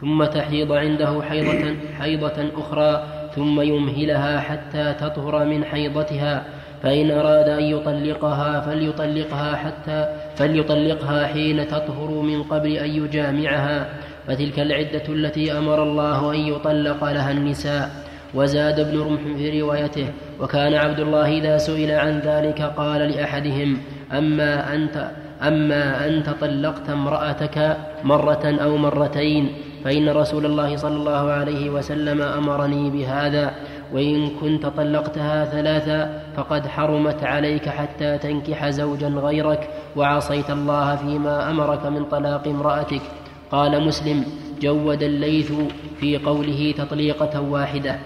ثم 0.00 0.24
تحيض 0.24 0.72
عنده 0.72 1.22
حيضة 1.22 1.76
حيضة 1.98 2.50
أخرى 2.56 3.15
ثم 3.36 3.60
يمهلها 3.60 4.40
حتى 4.40 4.94
تطهر 5.00 5.44
من 5.44 5.64
حيضتها 5.64 6.44
فإن 6.82 7.10
أراد 7.10 7.48
أن 7.48 7.62
يطلقها 7.62 8.60
فليطلقها 8.60 9.56
حتى 9.56 10.08
فليطلقها 10.36 11.26
حين 11.26 11.68
تطهر 11.68 12.10
من 12.10 12.42
قبل 12.42 12.72
أن 12.72 12.90
يجامعها. 12.90 13.86
فتلك 14.26 14.60
العدة 14.60 15.02
التي 15.08 15.52
أمر 15.52 15.82
الله 15.82 16.34
أن 16.34 16.40
يطلق 16.40 17.04
لها 17.04 17.30
النساء. 17.30 17.90
وزاد 18.34 18.80
ابن 18.80 19.00
رمح 19.00 19.20
في 19.36 19.60
روايته 19.60 20.08
وكان 20.40 20.74
عبد 20.74 21.00
الله 21.00 21.38
إذا 21.38 21.58
سئل 21.58 21.90
عن 21.90 22.18
ذلك 22.18 22.62
قال 22.62 23.00
لأحدهم 23.00 23.78
أما 24.12 24.74
أنت 24.74 25.10
أما 25.42 26.06
أنت 26.08 26.30
طلقت 26.30 26.90
امرأتك 26.90 27.76
مرة 28.04 28.56
أو 28.62 28.76
مرتين 28.76 29.52
فإن 29.84 30.08
رسول 30.08 30.46
الله 30.46 30.76
صلى 30.76 30.96
الله 30.96 31.30
عليه 31.30 31.70
وسلم 31.70 32.22
أمرني 32.22 32.90
بهذا 32.90 33.54
وإن 33.92 34.30
كنت 34.40 34.66
طلقتها 34.66 35.44
ثلاثا 35.44 36.22
فقد 36.36 36.66
حرمت 36.66 37.24
عليك 37.24 37.68
حتى 37.68 38.18
تنكح 38.18 38.68
زوجا 38.68 39.08
غيرك 39.08 39.68
وعصيت 39.96 40.50
الله 40.50 40.96
فيما 40.96 41.50
أمرك 41.50 41.86
من 41.86 42.04
طلاق 42.04 42.48
امرأتك 42.48 43.02
قال 43.50 43.86
مسلم 43.86 44.24
جود 44.60 45.02
الليث 45.02 45.52
في 46.00 46.18
قوله 46.18 46.74
تطليقة 46.78 47.40
واحدة 47.40 47.98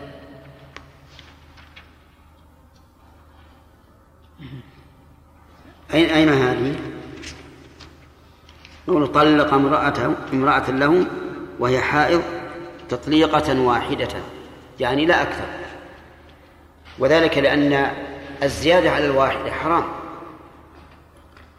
أين 5.95 6.05
أين 6.11 6.29
هذه؟ 6.29 6.75
يقول 8.89 9.07
طلق 9.07 9.55
امرأته 9.55 10.15
امرأة 10.33 10.71
له 10.71 11.07
وهي 11.61 11.81
حائض 11.81 12.23
تطليقة 12.89 13.61
واحدة 13.61 14.09
يعني 14.81 15.07
لا 15.07 15.23
أكثر. 15.23 15.45
وذلك 16.99 17.39
لأن 17.39 17.93
الزيادة 18.43 18.91
على 18.91 19.07
الواحدة 19.07 19.53
حرام. 19.53 19.85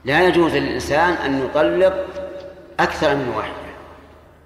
لا 0.06 0.28
يجوز 0.28 0.56
للإنسان 0.56 1.14
أن 1.14 1.46
يطلق 1.46 2.06
أكثر 2.80 3.16
من 3.16 3.34
واحدة. 3.38 3.54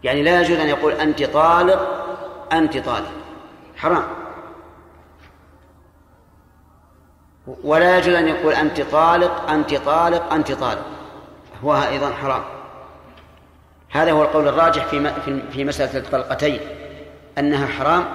يعني 0.03 0.23
لا 0.23 0.41
يجوز 0.41 0.59
أن 0.59 0.67
يقول 0.67 0.93
أنت 0.93 1.23
طالق 1.23 2.05
أنت 2.53 2.77
طالق. 2.77 3.11
حرام. 3.77 4.03
ولا 7.63 7.97
يجوز 7.97 8.13
أن 8.13 8.27
يقول 8.27 8.53
أنت 8.53 8.81
طالق 8.81 9.49
أنت 9.49 9.75
طالق 9.75 10.33
أنت 10.33 10.51
طالق. 10.51 10.85
هو 11.63 11.75
أيضا 11.75 12.11
حرام. 12.11 12.54
هذا 13.95 14.11
هو 14.11 14.23
القول 14.23 14.47
الراجح 14.47 14.85
في 14.85 15.41
في 15.51 15.63
مسألة 15.63 15.97
الطلقتين. 15.97 16.59
أنها 17.37 17.67
حرام 17.67 18.05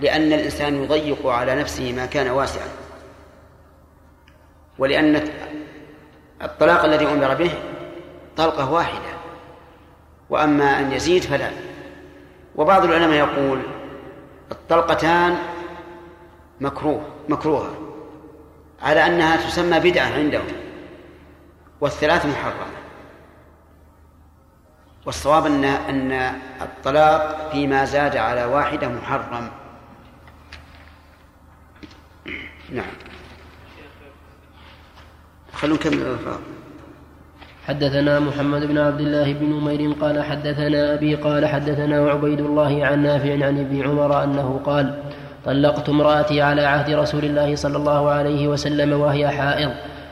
لأن 0.00 0.32
الإنسان 0.32 0.82
يضيق 0.82 1.26
على 1.26 1.54
نفسه 1.54 1.92
ما 1.92 2.06
كان 2.06 2.30
واسعا. 2.30 2.68
ولأن 4.78 5.28
الطلاق 6.42 6.84
الذي 6.84 7.06
أمر 7.06 7.34
به 7.34 7.50
طلقة 8.36 8.72
واحدة. 8.72 9.18
وأما 10.30 10.78
أن 10.80 10.92
يزيد 10.92 11.22
فلا. 11.22 11.50
وبعض 12.56 12.84
العلماء 12.84 13.18
يقول 13.18 13.60
الطلقتان 14.52 15.36
مكروه 16.60 17.02
مكروهة. 17.28 17.74
على 18.82 19.06
أنها 19.06 19.36
تسمى 19.36 19.80
بدعة 19.80 20.06
عندهم. 20.06 20.46
والثلاث 21.80 22.26
محرمة. 22.26 22.87
والصواب 25.06 25.46
أن 25.46 25.64
أن 25.64 26.12
الطلاق 26.60 27.50
فيما 27.52 27.84
زاد 27.84 28.16
على 28.16 28.44
واحدة 28.44 28.88
محرم. 28.88 29.48
نعم. 32.72 32.92
خلونا 35.52 35.80
نكمل 35.80 35.94
الألفاظ 35.94 36.38
حدثنا 37.68 38.20
محمد 38.20 38.64
بن 38.64 38.78
عبد 38.78 39.00
الله 39.00 39.32
بن 39.32 39.46
نمير 39.46 39.92
قال 40.00 40.24
حدثنا 40.24 40.94
أبي 40.94 41.14
قال 41.14 41.46
حدثنا 41.46 42.10
عبيد 42.10 42.40
الله 42.40 42.86
عن 42.86 43.02
نافع 43.02 43.32
عن 43.32 43.58
ابن 43.60 43.82
عمر 43.82 44.24
أنه 44.24 44.60
قال 44.64 45.02
طلقت 45.44 45.88
امرأتي 45.88 46.42
على 46.42 46.64
عهد 46.64 46.94
رسول 46.94 47.24
الله 47.24 47.56
صلى 47.56 47.76
الله 47.76 48.10
عليه 48.10 48.48
وسلم 48.48 48.92
وهي 48.92 49.28
حائض. 49.28 49.70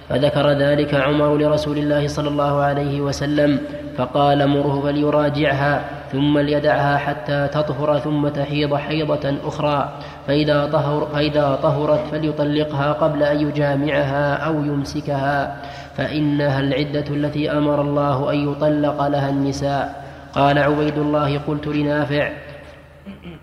فذكر 0.09 0.51
ذلك 0.51 0.95
عمر 0.95 1.37
لرسول 1.37 1.79
الله 1.79 2.09
صلى 2.09 2.29
الله 2.29 2.61
عليه 2.63 3.01
وسلم 3.01 3.59
فقال 3.97 4.49
مره 4.49 4.81
فليراجعها 4.81 5.85
ثم 6.13 6.39
ليدعها 6.39 6.97
حتى 6.97 7.49
تطهر 7.53 7.99
ثم 7.99 8.29
تحيض 8.29 8.75
حيضة 8.75 9.35
أخرى. 9.45 9.93
فإذا, 10.27 10.67
طهر 10.67 11.09
فإذا 11.13 11.59
طهرت 11.63 12.01
فليطلقها 12.13 12.93
قبل 12.93 13.23
أن 13.23 13.49
يجامعها 13.49 14.35
أو 14.35 14.65
يمسكها. 14.65 15.57
فإنها 15.97 16.61
العدة 16.61 17.05
التي 17.11 17.53
أمر 17.53 17.81
الله 17.81 18.33
أن 18.33 18.53
يطلق 18.53 19.07
لها 19.07 19.31
النساء. 19.31 20.05
قال 20.33 20.59
عبيد 20.59 20.99
الله 20.99 21.39
قلت 21.39 21.67
لنافع 21.67 22.31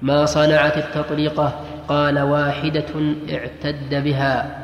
ما 0.02 0.26
صنعت 0.26 0.78
التطليقة؟ 0.78 1.52
قال 1.88 2.20
واحدة 2.20 2.92
اعتد 3.34 4.04
بها. 4.04 4.63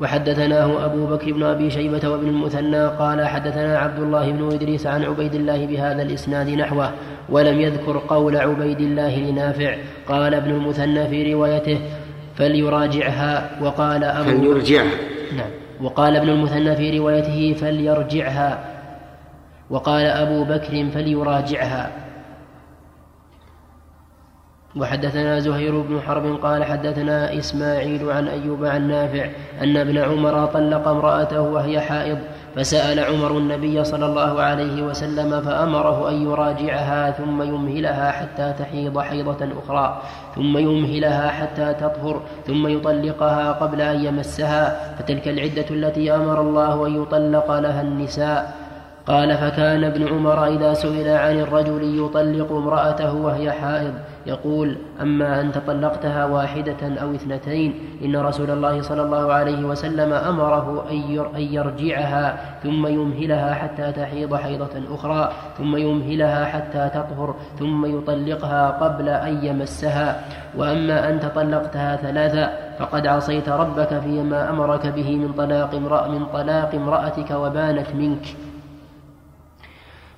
وحدثناه 0.00 0.84
أبو 0.84 1.06
بكر 1.06 1.32
بن 1.32 1.42
أبي 1.42 1.70
شيبة 1.70 2.08
وابن 2.08 2.28
المثنى 2.28 2.86
قال 2.86 3.26
حدثنا 3.26 3.78
عبد 3.78 3.98
الله 3.98 4.30
بن 4.30 4.52
إدريس 4.52 4.86
عن 4.86 5.04
عبيد 5.04 5.34
الله 5.34 5.66
بهذا 5.66 6.02
الإسناد 6.02 6.48
نحوه 6.50 6.90
ولم 7.28 7.60
يذكر 7.60 8.02
قول 8.08 8.36
عبيد 8.36 8.80
الله 8.80 9.16
لنافع. 9.16 9.76
قال 10.08 10.34
ابن 10.34 10.50
المثنى 10.50 11.08
في 11.08 11.34
روايته 11.34 11.78
فليراجعها. 12.36 13.50
وقال 13.62 14.04
أبو 14.04 14.30
فليرجعها. 14.30 14.90
نعم. 15.36 15.50
وقال 15.80 16.16
ابن 16.16 16.28
المثنى 16.28 16.76
في 16.76 16.98
روايته 16.98 17.54
فليرجعها. 17.60 18.64
وقال 19.70 20.06
أبو 20.06 20.44
بكر 20.44 20.86
فليراجعها. 20.94 22.05
وحدثنا 24.76 25.40
زهير 25.40 25.80
بن 25.80 26.00
حرب 26.00 26.38
قال 26.42 26.64
حدثنا 26.64 27.38
إسماعيل 27.38 28.10
عن 28.10 28.28
أيوب 28.28 28.64
عن 28.64 28.88
نافع 28.88 29.28
أن 29.62 29.76
ابن 29.76 29.98
عمر 29.98 30.46
طلق 30.46 30.88
امرأته 30.88 31.40
وهي 31.40 31.80
حائض 31.80 32.18
فسأل 32.56 33.00
عمر 33.00 33.38
النبي 33.38 33.84
صلى 33.84 34.06
الله 34.06 34.42
عليه 34.42 34.82
وسلم 34.82 35.40
فأمره 35.40 36.08
أن 36.10 36.22
يراجعها 36.22 37.10
ثم 37.10 37.42
يمهلها 37.42 38.10
حتى 38.10 38.54
تحيض 38.58 38.98
حيضة 38.98 39.48
أخرى 39.64 40.02
ثم 40.34 40.58
يمهلها 40.58 41.28
حتى 41.28 41.74
تطهر 41.74 42.20
ثم 42.46 42.68
يطلقها 42.68 43.52
قبل 43.52 43.80
أن 43.80 44.04
يمسها 44.04 44.94
فتلك 44.98 45.28
العدة 45.28 45.66
التي 45.70 46.14
أمر 46.14 46.40
الله 46.40 46.86
أن 46.86 47.02
يطلق 47.02 47.58
لها 47.58 47.82
النساء. 47.82 48.65
قال 49.06 49.36
فكان 49.36 49.84
ابن 49.84 50.08
عمر 50.08 50.46
إذا 50.46 50.74
سئل 50.74 51.08
عن 51.08 51.38
الرجل 51.38 52.04
يطلق 52.04 52.52
امرأته 52.52 53.14
وهي 53.14 53.52
حائض 53.52 53.94
يقول 54.26 54.76
أما 55.00 55.40
أنت 55.40 55.58
طلقتها 55.58 56.24
واحدة 56.24 57.00
أو 57.02 57.14
اثنتين 57.14 57.74
إن 58.04 58.16
رسول 58.16 58.50
الله 58.50 58.82
صلى 58.82 59.02
الله 59.02 59.32
عليه 59.32 59.64
وسلم 59.64 60.12
أمره 60.12 60.86
أن 61.36 61.40
يرجعها 61.40 62.36
ثم 62.62 62.86
يمهلها 62.86 63.54
حتى 63.54 63.92
تحيض 63.92 64.34
حيضة 64.34 64.94
أخرى 64.94 65.32
ثم 65.58 65.76
يمهلها 65.76 66.44
حتى 66.44 66.90
تطهر 66.94 67.34
ثم 67.58 67.98
يطلقها 67.98 68.70
قبل 68.70 69.08
أن 69.08 69.44
يمسها. 69.44 70.20
وأما 70.56 71.10
أنت 71.10 71.24
طلقتها 71.24 71.96
ثلاثا 71.96 72.50
فقد 72.78 73.06
عصيت 73.06 73.48
ربك 73.48 73.98
فيما 73.98 74.50
أمرك 74.50 74.86
به 74.86 75.16
من 75.16 75.32
طلاق 75.32 75.74
امرأ 75.74 76.08
من 76.08 76.26
طلاق 76.26 76.74
امرأتك 76.74 77.30
وبانت 77.30 77.86
منك. 77.94 78.45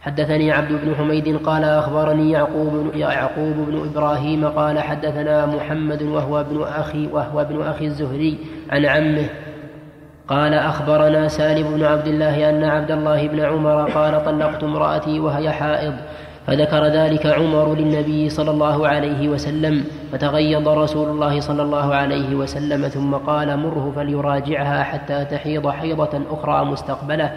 حدثني 0.09 0.53
عبد 0.53 0.73
بن 0.73 0.95
حميد 0.95 1.37
قال 1.37 1.65
أخبرني 1.65 2.31
يعقوب 2.31 2.91
يعقوب 2.95 3.57
بن 3.69 3.89
إبراهيم 3.91 4.49
قال 4.49 4.81
حدثنا 4.81 5.47
محمد 5.47 6.03
وهو 6.03 6.41
ابن 6.41 6.63
أخي 6.63 7.07
وهو 7.07 7.41
ابن 7.41 7.63
أخي 7.63 7.85
الزهري 7.85 8.39
عن 8.71 8.87
عمه. 8.87 9.29
قال 10.29 10.55
أخبرنا 10.55 11.29
سالم 11.29 11.77
بن 11.77 11.85
عبد 11.85 12.07
الله 12.07 12.51
أن 12.51 12.65
عبد 12.65 12.91
الله 12.91 13.29
بن 13.29 13.41
عمر 13.41 13.91
قال 13.91 14.25
طلقت 14.25 14.65
امرأتي 14.65 15.21
وهي 15.21 15.51
حائض 15.51 15.95
فذكر 16.47 16.85
ذلك 16.87 17.27
عمر 17.27 17.75
للنبي 17.75 18.29
صلى 18.29 18.51
الله 18.51 18.89
عليه 18.89 19.29
وسلم 19.29 19.85
فتغيظ 20.13 20.69
رسول 20.69 21.09
الله 21.09 21.41
صلى 21.41 21.63
الله 21.63 21.95
عليه 21.95 22.35
وسلم 22.35 22.89
ثم 22.89 23.15
قال 23.15 23.57
مره 23.59 23.93
فليراجعها 23.97 24.83
حتى 24.83 25.25
تحيض 25.25 25.69
حيضة 25.69 26.21
أخرى 26.31 26.65
مستقبلة. 26.65 27.33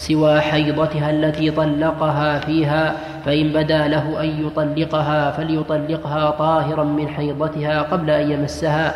سوى 0.00 0.40
حيضتها 0.40 1.10
التي 1.10 1.50
طلقها 1.50 2.38
فيها 2.38 2.96
فإن 3.24 3.52
بدا 3.52 3.88
له 3.88 4.22
أن 4.24 4.28
يطلقها 4.46 5.30
فليطلقها 5.30 6.30
طاهرا 6.30 6.84
من 6.84 7.08
حيضتها 7.08 7.82
قبل 7.82 8.10
أن 8.10 8.30
يمسها. 8.30 8.94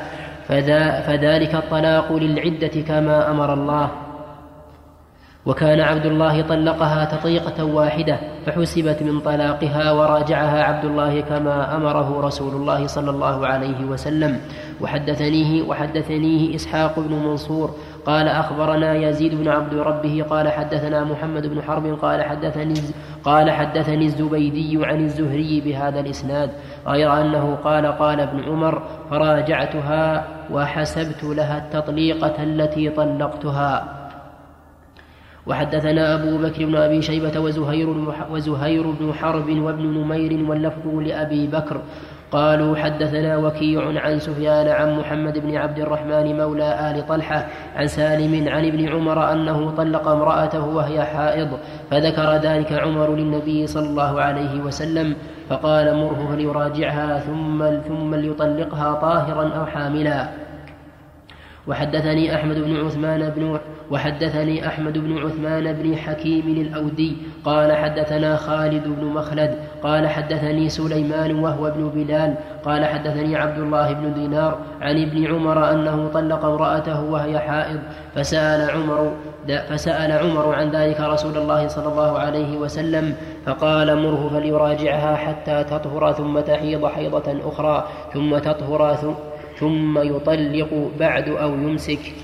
فذلك 1.06 1.54
الطلاق 1.54 2.12
للعدة 2.12 2.74
كما 2.88 3.30
أمر 3.30 3.54
الله. 3.54 3.88
وكان 5.46 5.80
عبد 5.80 6.06
الله 6.06 6.42
طلقها 6.42 7.04
تطيقة 7.04 7.64
واحدة 7.64 8.18
فحسبت 8.46 9.02
من 9.02 9.20
طلاقها 9.20 9.92
وراجعها 9.92 10.62
عبد 10.62 10.84
الله 10.84 11.20
كما 11.20 11.76
أمره 11.76 12.20
رسول 12.20 12.52
الله 12.54 12.86
صلى 12.86 13.10
الله 13.10 13.46
عليه 13.46 13.84
وسلم. 13.84 14.40
وحدثنيه 14.80 15.62
وحدثنيه 15.68 16.54
إسحاق 16.54 17.00
بن 17.00 17.12
منصور 17.12 17.70
قال 18.06 18.28
أخبرنا 18.28 18.94
يزيد 18.94 19.34
بن 19.34 19.48
عبد 19.48 19.74
ربه 19.74 20.24
قال 20.30 20.48
حدثنا 20.48 21.04
محمد 21.04 21.46
بن 21.46 21.62
حرب 21.62 21.98
قال 22.02 22.22
حدثني 22.22 22.74
قال 23.24 23.50
حدثني 23.50 24.04
الزبيدي 24.04 24.86
عن 24.86 25.04
الزهري 25.04 25.60
بهذا 25.60 26.00
الإسناد 26.00 26.50
غير 26.86 27.20
أنه 27.20 27.54
قال 27.54 27.86
قال 27.86 28.20
ابن 28.20 28.44
عمر 28.44 28.82
فراجعتها 29.10 30.24
وحسبت 30.52 31.24
لها 31.24 31.58
التطليقة 31.58 32.42
التي 32.42 32.90
طلقتها. 32.90 34.00
وحدثنا 35.46 36.14
أبو 36.14 36.38
بكر 36.38 36.64
بن 36.64 36.76
أبي 36.76 37.02
شيبة 37.02 37.40
وزهير, 37.40 37.88
وزهير 38.30 38.90
بن 38.90 39.12
حرب 39.12 39.58
وابن 39.58 39.82
نمير 39.82 40.50
واللفظ 40.50 40.86
لأبي 40.86 41.46
بكر 41.46 41.80
قالوا 42.34 42.76
حدثنا 42.76 43.36
وكيع 43.36 44.00
عن 44.00 44.18
سفيان 44.18 44.68
عن 44.68 44.98
محمد 44.98 45.38
بن 45.38 45.56
عبد 45.56 45.78
الرحمن 45.78 46.36
مولى 46.36 46.90
آل 46.90 47.06
طلحة 47.06 47.46
عن 47.76 47.86
سالم 47.86 48.48
عن 48.48 48.66
ابن 48.66 48.88
عمر 48.88 49.32
أنه 49.32 49.70
طلق 49.70 50.08
امرأته 50.08 50.66
وهي 50.66 51.02
حائض 51.02 51.48
فذكر 51.90 52.36
ذلك 52.36 52.72
عمر 52.72 53.14
للنبي 53.14 53.66
صلى 53.66 53.86
الله 53.86 54.20
عليه 54.20 54.60
وسلم 54.60 55.16
فقال 55.48 55.96
مره 55.96 56.28
فليراجعها 56.32 57.18
ثم 57.18 57.64
ثم 57.88 58.14
ليطلقها 58.14 58.94
طاهرا 58.94 59.48
أو 59.48 59.66
حاملا. 59.66 60.28
وحدثني 61.66 62.34
أحمد 62.34 62.58
بن 62.58 62.76
عثمان 62.76 63.30
بن 63.30 63.58
وحدثني 63.90 64.66
أحمد 64.66 64.98
بن 64.98 65.18
عثمان 65.18 65.72
بن 65.72 65.96
حكيم 65.96 66.48
الأودي 66.48 67.16
قال 67.44 67.72
حدثنا 67.72 68.36
خالد 68.36 68.84
بن 68.84 69.04
مخلد 69.04 69.58
قال 69.84 70.08
حدثني 70.08 70.68
سليمان 70.68 71.38
وهو 71.38 71.66
ابن 71.66 71.88
بلال 71.88 72.34
قال 72.64 72.84
حدثني 72.84 73.36
عبد 73.36 73.58
الله 73.58 73.92
بن 73.92 74.14
دينار 74.14 74.58
عن 74.80 75.02
ابن 75.02 75.26
عمر 75.26 75.70
أنه 75.70 76.08
طلق 76.14 76.44
امرأته 76.44 77.02
وهي 77.02 77.38
حائض 77.38 77.80
فسأل 78.14 78.70
عمر 78.70 79.12
فسأل 79.68 80.12
عمر 80.12 80.54
عن 80.54 80.70
ذلك 80.70 81.00
رسول 81.00 81.36
الله 81.38 81.68
صلى 81.68 81.88
الله 81.88 82.18
عليه 82.18 82.56
وسلم 82.58 83.14
فقال 83.46 83.98
مره 83.98 84.28
فليراجعها 84.32 85.16
حتى 85.16 85.64
تطهر 85.64 86.12
ثم 86.12 86.40
تحيض 86.40 86.86
حيضة 86.86 87.48
أخرى 87.48 87.88
ثم 88.14 88.38
تطهر 88.38 88.96
ثم 89.58 89.98
يطلق 89.98 90.90
بعد 90.98 91.28
أو 91.28 91.54
يمسك. 91.54 92.14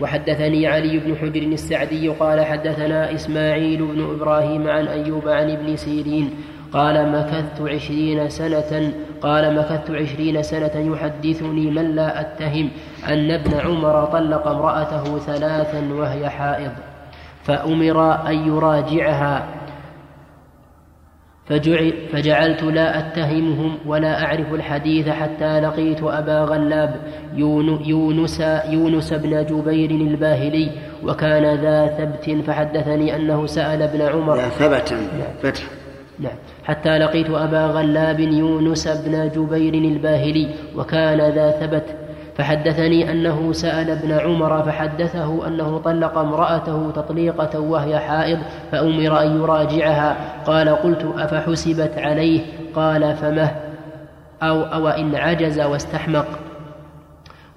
وحدثني 0.00 0.66
علي 0.66 0.98
بن 0.98 1.16
حجر 1.16 1.42
السعدي 1.42 2.08
قال 2.08 2.44
حدثنا 2.44 3.14
إسماعيل 3.14 3.86
بن 3.86 4.10
إبراهيم 4.14 4.68
عن 4.68 4.86
أيوب 4.86 5.28
عن 5.28 5.50
ابن 5.50 5.76
سيرين 5.76 6.30
قال 6.72 7.12
مكثت 7.12 7.60
عشرين 7.60 8.28
سنة 8.28 8.92
قال 9.20 9.54
مكثت 9.54 9.90
عشرين 9.90 10.42
سنة 10.42 10.72
يحدثني 10.74 11.70
من 11.70 11.94
لا 11.94 12.20
أتهم 12.20 12.70
أن 13.08 13.30
ابن 13.30 13.54
عمر 13.54 14.04
طلق 14.04 14.46
امرأته 14.46 15.18
ثلاثا 15.18 15.92
وهي 15.92 16.28
حائض 16.28 16.72
فأمر 17.44 18.28
أن 18.28 18.48
يراجعها. 18.48 19.48
فجعل 21.48 21.92
فجعلت 22.12 22.62
لا 22.62 22.98
أتهمهم 22.98 23.78
ولا 23.86 24.24
أعرف 24.24 24.54
الحديث 24.54 25.08
حتى 25.08 25.60
لقيت 25.60 26.02
أبا 26.02 26.40
غلاب 26.40 26.96
يونس, 27.86 28.40
يونس 28.68 29.12
بن 29.12 29.46
جبير 29.46 29.90
الباهلي 29.90 30.70
وكان 31.04 31.54
ذا 31.54 31.86
ثبت 31.86 32.44
فحدثني 32.46 33.16
أنه 33.16 33.46
سأل 33.46 33.82
ابن 33.82 34.02
عمر. 34.02 34.38
ثبت 34.38 34.94
فتح. 35.42 35.62
نعم. 36.18 36.36
حتى 36.68 36.98
لقيت 36.98 37.30
أبا 37.30 37.66
غلاب 37.66 38.20
يونس 38.20 38.88
بن 38.88 39.30
جبير 39.36 39.74
الباهلي 39.74 40.48
وكان 40.76 41.20
ذا 41.20 41.50
ثبت. 41.50 41.84
فحدثني 42.36 43.10
أنه 43.10 43.52
سأل 43.52 43.90
ابن 43.90 44.12
عمر 44.12 44.62
فحدثه 44.62 45.46
أنه 45.46 45.78
طلق 45.78 46.18
امرأته 46.18 46.90
تطليقة 46.90 47.60
وهي 47.60 47.98
حائض 47.98 48.38
فأمر 48.72 49.22
أن 49.22 49.40
يراجعها. 49.40 50.16
قال 50.46 50.68
قلت 50.68 51.14
أفحسبت 51.18 51.92
عليه؟ 51.98 52.40
قال 52.74 53.16
فمه. 53.16 53.50
أو 54.42 54.62
أو 54.62 54.88
إن 54.88 55.14
عجز 55.14 55.60
واستحمق. 55.60 56.26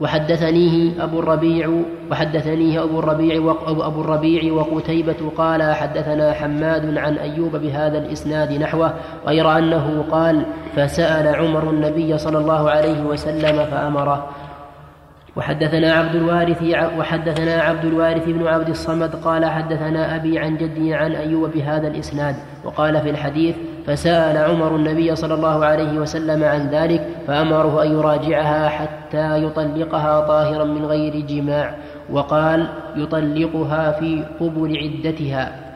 وحدثنيه 0.02 1.04
أبو 1.04 1.20
الربيع 1.20 1.70
وحدثنيه 2.12 2.84
أبو 2.84 3.00
الربيع 3.00 3.56
أبو 3.68 4.02
الربيع 4.02 4.54
وقتيبة 4.54 5.32
قال 5.38 5.64
حدثنا 5.76 6.34
حماد 6.34 6.98
عن 6.98 7.18
أيوب 7.18 7.56
بهذا 7.56 7.98
الإسناد 7.98 8.52
نحوه 8.52 8.94
غير 9.28 9.58
أنه 9.58 10.06
قال 10.12 10.46
فسأل 10.76 11.36
عمر 11.36 11.70
النبي 11.70 12.18
صلى 12.18 12.38
الله 12.38 12.70
عليه 12.70 13.04
وسلم 13.04 13.66
فأمره. 13.66 14.30
وحدثنا 15.36 15.94
عبد 15.94 16.16
الوارث 16.16 16.64
وحدثنا 16.98 17.62
عبد 17.62 17.86
الوارث 17.86 18.26
بن 18.26 18.48
عبد 18.48 18.70
الصمد 18.70 19.16
قال 19.16 19.46
حدثنا 19.46 20.16
أبي 20.16 20.40
عن 20.40 20.58
جدي 20.58 20.94
عن 20.94 21.12
أيوب 21.12 21.52
بهذا 21.52 21.88
الإسناد 21.88 22.36
وقال 22.64 23.02
في 23.02 23.10
الحديث 23.10 23.56
فسأل 23.88 24.38
عمر 24.38 24.76
النبي 24.76 25.16
صلى 25.16 25.34
الله 25.34 25.66
عليه 25.66 26.00
وسلم 26.00 26.44
عن 26.44 26.68
ذلك 26.68 27.08
فأمره 27.28 27.84
أن 27.84 27.92
يراجعها 27.92 28.70
حتى 28.70 29.44
يطلقها 29.44 30.20
طاهرا 30.20 30.64
من 30.64 30.86
غير 30.86 31.20
جماع 31.20 31.76
وقال 32.10 32.68
يطلقها 32.96 33.92
في 33.92 34.24
قبل 34.40 34.78
عدتها. 34.78 35.71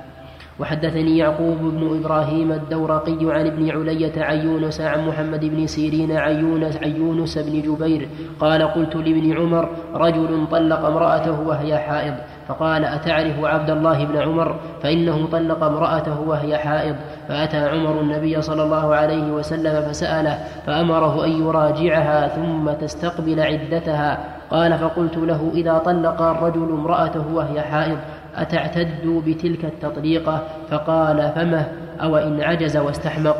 وحدثني 0.60 1.18
يعقوب 1.18 1.58
بن 1.58 2.00
إبراهيم 2.00 2.52
الدورقي 2.52 3.18
عن 3.22 3.46
ابن 3.48 3.70
علية 3.70 4.24
عن 4.24 4.38
يونس 4.38 4.82
عن 4.82 5.08
محمد 5.08 5.46
بن 5.46 5.68
سيرين 5.68 6.12
عن 6.18 6.40
يونس, 6.40 6.78
عن 6.78 6.96
يونس 6.96 7.38
بن 7.38 7.62
جبير 7.62 8.10
قال 8.40 8.64
قلت 8.64 8.96
لابن 8.96 9.38
عمر 9.38 9.70
رجل 9.94 10.48
طلق 10.52 10.86
امرأته 10.86 11.42
وهي 11.42 11.78
حائض 11.78 12.14
فقال 12.48 12.86
أتعرف 12.86 13.44
عبد 13.44 13.70
الله 13.70 14.06
بن 14.06 14.18
عمر؟ 14.18 14.56
فإنه 14.84 15.28
طلق 15.32 15.64
امرأته 15.64 16.22
وهي 16.22 16.58
حائض 16.58 16.96
فأتى 17.28 17.58
عمر 17.58 18.02
النبي 18.02 18.42
صلى 18.42 18.64
الله 18.64 18.96
عليه 18.96 19.32
وسلم 19.32 19.82
فسأله 19.82 20.40
فأمره 20.66 21.26
أن 21.26 21.32
يراجعها 21.32 22.28
ثم 22.28 22.72
تستقبل 22.72 23.40
عدتها 23.40 24.36
قال 24.50 24.78
فقلت 24.78 25.18
له 25.18 25.52
إذا 25.54 25.78
طلق 25.78 26.22
الرجل 26.22 26.70
امرأته 26.72 27.34
وهي 27.34 27.62
حائض 27.62 27.98
أتعتد 28.38 29.24
بتلك 29.28 29.66
التطليقة 29.66 30.44
فقال 30.70 31.32
فمه 31.36 31.68
أو 32.02 32.18
إن 32.18 32.42
عجز 32.42 32.78
واستحمق. 32.78 33.38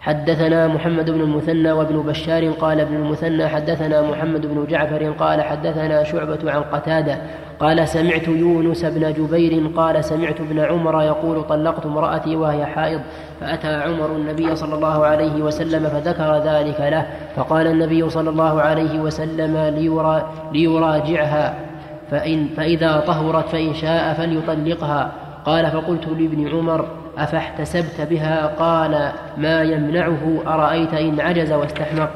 حدثنا 0.00 0.66
محمد 0.66 1.10
بن 1.10 1.20
المثنى 1.20 1.72
وابن 1.72 1.96
بشار 2.02 2.50
قال 2.50 2.80
ابن 2.80 2.96
المثنى 2.96 3.48
حدثنا 3.48 4.02
محمد 4.02 4.46
بن 4.46 4.66
جعفر 4.68 5.12
قال 5.12 5.42
حدثنا 5.42 6.04
شعبة 6.04 6.52
عن 6.52 6.62
قتادة 6.62 7.18
قال 7.60 7.88
سمعت 7.88 8.28
يونس 8.28 8.84
بن 8.84 9.12
جبير 9.12 9.66
قال 9.76 10.04
سمعت 10.04 10.40
ابن 10.40 10.60
عمر 10.60 11.02
يقول 11.02 11.42
طلقت 11.42 11.86
امرأتي 11.86 12.36
وهي 12.36 12.66
حائض 12.66 13.00
فأتى 13.40 13.74
عمر 13.74 14.16
النبي 14.16 14.56
صلى 14.56 14.74
الله 14.74 15.06
عليه 15.06 15.42
وسلم 15.42 15.88
فذكر 15.88 16.38
ذلك 16.38 16.80
له 16.80 17.06
فقال 17.36 17.66
النبي 17.66 18.10
صلى 18.10 18.30
الله 18.30 18.60
عليه 18.60 19.00
وسلم 19.00 19.56
ليرا 19.56 20.32
ليراجعها. 20.52 21.65
فإن 22.10 22.48
فإذا 22.56 23.00
طهرت 23.06 23.48
فإن 23.48 23.74
شاء 23.74 24.14
فليطلقها. 24.14 25.12
قال 25.44 25.70
فقلت 25.70 26.08
لابن 26.08 26.48
عمر 26.48 26.88
أفاحتسبت 27.18 28.08
بها؟ 28.10 28.46
قال 28.46 29.12
ما 29.36 29.62
يمنعه؟ 29.62 30.42
أرأيت 30.46 30.94
إن 30.94 31.20
عجز 31.20 31.52
واستحمق. 31.52 32.10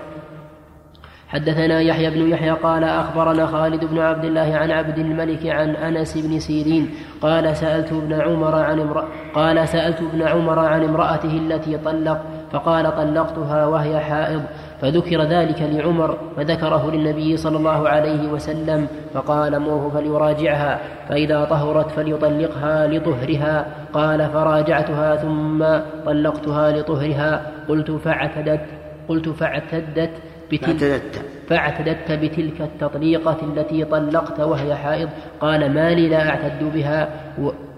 حدثنا 1.29 1.81
يحيى 1.81 2.11
بن 2.11 2.31
يحيى 2.31 2.51
قال 2.51 2.85
أخبرنا 2.85 3.47
خالد 3.47 3.85
بن 3.85 3.99
عبد 3.99 4.25
الله 4.25 4.57
عن 4.57 4.71
عبد 4.71 4.99
الملك 4.99 5.47
عن 5.47 5.71
أنس 5.71 6.19
بن 6.19 6.39
سيرين. 6.39 6.91
قال 7.23 7.57
سألت 7.57 7.93
ابن 7.93 8.21
عمر 8.21 8.55
عن 8.55 8.81
امرأة 8.81 9.07
قال 9.35 9.69
سألت 9.69 10.01
ابن 10.01 10.23
عمر 10.23 10.59
عن 10.59 10.85
امرأته 10.85 11.39
التي 11.39 11.79
طلق 11.79 12.21
فقال 12.53 12.97
طلقتها 12.97 13.67
وهي 13.67 14.01
حائض. 14.01 14.43
فذكر 14.81 15.23
ذلك 15.23 15.63
لعمر 15.63 16.19
فذكره 16.37 16.91
للنبي 16.91 17.37
صلى 17.37 17.57
الله 17.57 17.89
عليه 17.89 18.29
وسلم 18.29 18.87
فقال 19.15 19.61
مره 19.61 19.91
فليراجعها 19.95 20.81
فإذا 21.09 21.45
طهرت 21.45 21.91
فليطلقها 21.91 22.87
لطهرها 22.87 23.67
قال 23.93 24.29
فراجعتها 24.31 25.17
ثم 25.17 25.65
طلقتها 26.07 26.73
لطهرها 26.73 27.53
قلت 27.69 27.91
فاعتدت 27.91 28.61
قلت 29.09 29.29
فاعتدت 29.29 30.11
بتلك 30.53 31.23
فاعتدت. 31.49 32.13
بتلك 32.13 32.61
التطليقة 32.61 33.37
التي 33.43 33.85
طلقت 33.85 34.41
وهي 34.41 34.75
حائض 34.75 35.09
قال 35.41 35.75
ما 35.75 35.95
لي 35.95 36.09
لا 36.09 36.29
أعتد 36.29 36.65
بها 36.75 37.09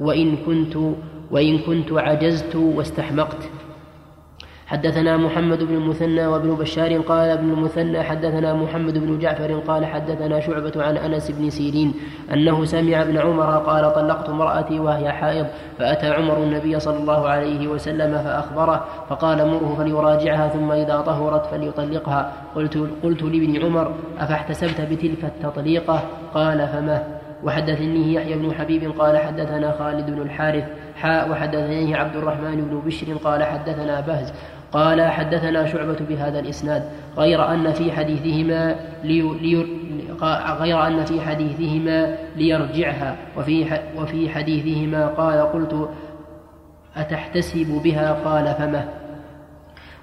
وإن 0.01 0.37
كنت 0.37 0.77
وإن 1.31 1.59
كنت 1.59 1.93
عجزت 1.93 2.57
واستحمقت. 2.57 3.39
حدثنا 4.67 5.17
محمد 5.17 5.63
بن 5.63 5.75
المثنى 5.75 6.27
وابن 6.27 6.55
بشار 6.55 6.99
قال 6.99 7.31
ابن 7.31 7.51
المثنى 7.51 8.03
حدثنا 8.03 8.55
محمد 8.55 8.99
بن 8.99 9.19
جعفر 9.19 9.53
قال 9.59 9.87
حدثنا 9.87 10.41
شعبة 10.41 10.73
عن 10.77 10.97
أنس 10.97 11.31
بن 11.31 11.51
سيرين 11.51 11.95
أنه 12.33 12.65
سمع 12.65 13.03
ابن 13.03 13.19
عمر 13.19 13.59
قال 13.59 13.95
طلقت 13.95 14.29
امرأتي 14.29 14.81
وهي 14.81 15.13
حائض 15.13 15.47
فأتى 15.79 16.11
عمر 16.11 16.37
النبي 16.37 16.81
صلى 16.81 16.97
الله 16.97 17.29
عليه 17.29 17.69
وسلم 17.69 18.19
فأخبره 18.19 18.85
فقال 19.09 19.49
مره 19.49 19.75
فليراجعها 19.79 20.49
ثم 20.49 20.73
إذا 20.73 21.01
طهرت 21.01 21.47
فليطلقها. 21.47 22.33
قلت, 22.55 22.89
قلت 23.03 23.23
لابن 23.23 23.65
عمر 23.65 23.95
أفاحتسبت 24.19 24.81
بتلك 24.81 25.25
التطليقة؟ 25.25 26.03
قال 26.35 26.69
فما؟ 26.69 27.23
وحدثني 27.45 28.15
يحيى 28.15 28.35
بن 28.35 28.55
حبيب 28.55 28.93
قال 28.99 29.19
حدثنا 29.19 29.73
خالد 29.79 30.11
بن 30.11 30.23
الحارث 30.23 30.65
حاء 30.97 31.31
وحدثني 31.31 31.95
عبد 31.95 32.17
الرحمن 32.17 32.57
بن 32.57 32.83
بشر 32.87 33.13
قال 33.25 33.45
حدثنا 33.45 34.01
بهز 34.01 34.33
قال 34.73 35.11
حدثنا 35.11 35.67
شعبة 35.67 35.97
بهذا 36.09 36.39
الإسناد 36.39 36.83
غير 37.17 37.53
أن 37.53 37.73
في 37.73 37.93
حديثهما 37.93 38.77
لي 39.05 39.21
لي 39.21 39.67
غير 40.61 40.87
أن 40.87 41.05
في 41.05 41.21
حديثهما 41.21 42.17
ليرجعها 42.37 43.17
وفي 43.37 43.79
وفي 43.97 44.31
حديثهما 44.31 45.07
قال 45.07 45.41
قلت 45.41 45.89
أتحتسب 46.97 47.81
بها؟ 47.85 48.13
قال 48.25 48.55
فمه 48.55 48.89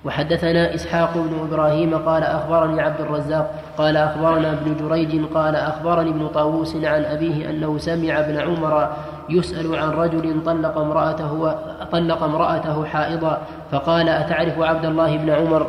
وحدثنا 0.06 0.76
إسحاق 0.76 1.14
بن 1.14 1.48
إبراهيم 1.48 1.98
قال 1.98 2.24
أخبرني 2.24 2.82
عبد 2.82 3.02
الرزاق 3.02 3.64
قال 3.78 3.98
أخبرنا 3.98 4.52
ابن 4.52 4.76
جريج 4.88 5.26
قال 5.26 5.56
أخبرني 5.56 6.10
ابن 6.10 6.28
طاووس 6.28 6.76
عن 6.76 7.06
أبيه 7.06 7.50
أنه 7.50 7.78
سمع 7.78 8.20
ابن 8.20 8.38
عمر 8.38 8.90
يسأل 9.30 9.76
عن 9.76 9.90
رجل 9.90 10.44
طلق 10.46 10.78
امرأته 10.78 11.56
طلق 11.92 12.24
امرأته 12.24 12.86
حائضا 12.86 13.38
فقال 13.72 14.10
أتعرف 14.10 14.60
عبد 14.60 14.86
الله 14.86 15.18
بن 15.18 15.30
عمر؟ 15.30 15.68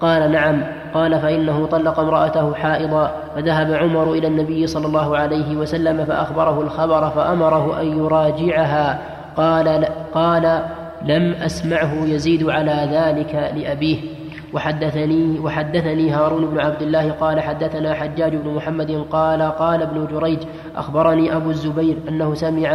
قال 0.00 0.32
نعم. 0.32 0.62
قال 0.94 1.20
فإنه 1.20 1.66
طلق 1.66 2.00
امرأته 2.00 2.54
حائضا 2.54 3.10
فذهب 3.36 3.72
عمر 3.72 4.12
إلى 4.12 4.26
النبي 4.26 4.66
صلى 4.66 4.86
الله 4.86 5.16
عليه 5.16 5.56
وسلم 5.56 6.04
فأخبره 6.04 6.60
الخبر 6.60 7.10
فأمره 7.10 7.80
أن 7.80 7.98
يراجعها. 7.98 8.98
قال 9.36 9.86
قال 10.14 10.62
لم 11.02 11.32
أسمعه 11.32 12.04
يزيد 12.04 12.48
على 12.48 12.88
ذلك 12.92 13.52
لأبيه. 13.56 14.15
وحدثني 14.52 15.38
وحدثني 15.38 16.10
هارون 16.10 16.46
بن 16.46 16.60
عبد 16.60 16.82
الله 16.82 17.10
قال 17.12 17.40
حدثنا 17.40 17.94
حجاج 17.94 18.36
بن 18.36 18.54
محمد 18.54 19.04
قال 19.10 19.42
قال 19.42 19.82
ابن 19.82 20.06
جريج 20.06 20.38
أخبرني 20.76 21.36
أبو 21.36 21.50
الزبير 21.50 21.96
أنه 22.08 22.34
سمع 22.34 22.68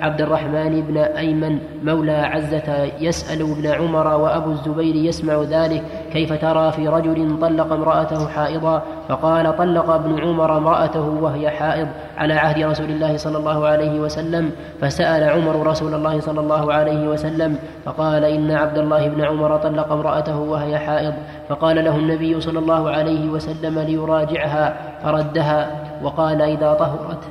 عبد 0.00 0.20
الرحمن 0.20 0.80
بن 0.80 0.96
أيمن 0.98 1.58
مولى 1.84 2.12
عزة 2.12 2.84
يسأل 3.00 3.40
ابن 3.40 3.66
عمر 3.66 4.06
وأبو 4.06 4.50
الزبير 4.50 4.94
يسمع 4.94 5.42
ذلك 5.42 5.82
كيف 6.16 6.32
ترى 6.32 6.72
في 6.72 6.88
رجل 6.88 7.38
طلق 7.40 7.72
امرأته 7.72 8.28
حائضا؟ 8.28 8.82
فقال 9.08 9.56
طلق 9.56 9.90
ابن 9.90 10.20
عمر 10.20 10.56
امرأته 10.56 11.08
وهي 11.08 11.50
حائض 11.50 11.88
على 12.16 12.34
عهد 12.34 12.62
رسول 12.62 12.90
الله 12.90 13.16
صلى 13.16 13.38
الله 13.38 13.66
عليه 13.66 14.00
وسلم 14.00 14.50
فسأل 14.80 15.30
عمر 15.30 15.66
رسول 15.66 15.94
الله 15.94 16.20
صلى 16.20 16.40
الله 16.40 16.72
عليه 16.72 17.08
وسلم 17.08 17.58
فقال 17.84 18.24
إن 18.24 18.50
عبد 18.50 18.78
الله 18.78 19.08
بن 19.08 19.24
عمر 19.24 19.56
طلق 19.56 19.92
امرأته 19.92 20.38
وهي 20.40 20.78
حائض 20.78 21.14
فقال 21.48 21.84
له 21.84 21.96
النبي 21.96 22.40
صلى 22.40 22.58
الله 22.58 22.90
عليه 22.90 23.28
وسلم 23.28 23.78
ليراجعها 23.78 24.76
فردها 25.02 25.70
وقال 26.02 26.42
إذا 26.42 26.72
طهرت 26.72 27.24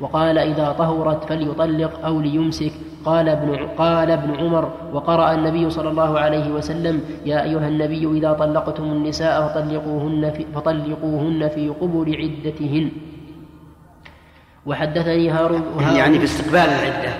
وقال 0.00 0.38
إذا 0.38 0.72
طهرت 0.78 1.24
فليطلق 1.24 2.06
أو 2.06 2.20
ليمسك 2.20 2.72
قال 3.06 3.28
ابن 3.28 3.68
قال 3.78 4.10
ابن 4.10 4.34
عمر 4.34 4.72
وقرأ 4.92 5.34
النبي 5.34 5.70
صلى 5.70 5.90
الله 5.90 6.20
عليه 6.20 6.50
وسلم 6.50 7.00
يا 7.26 7.42
أيها 7.42 7.68
النبي 7.68 8.18
إذا 8.18 8.32
طلقتم 8.32 8.84
النساء 8.84 9.48
فطلقوهن 9.48 10.30
في, 10.30 10.46
فطلقوهن 10.54 11.48
في 11.48 11.68
قبل 11.68 12.16
عدتهن. 12.16 12.90
وحدثني 14.66 15.30
هارون 15.30 15.62
يعني 15.96 16.18
في 16.18 16.24
استقبال 16.24 16.56
العدة. 16.56 17.12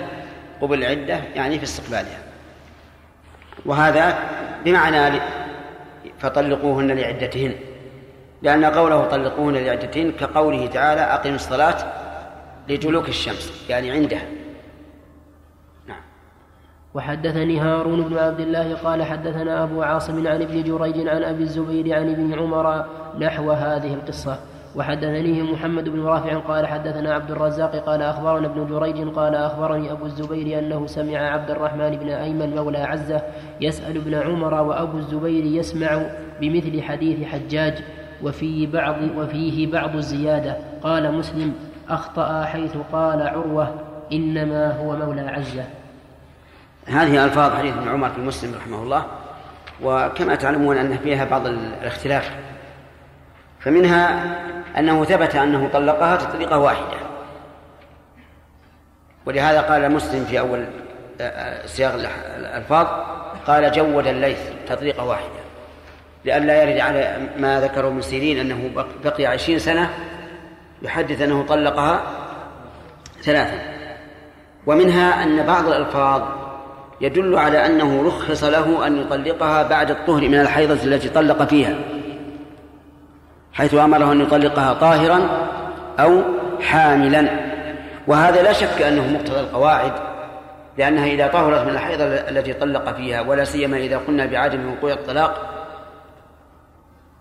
قبل 0.61 0.77
العدة 0.83 1.19
يعني 1.35 1.57
في 1.57 1.63
استقبالها. 1.63 2.19
وهذا 3.65 4.17
بمعنى 4.65 5.19
فطلقوهن 6.19 6.91
لعدتهن. 6.91 7.51
لأن 8.41 8.65
قوله 8.65 9.05
طلقوهن 9.05 9.53
لعدتهن 9.53 10.11
كقوله 10.11 10.67
تعالى 10.67 11.01
أقم 11.01 11.35
الصلاة 11.35 11.77
لدلوك 12.69 13.09
الشمس. 13.09 13.65
يعني 13.69 13.91
عندها. 13.91 14.36
وحدثني 16.97 17.59
هارون 17.59 18.01
بن 18.01 18.17
عبد 18.17 18.39
الله 18.39 18.75
قال 18.75 19.03
حدثنا 19.03 19.63
أبو 19.63 19.81
عاصم 19.81 20.27
عن 20.27 20.41
ابن 20.41 20.63
جريج 20.63 21.07
عن 21.07 21.23
أبي 21.23 21.43
الزبير 21.43 21.95
عن 21.95 22.09
ابن 22.09 22.33
عمر 22.33 22.85
نحو 23.19 23.51
هذه 23.51 23.93
القصة. 23.93 24.39
وحدثني 24.75 25.41
محمد 25.43 25.89
بن 25.89 26.03
رافع 26.03 26.37
قال 26.37 26.67
حدثنا 26.67 27.13
عبد 27.13 27.31
الرزاق 27.31 27.75
قال 27.75 28.01
أخبرنا 28.01 28.47
ابن 28.47 28.67
جريج 28.67 29.09
قال 29.09 29.35
أخبرني 29.35 29.91
أبو 29.91 30.05
الزبير 30.05 30.59
أنه 30.59 30.87
سمع 30.87 31.17
عبد 31.17 31.51
الرحمن 31.51 31.89
بن 31.89 32.09
أيمن 32.09 32.55
مولى 32.55 32.77
عزة 32.77 33.21
يسأل 33.61 33.97
ابن 33.97 34.13
عمر 34.13 34.53
وأبو 34.53 34.97
الزبير 34.97 35.45
يسمع 35.45 36.01
بمثل 36.41 36.81
حديث 36.81 37.27
حجاج 37.27 37.73
وفي 38.23 38.65
بعض 38.65 38.95
وفيه 39.17 39.71
بعض 39.71 39.95
الزيادة. 39.95 40.57
قال 40.81 41.13
مسلم 41.13 41.53
أخطأ 41.89 42.43
حيث 42.43 42.77
قال 42.91 43.21
عروة 43.21 43.73
إنما 44.13 44.77
هو 44.79 44.95
مولى 44.95 45.21
عزة. 45.21 45.63
هذه 46.87 47.25
ألفاظ 47.25 47.55
حديث 47.57 47.73
ابن 47.73 47.89
عمر 47.89 48.09
في 48.09 48.21
مسلم 48.21 48.55
رحمه 48.55 48.83
الله 48.83 49.05
وكما 49.81 50.35
تعلمون 50.35 50.77
أن 50.77 50.97
فيها 50.97 51.25
بعض 51.25 51.47
الاختلاف. 51.47 52.31
فمنها 53.59 54.23
أنه 54.77 55.03
ثبت 55.03 55.35
أنه 55.35 55.69
طلقها 55.73 56.15
تطليقة 56.15 56.57
واحدة. 56.57 56.97
ولهذا 59.25 59.61
قال 59.61 59.91
مسلم 59.91 60.25
في 60.25 60.39
أول 60.39 60.65
آه، 61.21 61.23
آه، 61.23 61.65
سياق 61.65 61.93
الألفاظ 62.37 62.87
قال 63.47 63.71
جود 63.71 64.07
الليث 64.07 64.39
تطليقة 64.67 65.05
واحدة. 65.05 65.37
لئلا 66.25 66.63
يرد 66.63 66.79
على 66.79 67.17
ما 67.37 67.61
ذكره 67.61 67.89
من 67.89 68.01
سيرين 68.01 68.39
أنه 68.39 68.85
بقي 69.03 69.25
عشرين 69.25 69.59
سنة 69.59 69.93
يحدث 70.81 71.21
أنه 71.21 71.45
طلقها 71.45 72.01
ثلاثا. 73.23 73.59
ومنها 74.65 75.23
أن 75.23 75.45
بعض 75.45 75.67
الألفاظ 75.67 76.46
يدل 77.01 77.35
على 77.35 77.65
أنه 77.65 78.07
رخص 78.07 78.43
له 78.43 78.87
أن 78.87 78.97
يطلقها 78.97 79.63
بعد 79.63 79.91
الطهر 79.91 80.21
من 80.21 80.39
الحيضة 80.39 80.83
التي 80.83 81.09
طلق 81.09 81.43
فيها 81.43 81.75
حيث 83.53 83.73
أمره 83.73 84.11
أن 84.11 84.21
يطلقها 84.21 84.73
طاهرا 84.73 85.47
أو 85.99 86.21
حاملا. 86.61 87.29
وهذا 88.07 88.41
لا 88.41 88.53
شك 88.53 88.81
أنه 88.81 89.13
مقتضى 89.13 89.39
القواعد 89.39 89.91
لأنها 90.77 91.05
إذا 91.05 91.27
طهرت 91.27 91.61
من 91.61 91.69
الحيضة 91.69 92.03
التي 92.03 92.53
طلق 92.53 92.95
فيها 92.95 93.21
ولا 93.21 93.43
سيما 93.43 93.77
إذا 93.77 93.97
قلنا 93.97 94.25
بعدم 94.25 94.71
وقوع 94.71 94.93
الطلاق 94.93 95.53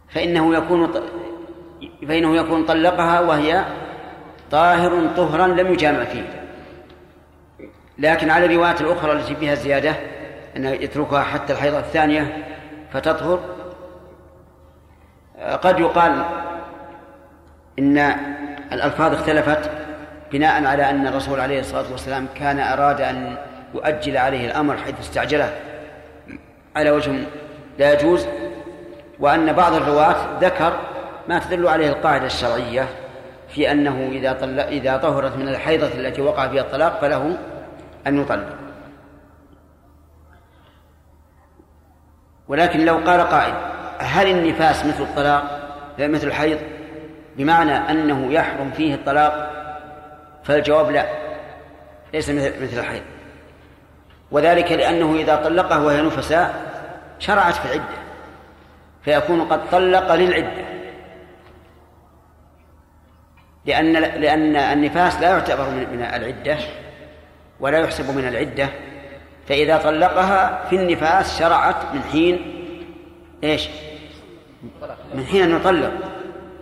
فإنه 0.09 0.55
يكون 0.55 0.93
فإنه 2.09 2.37
يكون 2.37 2.65
طلقها 2.65 3.21
وهي 3.21 3.65
طاهر 4.51 5.09
طهرا 5.17 5.47
لم 5.47 5.73
يجامع 5.73 6.05
فيه. 6.05 6.36
لكن 7.99 8.31
على 8.31 8.47
الروايات 8.47 8.81
الأخرى 8.81 9.13
التي 9.13 9.37
فيها 9.37 9.55
زيادة 9.55 9.95
أنه 10.57 10.71
يتركها 10.71 11.23
حتى 11.23 11.53
الحيضة 11.53 11.79
الثانية 11.79 12.45
فتطهر. 12.93 13.41
قد 15.63 15.81
يقال 15.81 16.25
إن 17.79 17.99
الألفاظ 18.73 19.13
اختلفت 19.15 19.71
بناء 20.33 20.65
على 20.65 20.91
أن 20.91 21.07
الرسول 21.07 21.41
عليه 21.41 21.61
الصلاة 21.61 21.93
والسلام 21.93 22.27
كان 22.35 22.59
أراد 22.59 23.01
أن 23.01 23.37
يؤجل 23.75 24.17
عليه 24.17 24.47
الأمر 24.47 24.77
حيث 24.77 25.01
استعجله. 25.01 25.53
على 26.77 26.91
وجه 26.91 27.13
لا 27.79 27.93
يجوز. 27.93 28.27
وأن 29.21 29.53
بعض 29.53 29.75
الرواة 29.75 30.17
ذكر 30.41 30.73
ما 31.29 31.39
تدل 31.39 31.69
عليه 31.69 31.89
القاعدة 31.89 32.27
الشرعية 32.27 32.89
في 33.49 33.71
أنه 33.71 34.09
إذا 34.13 34.33
طل... 34.33 34.61
إذا 34.61 34.97
طهرت 34.97 35.37
من 35.37 35.49
الحيضة 35.49 35.87
التي 35.87 36.23
وقع 36.23 36.49
فيها 36.49 36.63
الطلاق 36.63 37.01
فله 37.01 37.37
أن 38.07 38.21
يطلق. 38.21 38.57
ولكن 42.49 42.85
لو 42.85 42.97
قال 42.97 43.21
قائل 43.21 43.55
هل 43.99 44.31
النفاس 44.31 44.87
مثل 44.87 45.03
الطلاق؟ 45.03 45.67
مثل 45.99 46.27
الحيض. 46.27 46.59
بمعنى 47.37 47.73
أنه 47.73 48.33
يحرم 48.33 48.71
فيه 48.71 48.95
الطلاق؟ 48.95 49.53
فالجواب 50.45 50.91
لا 50.91 51.07
ليس 52.15 52.31
مثل 52.31 52.63
مثل 52.63 52.79
الحيض. 52.79 53.03
وذلك 54.31 54.73
لأنه 54.73 55.15
إذا 55.15 55.37
طلقه 55.37 55.85
وهي 55.85 56.03
نفساء 56.03 56.55
شرعت 57.19 57.55
في 57.55 57.65
العدة 57.65 57.97
فيكون 59.03 59.41
قد 59.41 59.71
طلق 59.71 60.15
للعدة. 60.15 60.67
لأن 63.65 63.93
لأن 63.93 64.57
النفاس 64.57 65.21
لا 65.21 65.31
يعتبر 65.31 65.71
من 65.71 66.03
العدة. 66.03 66.59
ولا 67.61 67.79
يحسب 67.79 68.17
من 68.17 68.29
العدة 68.29 68.69
فإذا 69.49 69.77
طلقها 69.77 70.65
في 70.71 70.77
النفاس 70.77 71.39
شرعت 71.39 71.77
من 71.95 72.01
حين 72.13 72.53
إيش؟ 73.45 73.69
من 75.15 75.25
حين 75.25 75.43
أن 75.43 75.57
يطلق 75.57 75.93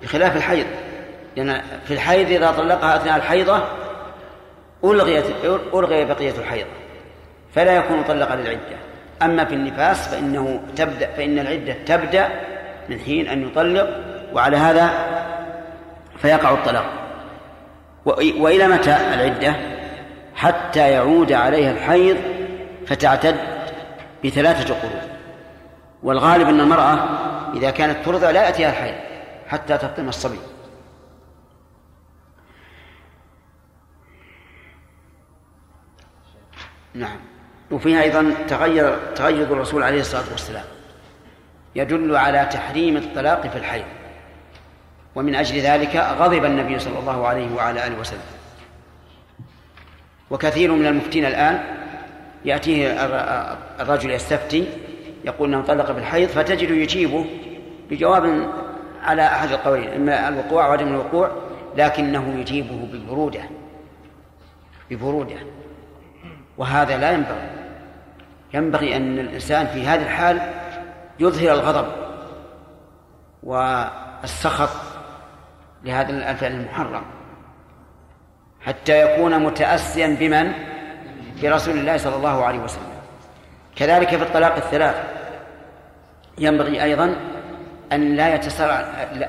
بخلاف 0.03 0.37
الحيض. 0.37 0.67
لأن 1.37 1.63
في 1.85 1.95
الحيض 1.95 2.31
إذا 2.31 2.51
طلقها 2.51 2.97
أثناء 2.97 3.17
الحيضة 3.17 3.65
ألغيت 4.85 5.25
ألغي 5.75 6.05
بقية 6.05 6.35
الحيض 6.39 6.67
فلا 7.55 7.73
يكون 7.77 8.03
طلق 8.03 8.35
للعدة. 8.35 8.77
أما 9.23 9.45
في 9.45 9.55
النفاس 9.55 10.09
فإنه 10.09 10.61
تبدأ 10.77 11.07
فإن 11.17 11.39
العدة 11.39 11.77
تبدأ 11.87 12.29
من 12.89 13.01
حين 13.01 13.29
أن 13.29 13.47
يطلق 13.47 13.89
وعلى 14.33 14.57
هذا 14.57 14.91
فيقع 16.19 16.51
الطلاق. 16.51 16.85
وإلى 18.07 18.69
متى 18.69 18.97
العدة؟ 19.15 19.74
حتى 20.35 20.91
يعود 20.91 21.33
عليها 21.33 21.71
الحيض 21.71 22.17
فتعتد 22.87 23.37
بثلاثة 24.25 24.75
قرون. 24.75 25.03
والغالب 26.03 26.49
أن 26.49 26.61
المرأة 26.61 26.99
إذا 27.55 27.71
كانت 27.71 28.05
ترضع 28.05 28.31
لا 28.31 28.45
يأتيها 28.45 28.69
الحيض 28.69 28.95
حتى 29.49 29.79
تفطم 29.79 30.09
الصبي. 30.09 30.39
نعم. 36.95 37.17
وفيها 37.71 38.03
أيضا 38.03 38.35
تغير 38.49 38.97
تغير 39.15 39.53
الرسول 39.53 39.83
عليه 39.83 40.01
الصلاة 40.01 40.31
والسلام. 40.33 40.65
يدل 41.75 42.17
على 42.17 42.49
تحريم 42.53 42.97
الطلاق 42.97 43.47
في 43.47 43.59
الحيض. 43.59 43.85
ومن 45.15 45.35
أجل 45.35 45.61
ذلك 45.61 45.97
غضب 45.97 46.45
النبي 46.45 46.79
صلى 46.79 46.99
الله 46.99 47.27
عليه 47.27 47.55
وعلى 47.55 47.87
آله 47.87 48.01
وسلم. 48.01 48.34
وكثير 50.35 50.73
من 50.73 50.87
المفتين 50.87 51.25
الآن 51.25 51.61
يأتيه 52.45 53.05
الرجل 53.81 54.11
يستفتي 54.11 54.69
يقول 55.25 55.55
إنه 55.55 55.63
طلق 55.63 55.91
بالحيض 55.91 56.29
فتجد 56.29 56.71
يجيبه 56.71 57.27
بجواب 57.91 58.49
على 59.03 59.27
أحد 59.27 59.53
القولين 59.53 59.89
إما 59.89 60.29
الوقوع 60.29 60.69
وعدم 60.69 60.89
الوقوع 60.89 61.31
لكنه 61.77 62.39
يجيبه 62.39 62.89
ببرودة 62.93 63.43
ببرودة. 64.91 65.37
وهذا 66.59 66.99
لا 66.99 67.13
ينبغي. 67.13 67.51
ينبغي 68.55 68.97
أن 68.97 69.19
الإنسان 69.19 69.67
في 69.67 69.87
هذه 69.87 70.03
الحال 70.03 70.41
يظهر 71.21 71.53
الغضب 71.53 71.87
والسخط 73.43 74.71
لهذا 75.85 76.31
الفعل 76.31 76.53
المحرم. 76.53 77.03
حتى 78.67 79.03
يكون 79.03 79.39
متأسيا 79.39 80.17
بمن؟ 80.21 80.53
برسول 81.43 81.79
الله 81.79 81.97
صلى 81.97 82.17
الله 82.17 82.45
عليه 82.45 82.59
وسلم. 82.59 82.95
كذلك 83.77 84.09
في 84.09 84.23
الطلاق 84.23 84.57
الثلاث. 84.57 84.95
ينبغي 86.39 86.83
أيضا 86.83 87.17
أن 87.93 88.17
لا 88.17 88.35
يتسرع 88.35 88.81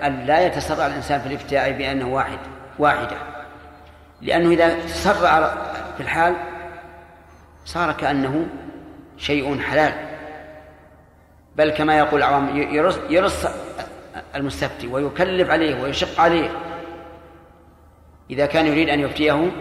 أن 0.03 0.25
لا 0.25 0.45
يتسرع 0.45 0.85
الإنسان 0.85 1.19
في 1.19 1.27
الإفتاء 1.27 1.71
بأنه 1.71 2.07
واحد 2.07 2.37
واحدة. 2.79 3.17
لأنه 4.21 4.49
إذا 4.49 4.79
تسرع 4.79 5.49
في 5.97 6.03
الحال 6.03 6.35
صار 7.65 7.91
كأنه 7.91 8.45
شيء 9.17 9.59
حلال. 9.59 9.93
بل 11.55 11.69
كما 11.69 11.97
يقول 11.97 12.23
العوام 12.23 12.57
يرص, 12.57 12.99
يرص 13.09 13.45
المستفتي 14.35 14.87
ويكلف 14.87 15.49
عليه 15.49 15.81
ويشق 15.81 16.21
عليه. 16.21 16.49
إذا 18.29 18.45
كان 18.45 18.65
يريد 18.65 18.89
أن 18.89 18.99
يفتيه 18.99 19.51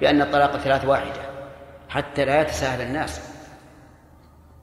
بأن 0.00 0.22
الطلاق 0.22 0.54
الثلاث 0.54 0.84
واحدة 0.84 1.20
حتى 1.88 2.24
لا 2.24 2.40
يتساهل 2.40 2.80
الناس. 2.80 3.34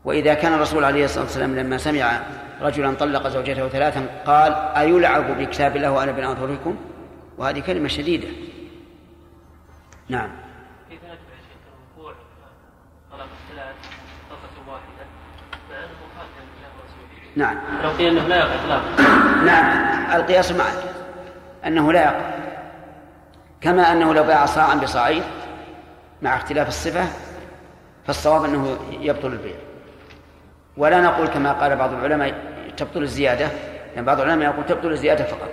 وإذا 0.06 0.34
كان 0.34 0.54
الرسول 0.54 0.84
عليه 0.84 1.06
الصلاة 1.06 1.24
والسلام 1.24 1.56
لما 1.56 1.78
سمع 1.78 2.22
رجلا 2.62 2.94
طلق 2.94 3.28
زوجته 3.28 3.68
ثلاثا 3.68 4.06
قال 4.26 4.54
أيلعب 4.54 5.38
بكتاب 5.38 5.76
الله 5.76 5.92
وأنا 5.92 6.12
بين 6.12 6.26
أظهركم 6.26 6.76
وهذه 7.38 7.60
كلمة 7.60 7.88
شديدة. 7.88 8.28
نعم. 10.10 10.30
شيخ 10.90 11.00
الوقوع 11.98 12.14
طلب 13.12 13.22
الثلاث 13.22 13.76
طلقة 14.30 14.72
واحدة؟ 14.72 15.06
فإنه 15.70 15.94
مخالف 16.16 16.32
لله 16.38 16.70
ورسوله 16.78 17.36
نعم. 17.36 17.58
لو 17.84 17.90
قيل 17.90 18.18
أنه 18.18 18.28
لا 18.28 18.36
يقع 18.36 18.56
إطلاقا. 18.56 19.02
نعم. 19.46 20.22
القياس 20.22 20.52
معك. 20.52 20.84
أنه 21.66 21.94
لا 21.94 22.04
يقع. 22.04 22.41
كما 23.62 23.92
أنه 23.92 24.14
لو 24.14 24.24
باع 24.24 24.46
صاعا 24.46 24.76
بصاعين 24.76 25.24
مع 26.22 26.36
اختلاف 26.36 26.68
الصفة 26.68 27.06
فالصواب 28.08 28.46
أنه 28.46 28.78
يبطل 28.92 29.28
البيع. 29.28 29.56
ولا 30.78 31.02
نقول 31.02 31.28
كما 31.28 31.52
قال 31.52 31.76
بعض 31.76 31.94
العلماء 31.94 32.34
تبطل 32.78 33.02
الزيادة 33.02 33.48
لأن 33.96 34.06
بعض 34.06 34.22
العلماء 34.22 34.50
يقول 34.50 34.66
تبطل 34.66 34.92
الزيادة 34.92 35.24
فقط. 35.24 35.50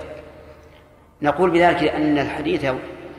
نقول 1.22 1.50
بذلك 1.50 1.82
أن 1.82 2.18
الحديث 2.18 2.72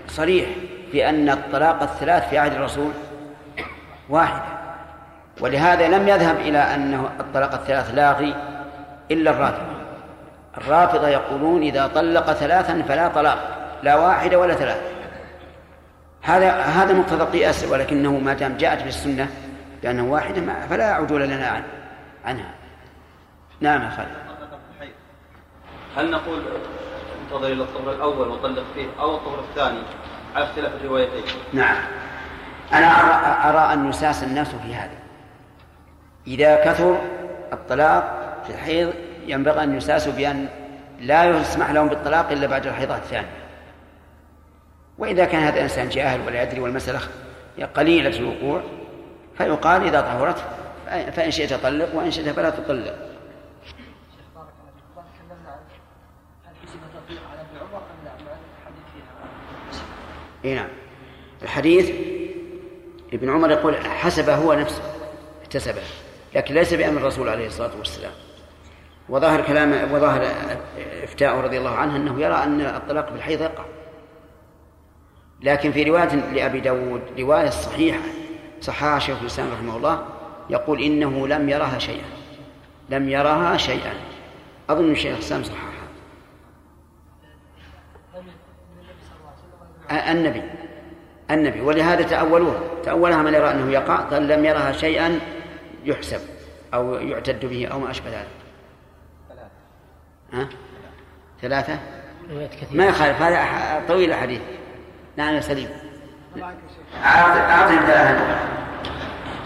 صريح 0.08 0.50
في 0.92 1.10
أن 1.10 1.30
الطلاق 1.30 1.82
الثلاث 1.82 2.30
في 2.30 2.38
عهد 2.38 2.54
الرسول 2.54 2.92
واحدة 4.10 4.44
ولهذا 5.42 5.88
لم 5.88 6.08
يذهب 6.08 6.36
إلى 6.36 6.58
أنه 6.58 7.10
الطلاق 7.20 7.54
الثلاث 7.54 7.96
لاغي 7.96 8.36
إلا 9.12 9.32
الرافضة. 9.32 9.80
الرافضة 10.58 11.08
يقولون 11.08 11.62
إذا 11.62 11.88
طلق 11.88 12.34
ثلاثا 12.34 12.82
فلا 12.88 13.08
طلاق. 13.08 13.59
لا 13.84 13.96
واحدة 13.96 14.40
ولا 14.40 14.54
ثلاثة. 14.54 14.82
هذا 16.22 16.52
هذا 16.52 16.94
مقتضى 16.94 17.24
القياس 17.24 17.64
ولكنه 17.64 18.12
ما 18.12 18.34
دام 18.34 18.58
جاءت 18.58 18.82
في 18.82 18.88
السنة 18.88 19.28
بأنه 19.84 20.04
واحدة 20.04 20.42
فلا 20.70 20.94
عدول 20.94 21.22
لنا 21.22 21.48
عنه 21.48 21.68
عنها. 22.26 22.52
نعم 23.62 23.82
يا 23.82 23.90
خالد. 23.90 24.10
هل 25.98 26.12
نقول 26.12 26.40
انتظر 27.26 27.48
إلى 27.48 27.64
الطهر 27.64 27.92
الأول 27.94 28.28
وطلق 28.28 28.64
فيه 28.76 28.88
أو 29.00 29.16
الطهر 29.16 29.40
الثاني؟ 29.40 29.80
على 30.36 30.46
اختلاف 30.46 30.72
الروايتين. 30.82 31.24
نعم. 31.54 31.78
أنا 32.74 32.88
ارى, 32.88 33.50
أرى 33.50 33.74
أن 33.74 33.90
يساس 33.90 34.24
الناس 34.24 34.48
في 34.48 34.76
هذا. 34.76 34.98
إذا 36.28 36.66
كثر 36.66 37.02
الطلاق 37.54 38.34
في 38.48 38.54
الحيض 38.54 38.94
ينبغي 39.26 39.64
أن 39.64 39.78
يساسوا 39.78 40.14
بأن 40.14 40.48
لا 41.00 41.24
يسمح 41.24 41.72
لهم 41.72 41.88
بالطلاق 41.88 42.32
إلا 42.32 42.48
بعد 42.48 42.68
الحيضات 42.68 42.98
الثانية. 42.98 43.39
وإذا 45.00 45.26
كان 45.26 45.42
هذا 45.42 45.56
الإنسان 45.56 45.90
جاهل 45.90 46.28
ولا 46.28 46.44
يدري 46.44 46.60
والمسألة 46.60 47.00
قليلة 47.76 48.18
الوقوع 48.18 48.62
فيقال 49.38 49.84
إذا 49.84 50.02
طهرت 50.02 50.44
فإن 51.12 51.32
شئت 51.32 51.54
طلق 51.54 51.96
وإن 51.96 52.12
شئت 52.12 52.30
فلا 52.30 52.50
تطلق. 52.50 52.96
إي 60.46 60.56
نعم. 60.56 60.68
الحديث 61.42 61.92
ابن 63.14 63.30
عمر 63.30 63.52
يقول 63.52 63.76
حسب 63.76 64.30
هو 64.30 64.54
نفسه 64.54 64.82
احتسبه 65.42 65.82
لكن 66.36 66.54
ليس 66.54 66.74
بأمر 66.74 67.02
الرسول 67.02 67.30
عليه 67.30 67.48
الصلاة 67.48 67.72
والسلام. 67.78 68.12
وظاهر 69.10 69.42
كلام 69.42 69.94
وظاهر 69.94 70.28
إفتاءه 71.04 71.42
رضي 71.42 71.58
الله 71.58 71.76
عنه 71.76 71.96
أنه 71.96 72.22
يرى 72.22 72.36
أن 72.36 72.62
الطلاق 72.62 73.12
بالحيض 73.12 73.42
يقع. 73.42 73.66
لكن 75.42 75.72
في 75.72 75.84
رواية 75.84 76.16
لأبي 76.16 76.60
داود 76.60 77.02
رواية 77.20 77.50
صحيحة. 77.50 78.00
صححها 78.62 79.00
شيخ 79.00 79.22
الإسلام 79.22 79.52
رحمه 79.52 79.78
الله 79.78 80.06
يقول 80.50 80.82
إنه 80.82 81.28
لم 81.28 81.50
يرها 81.50 81.80
شيئا. 81.80 82.06
لم 82.90 83.10
يرها 83.10 83.58
شيئا. 83.58 83.94
أظن 84.70 84.92
الشيخ 84.92 85.14
الإسلام 85.14 85.44
صححها. 85.44 85.70
النبي. 90.12 90.44
النبي. 91.32 91.62
ولهذا 91.62 92.04
تأولوها. 92.04 92.60
تأولها 92.84 93.22
من 93.22 93.34
يرى 93.34 93.52
أنه 93.52 93.72
يقع 93.72 93.96
قال 93.96 94.28
لم 94.28 94.46
يرها 94.46 94.72
شيئا 94.72 95.20
يحسب 95.86 96.22
أو 96.74 96.94
يعتد 96.94 97.46
به 97.46 97.68
أو 97.68 97.80
ما 97.80 97.92
أشبه 97.92 98.10
ذلك. 98.10 98.28
ها؟ 100.34 100.50
ثلاثة؟ 101.42 101.80
ما 102.72 102.86
يخالف. 102.86 103.22
هذا 103.22 103.88
طويل 103.88 104.10
الحديث. 104.10 104.42
نعم 105.18 105.36
يا 105.36 105.42
سليم. 105.42 105.70
أعطي 107.04 107.76
ثلاثة 107.76 108.40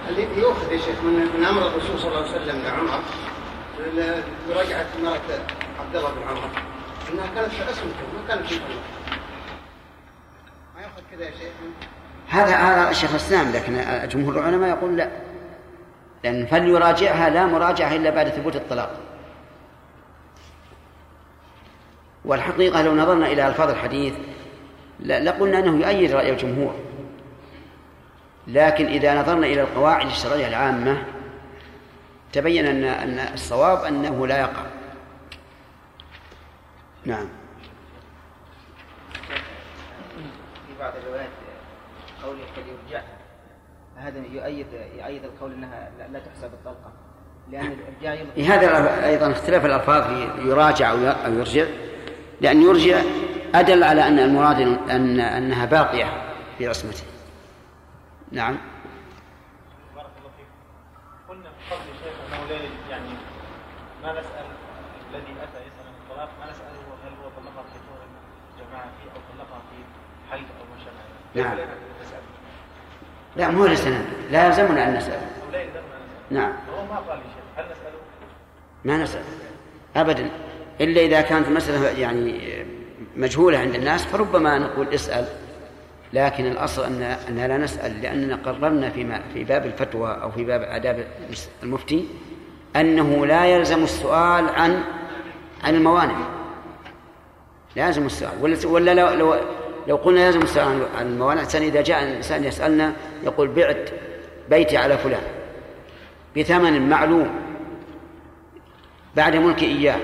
اللي 0.10 0.28
يؤخذ 0.38 0.72
يا 0.72 0.78
شيخ 0.78 1.04
من 1.04 1.30
من 1.38 1.46
أمر 1.46 1.68
الرسول 1.68 2.00
صلى 2.00 2.08
الله 2.08 2.20
عليه 2.20 2.32
وسلم 2.32 2.62
لعمر 2.62 3.00
مراجعه 4.50 4.86
مراه 5.04 5.20
عبد 5.80 5.96
الله 5.96 6.10
بن 6.12 6.22
عمر. 6.30 6.50
إنها 7.14 7.28
كانت 7.36 7.54
في 7.54 7.64
عصمته 7.64 8.04
ما 8.14 8.28
كانت 8.28 8.46
في 8.48 8.60
ما 10.76 10.82
ياخذ 10.82 11.02
كذا 11.12 11.26
يا 11.26 11.32
شيخ؟ 11.32 11.52
هذا 12.30 12.56
هذا 12.56 12.90
الشيخ 12.90 13.10
الإسلام 13.10 13.52
لكن 13.52 14.08
جمهور 14.10 14.40
العلماء 14.40 14.70
يقول 14.70 14.98
لا. 14.98 15.10
لأن 16.24 16.46
فليراجعها 16.46 17.30
لا 17.30 17.46
مراجعة 17.46 17.96
إلا 17.96 18.10
بعد 18.10 18.30
ثبوت 18.30 18.56
الطلاق. 18.56 19.00
والحقيقة 22.26 22.82
لو 22.82 22.96
نظرنا 22.96 23.28
إلى 23.28 23.48
ألفاظ 23.48 23.70
الحديث 23.70 24.14
لقلنا 25.04 25.60
أنه 25.60 25.88
يؤيد 25.88 26.12
رأي 26.12 26.30
الجمهور. 26.30 26.76
لكن 28.48 28.86
إذا 28.86 29.22
نظرنا 29.22 29.48
إلى 29.48 29.62
القواعد 29.62 30.06
الشرعية 30.06 30.48
العامة 30.48 31.04
تبين 32.34 32.66
أن 32.66 32.84
أن 32.84 33.34
الصواب 33.34 33.84
أنه 33.84 34.28
لا 34.28 34.40
يقع. 34.40 34.64
نعم. 37.06 37.28
في 40.68 40.80
بعض 40.80 40.94
الروايات 41.04 41.30
قوله 42.24 42.42
قد 42.58 42.64
يرجعها 42.68 43.18
هذا 43.96 44.24
يؤيد 44.32 44.68
يؤيد 45.00 45.24
القول 45.24 45.54
أنها 45.54 45.92
لا 46.12 46.20
تحسب 46.20 46.54
الطلقة. 46.54 46.92
لأن 47.52 47.78
الإرجاع 48.02 48.26
هذا 48.56 49.06
أيضا 49.06 49.32
اختلاف 49.32 49.66
الألفاظ 49.66 50.04
في 50.04 50.50
يراجع 50.50 50.92
أو 50.92 51.34
يرجع. 51.34 51.66
لأن 52.42 52.62
يرجع 52.62 53.02
أدل 53.56 53.84
على 53.84 54.08
أن 54.08 54.20
المراد 54.20 54.62
ان 54.90 55.20
أنها 55.20 55.66
باقية 55.66 56.34
في 56.58 56.68
عصمته. 56.68 57.04
نعم. 58.32 58.58
بارك 59.96 60.08
الله 60.20 60.32
فيك. 60.38 60.48
قلنا 61.30 61.50
من 61.50 61.66
قبل 61.72 61.86
شيخ 62.04 62.14
أنه 62.28 62.50
لا 62.50 62.56
يعني 62.90 63.10
ما 64.04 64.12
نسأل 64.12 64.46
الذي 65.10 65.32
أتى 65.44 65.60
يسأل 65.68 65.86
عن 65.88 65.94
الطلاق 66.04 66.30
ما 66.40 66.52
نسأله 66.52 66.84
هل 67.06 67.12
هو 67.24 67.30
طلقها 67.30 67.64
في 67.74 67.80
طور 67.88 68.00
جماعة 68.58 68.86
فيه 68.86 69.12
أو 69.12 69.22
طلقها 69.34 69.62
في 69.70 69.78
حيض 70.32 70.46
أو 70.60 70.66
ما 70.76 70.84
شابه 70.86 71.50
نعم. 71.50 71.68
لا 73.36 73.50
مو 73.50 73.66
لسنا 73.66 74.02
لا 74.32 74.48
يلزمنا 74.48 74.88
أن 74.88 74.94
نسأل. 74.94 75.14
أو 75.14 75.52
لا 75.52 75.62
يلزمنا 75.62 75.84
نعم. 76.32 76.54
هو 76.76 76.86
ما 76.86 77.00
قال 77.00 77.18
لي 77.18 77.24
شيخ 77.24 77.44
هل 77.58 77.66
نسأله؟ 77.66 78.00
ما 78.86 78.98
نسأل. 79.04 79.24
ابدا. 79.96 80.30
إلا 80.82 81.02
إذا 81.02 81.22
كانت 81.22 81.48
المسألة 81.48 82.00
يعني 82.00 82.40
مجهولة 83.16 83.58
عند 83.58 83.76
الناس 83.76 84.06
فربما 84.06 84.60
نقول 84.60 84.88
اسأل 84.88 85.26
لكن 86.14 86.46
الأصل 86.46 86.84
أن 86.84 87.02
أننا 87.02 87.48
لا 87.48 87.58
نسأل 87.58 88.02
لأننا 88.02 88.36
قررنا 88.36 88.90
فيما 88.90 89.22
في 89.34 89.44
باب 89.44 89.66
الفتوى 89.66 90.20
أو 90.22 90.32
في 90.32 90.44
باب 90.44 90.62
آداب 90.62 91.08
المفتي 91.64 92.06
أنه 92.76 93.26
لا 93.26 93.46
يلزم 93.46 93.84
السؤال 93.84 94.50
عن 94.50 94.84
عن 95.64 95.76
الموانع. 95.76 96.16
لازم 97.76 98.06
السؤال. 98.06 98.32
ولا 98.42 98.58
ولا 98.66 98.94
لو 98.94 99.10
لو, 99.10 99.36
لو 99.88 99.96
قلنا 99.96 100.20
لازم 100.20 100.42
السؤال 100.42 100.82
عن 100.98 101.08
الموانع 101.08 101.40
الإنسان 101.40 101.62
إذا 101.62 101.82
جاء 101.82 102.04
الإنسان 102.04 102.44
يسألنا 102.44 102.94
يقول 103.24 103.48
بعت 103.48 103.90
بيتي 104.50 104.78
على 104.78 104.98
فلان 104.98 105.24
بثمن 106.38 106.90
معلوم 106.90 107.30
بعد 109.16 109.36
ملك 109.36 109.64
إياه 109.64 110.00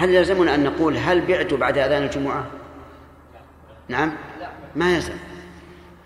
هل 0.00 0.10
يلزمنا 0.10 0.54
أن 0.54 0.64
نقول 0.64 0.96
هل 0.96 1.26
بعت 1.26 1.54
بعد 1.54 1.78
أذان 1.78 2.02
الجمعة؟ 2.02 2.46
نعم. 3.88 4.12
ما 4.76 4.94
يلزم. 4.94 5.14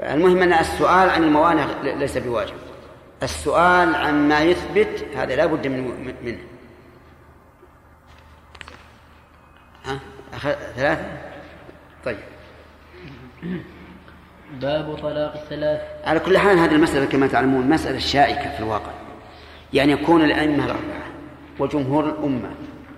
المهم 0.01 0.43
أن 0.43 0.53
السؤال 0.53 1.11
عن 1.11 1.23
الموانع 1.23 1.67
ليس 1.83 2.19
بواجب. 2.19 2.55
السؤال 3.23 3.95
عن 3.95 4.29
ما 4.29 4.41
يثبت 4.41 5.07
هذا 5.17 5.37
لا 5.37 5.47
بد 5.47 5.67
من 5.67 6.15
منه. 6.23 6.39
ها؟ 9.85 9.99
أخذ 10.35 10.53
ثلاثة؟ 10.77 11.05
طيب. 12.05 12.19
باب 14.61 14.97
طلاق 14.97 15.35
الثلاث. 15.35 15.81
على 16.05 16.21
كل 16.21 16.39
حال 16.39 16.59
هذه 16.59 16.75
المسألة 16.75 17.07
كما 17.07 17.27
تعلمون 17.27 17.69
مسألة 17.69 17.99
شائكة 17.99 18.51
في 18.51 18.61
الواقع. 18.61 18.93
يعني 19.73 19.93
يكون 19.93 20.25
الأئمة 20.25 20.65
الأربعة 20.65 21.05
وجمهور 21.59 22.05
الأمة 22.05 22.51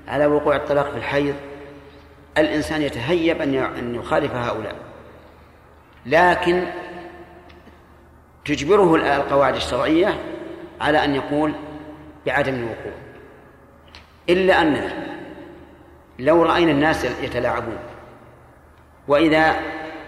على 0.08 0.26
وقوع 0.26 0.56
الطلاق 0.56 0.90
في 0.90 0.96
الحيض 0.96 1.34
الإنسان 2.38 2.82
يتهيب 2.82 3.42
أن 3.42 3.94
يخالف 3.94 4.34
هؤلاء. 4.34 4.76
لكن 6.06 6.64
تجبره 8.44 8.96
القواعد 9.16 9.54
الشرعية 9.54 10.18
على 10.80 11.04
أن 11.04 11.14
يقول 11.14 11.52
بعدم 12.26 12.54
الوقوع. 12.54 12.92
إلا 14.28 14.62
أننا 14.62 14.92
لو 16.18 16.42
رأينا 16.42 16.72
الناس 16.72 17.04
يتلاعبون 17.04 17.78
وإذا 19.08 19.56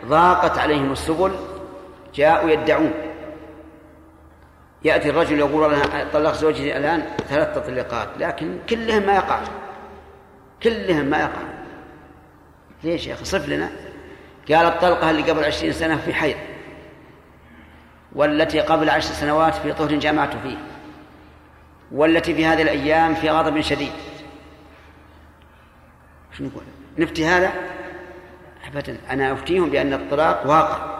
ضاقت 0.06 0.58
عليهم 0.58 0.92
السبل 0.92 1.32
جاءوا 2.14 2.50
يدعون. 2.50 2.92
يأتي 4.84 5.10
الرجل 5.10 5.38
يقول 5.38 5.74
أنا 5.74 6.08
طلق 6.12 6.32
زوجتي 6.32 6.76
الآن 6.76 7.02
ثلاث 7.28 7.54
تطليقات 7.54 8.08
لكن 8.18 8.58
كلهم 8.70 9.02
ما 9.06 9.14
يقع. 9.14 9.40
كلهم 10.62 11.06
ما 11.06 11.18
يقع. 11.18 11.42
ليش 12.84 13.06
يا 13.06 13.14
أخي؟ 13.14 13.24
صف 13.24 13.48
لنا. 13.48 13.70
قال 14.48 14.66
الطلقة 14.66 15.10
اللي 15.10 15.22
قبل 15.22 15.44
عشرين 15.44 15.72
سنة 15.72 15.96
في 15.96 16.14
حيض 16.14 16.36
والتي 18.12 18.60
قبل 18.60 18.90
عشر 18.90 19.12
سنوات 19.12 19.54
في 19.54 19.72
طهر 19.72 19.94
جامعت 19.94 20.36
فيه 20.36 20.56
والتي 21.92 22.34
في 22.34 22.46
هذه 22.46 22.62
الأيام 22.62 23.14
في 23.14 23.30
غضب 23.30 23.60
شديد. 23.60 23.92
شو 26.38 26.44
نقول؟ 26.44 26.62
نفتي 26.98 27.26
هذا؟ 27.26 27.52
أبدا. 28.66 28.96
أنا 29.10 29.32
أفتيهم 29.32 29.70
بأن 29.70 29.92
الطلاق 29.92 30.46
واقع. 30.46 30.98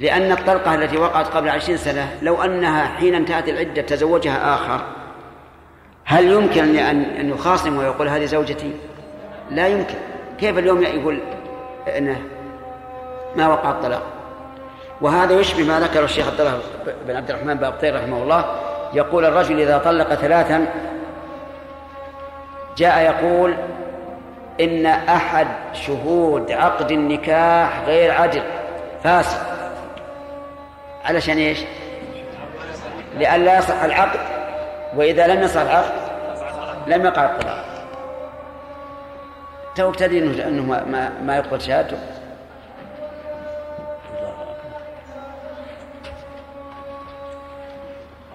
لأن 0.00 0.32
الطلقة 0.32 0.74
التي 0.74 0.96
وقعت 0.96 1.26
قبل 1.26 1.48
عشرين 1.48 1.76
سنة 1.76 2.18
لو 2.22 2.42
أنها 2.42 2.84
حين 2.84 3.14
انتهت 3.14 3.48
العدة 3.48 3.82
تزوجها 3.82 4.54
آخر 4.54 5.01
هل 6.04 6.32
يمكن 6.32 6.78
أن 6.78 7.02
أن 7.02 7.30
يخاصم 7.30 7.78
ويقول 7.78 8.08
هذه 8.08 8.24
زوجتي؟ 8.24 8.72
لا 9.50 9.68
يمكن. 9.68 9.94
كيف 10.40 10.58
اليوم 10.58 10.82
يقول 10.82 11.18
انه 11.96 12.22
ما 13.36 13.48
وقع 13.48 13.70
الطلاق؟ 13.70 14.02
وهذا 15.00 15.40
يشبه 15.40 15.64
ما 15.64 15.80
ذكر 15.80 16.04
الشيخ 16.04 16.28
عبد 16.28 16.40
الله 16.40 16.58
بن 17.06 17.16
عبد 17.16 17.30
الرحمن 17.30 17.54
بن 17.54 17.64
ابطير 17.64 17.96
رحمه 17.96 18.22
الله. 18.22 18.44
يقول 18.94 19.24
الرجل 19.24 19.60
إذا 19.60 19.78
طلق 19.78 20.14
ثلاثا 20.14 20.66
جاء 22.76 22.98
يقول 23.00 23.54
إن 24.60 24.86
أحد 24.86 25.46
شهود 25.72 26.52
عقد 26.52 26.90
النكاح 26.90 27.82
غير 27.86 28.12
عدل 28.12 28.42
فاسد 29.04 29.40
علشان 31.04 31.38
إيش؟ 31.38 31.58
لئلا 33.18 33.58
يصح 33.58 33.82
العقد. 33.82 34.20
وإذا 34.96 35.34
لم 35.34 35.42
يصح 35.42 35.60
العقد 35.60 35.92
لم 36.86 37.04
يقع 37.04 37.24
الطلاق. 37.24 37.64
توك 39.74 39.96
تدري 39.96 40.48
انه 40.48 40.62
ما, 40.62 41.12
ما 41.24 41.36
يقبل 41.36 41.60
شهادته. 41.60 41.98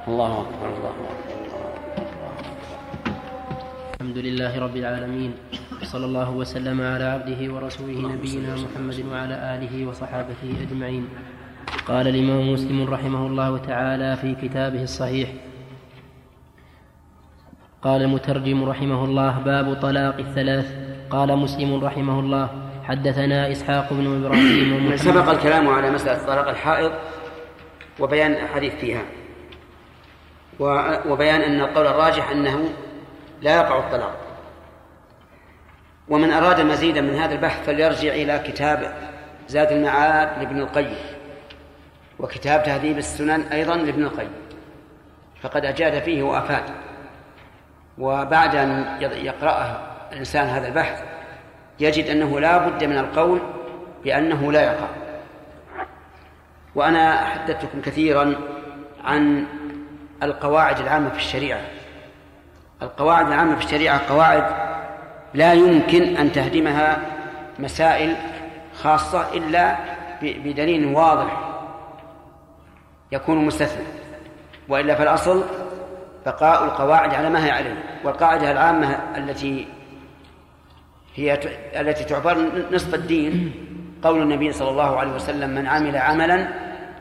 الله 0.08 0.42
أكبر 0.42 0.68
الله 0.78 0.90
أكبر 0.90 1.38
الحمد 4.02 4.18
لله 4.18 4.60
رب 4.60 4.76
العالمين 4.76 5.34
صلى 5.84 6.06
الله 6.06 6.30
وسلم 6.32 6.82
على 6.82 7.04
عبده 7.04 7.54
ورسوله 7.54 7.98
نبينا 8.16 8.56
محمد 8.56 9.06
وعلى 9.12 9.36
آله 9.56 9.88
وصحابته 9.88 10.52
أجمعين. 10.64 11.10
قال 11.88 12.08
الإمام 12.08 12.54
مسلم 12.54 12.88
رحمه 12.94 13.28
الله 13.28 13.58
تعالى 13.58 14.16
في 14.16 14.36
كتابه 14.36 14.84
الصحيح 14.84 15.30
قال 17.82 18.02
المترجم 18.02 18.70
رحمه 18.70 19.06
الله 19.06 19.40
باب 19.40 19.74
طلاق 19.82 20.18
الثلاث. 20.20 20.88
قال 21.10 21.38
مسلم 21.38 21.84
رحمه 21.84 22.20
الله 22.20 22.50
حدثنا 22.84 23.52
إسحاق 23.52 23.94
بن 23.94 24.26
إبراهيم 24.26 24.98
سبق 25.08 25.30
الكلام 25.30 25.70
على 25.70 25.92
مسألة 25.92 26.26
طلاق 26.28 26.50
الحائض 26.50 26.92
وبيان 28.00 28.32
الحديث 28.32 28.76
فيها 28.76 29.02
وبيان 31.10 31.42
أن 31.42 31.62
القول 31.62 31.88
الراجح 31.88 32.30
أنه 32.30 32.70
لا 33.42 33.56
يقع 33.56 33.80
الطلاق. 33.80 34.18
ومن 36.10 36.32
أراد 36.32 36.62
مزيدا 36.62 37.02
من 37.02 37.16
هذا 37.16 37.36
البحث 37.36 37.66
فليرجع 37.66 38.14
إلى 38.14 38.40
كتاب 38.48 38.94
زاد 39.48 39.72
المعاد 39.72 40.40
لابن 40.40 40.60
القيم 40.60 40.96
وكتاب 42.20 42.64
تهذيب 42.64 42.98
السنن 42.98 43.42
أيضا 43.42 43.76
لابن 43.76 44.04
القيم 44.04 44.32
فقد 45.42 45.66
أجاد 45.66 46.04
فيه 46.04 46.24
وأفاد. 46.24 46.64
وبعد 47.98 48.56
أن 48.56 48.86
يقرأه 49.02 49.80
الإنسان 50.12 50.48
هذا 50.48 50.68
البحث 50.68 51.04
يجد 51.80 52.06
أنه 52.06 52.40
لا 52.40 52.58
بد 52.58 52.84
من 52.84 52.98
القول 52.98 53.40
بأنه 54.04 54.52
لا 54.52 54.62
يقع 54.62 54.88
وأنا 56.76 57.26
حدثتكم 57.26 57.82
كثيرا 57.82 58.36
عن 59.04 59.46
القواعد 60.24 60.80
العامة 60.80 61.10
في 61.10 61.18
الشريعة. 61.18 61.62
القواعد 62.82 63.28
العامة 63.28 63.56
في 63.56 63.66
الشريعة 63.66 64.10
قواعد 64.10 64.44
لا 65.34 65.54
يمكن 65.54 66.18
أن 66.18 66.32
تهدمها 66.32 66.98
مسائل 67.60 68.16
خاصة 68.74 69.34
إلا 69.34 69.76
بدليل 70.22 70.86
واضح 70.86 71.40
يكون 73.12 73.46
مستثنى. 73.46 73.86
وإلا 74.70 74.96
فالأصل 74.96 75.44
بقاء 76.28 76.66
القواعد 76.66 77.14
على 77.14 77.30
ما 77.30 77.46
هي 77.46 77.52
عليه 77.52 77.84
والقاعدة 78.04 78.52
العامة 78.52 79.00
التي 79.18 79.68
هي 81.16 81.34
التي 81.82 82.04
تعتبر 82.04 82.38
نصف 82.72 82.96
الدين 82.96 83.54
قول 84.04 84.22
النبي 84.22 84.52
صلى 84.52 84.70
الله 84.70 85.00
عليه 85.00 85.12
وسلم 85.12 85.50
من 85.50 85.68
عمل 85.68 85.98
عملا 85.98 86.48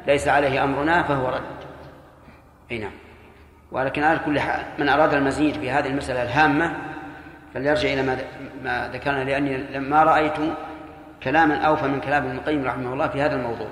ليس 0.06 0.28
عليه 0.28 0.64
أمرنا 0.64 1.02
فهو 1.02 1.28
رد. 1.28 1.42
أي 2.70 2.78
نعم. 2.78 2.92
ولكن 3.72 4.02
على 4.02 4.18
كل 4.18 4.40
حال 4.40 4.64
من 4.78 4.88
أراد 4.88 5.14
المزيد 5.14 5.54
في 5.54 5.70
هذه 5.70 5.86
المسألة 5.86 6.22
الهامة 6.22 6.76
فليرجع 7.54 7.92
إلى 7.92 8.02
ما 8.62 8.90
ذكرنا 8.92 9.24
لأني 9.24 9.56
لما 9.56 10.02
رأيت 10.02 10.34
كلاما 11.22 11.56
أوفى 11.56 11.88
من 11.88 12.00
كلام 12.00 12.26
ابن 12.26 12.36
القيم 12.36 12.64
رحمه 12.64 12.92
الله 12.92 13.08
في 13.08 13.22
هذا 13.22 13.36
الموضوع. 13.36 13.68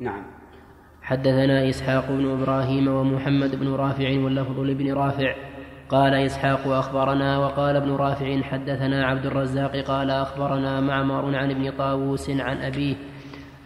نعم. 0.00 0.35
حدثنا 1.06 1.68
إسحاق 1.68 2.08
بن 2.08 2.30
إبراهيم 2.30 2.88
ومحمد 2.88 3.56
بن 3.60 3.68
رافع 3.74 4.08
واللفظ 4.18 4.60
لابن 4.60 4.92
رافع. 4.92 5.34
قال 5.88 6.14
إسحاق 6.14 6.66
أخبرنا 6.66 7.38
وقال 7.38 7.76
ابن 7.76 7.90
رافع 7.90 8.42
حدثنا 8.42 9.06
عبد 9.06 9.26
الرزاق 9.26 9.76
قال 9.76 10.10
أخبرنا 10.10 10.80
معمر 10.80 11.36
عن 11.36 11.50
ابن 11.50 11.70
طاووس 11.70 12.30
عن 12.30 12.56
أبيه 12.62 12.94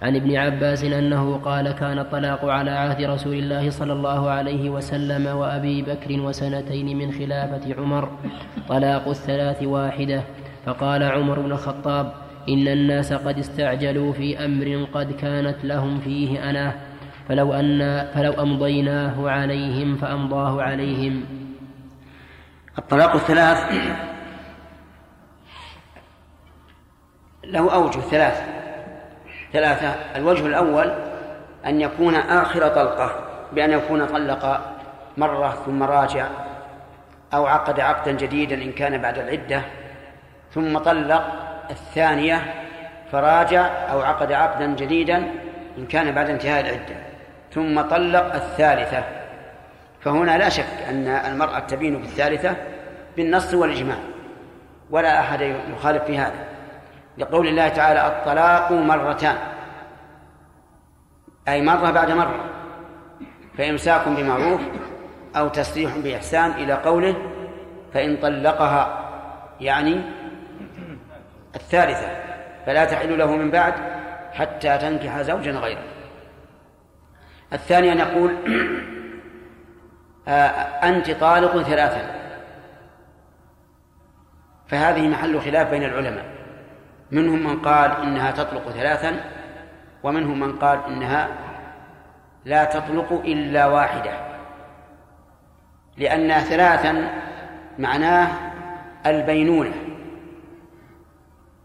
عن 0.03 0.17
ابن 0.17 0.37
عباس 0.37 0.85
أنه 0.85 1.37
قال 1.37 1.73
كان 1.73 1.99
الطلاق 1.99 2.45
على 2.45 2.71
عهد 2.71 3.05
رسول 3.05 3.35
الله 3.35 3.71
صلى 3.71 3.93
الله 3.93 4.31
عليه 4.31 4.71
وسلم 4.71 5.27
وأبي 5.27 5.83
بكر 5.83 6.21
وسنتين 6.21 6.99
من 6.99 7.13
خلافة 7.13 7.75
عمر 7.75 8.09
طلاق 8.69 9.09
الثلاث 9.09 9.63
واحدة. 9.63 10.23
فقال 10.67 11.03
عمر 11.03 11.41
بن 11.41 11.53
الخطاب 11.53 12.13
إن 12.49 12.69
الناس 12.69 13.13
قد 13.13 13.39
استعجلوا 13.39 14.13
في 14.13 14.45
أمر 14.45 14.87
قد 14.93 15.13
كانت 15.13 15.65
لهم 15.65 16.01
فيه 16.01 16.51
أنا 16.51 16.90
فلو 17.29 17.53
أن 17.53 18.09
فلو 18.15 18.33
أمضيناه 18.33 19.31
عليهم 19.31 19.97
فأمضاه 19.97 20.63
عليهم. 20.63 21.25
الطلاق 22.79 23.15
الثلاث 23.15 23.73
له 27.45 27.75
أوجه 27.75 28.01
ثلاثة 28.01 28.43
ثلاثة. 29.53 29.89
الوجه 30.17 30.47
الأول 30.47 30.93
أن 31.67 31.81
يكون 31.81 32.15
آخر 32.15 32.69
طلقة 32.69 33.11
بأن 33.53 33.71
يكون 33.71 34.07
طلق 34.07 34.61
مرة 35.17 35.49
ثم 35.67 35.83
راجع 35.83 36.27
أو 37.35 37.47
عقد 37.47 37.81
عقدا 37.81 38.13
جديدا 38.13 38.63
إن 38.63 38.73
كان 38.73 38.99
بعد 38.99 39.19
العدة 39.19 39.63
ثم 40.55 40.79
طلق 40.79 41.25
الثانية 41.71 42.55
فراجع 43.13 43.67
أو 43.93 44.01
عقد 44.01 44.33
عقدا 44.33 44.67
جديدا 44.67 45.17
إن 45.79 45.87
كان 45.87 46.15
بعد 46.15 46.31
انتهاء 46.31 46.61
العدة. 46.61 47.10
ثم 47.53 47.81
طلق 47.81 48.35
الثالثة. 48.35 49.05
فهنا 50.01 50.39
لا 50.39 50.49
شك 50.49 50.85
أن 50.89 51.07
المرأة 51.07 51.59
تبين 51.59 51.97
بالثالثة 51.97 52.57
بالنص 53.17 53.55
والإجماع 53.55 53.99
ولا 54.91 55.21
أحد 55.21 55.41
يخالف 55.77 56.05
في 56.05 56.19
هذا. 56.19 56.51
لقول 57.19 57.49
الله 57.49 57.69
تعالى 57.69 58.07
الطلاق 58.07 58.73
مرتان 58.73 59.37
أي 61.49 61.63
مرة 61.63 61.91
بعد 61.91 62.11
مرة 62.11 62.45
فإمساك 63.59 64.09
بمعروف 64.09 64.61
أو 65.37 65.49
تسريح 65.49 65.99
بإحسان 65.99 66.51
إلى 66.51 66.73
قوله 66.73 67.17
فإن 67.95 68.17
طلقها 68.17 69.11
يعني 69.61 70.01
الثالثة 71.55 72.09
فلا 72.67 72.85
تحل 72.85 73.19
له 73.19 73.37
من 73.37 73.51
بعد 73.51 73.75
حتى 74.33 74.79
تنكح 74.79 75.23
زوجا 75.23 75.53
غيره. 75.53 75.83
الثاني 77.53 77.93
أن 77.93 77.99
يقول 77.99 78.37
آه، 80.29 80.33
أنت 80.89 81.11
طالق 81.11 81.63
ثلاثا 81.63 82.21
فهذه 84.69 85.09
محل 85.09 85.41
خلاف 85.41 85.71
بين 85.71 85.85
العلماء. 85.85 86.25
منهم 87.11 87.47
من 87.47 87.61
قال 87.61 87.91
إنها 88.03 88.31
تطلق 88.31 88.71
ثلاثا 88.71 89.21
ومنهم 90.03 90.41
من 90.41 90.59
قال 90.59 90.85
إنها 90.87 91.29
لا 92.45 92.65
تطلق 92.65 93.13
إلا 93.13 93.67
واحدة. 93.67 94.11
لأن 95.97 96.41
ثلاثا 96.41 97.11
معناه 97.79 98.29
البينونة. 99.07 99.75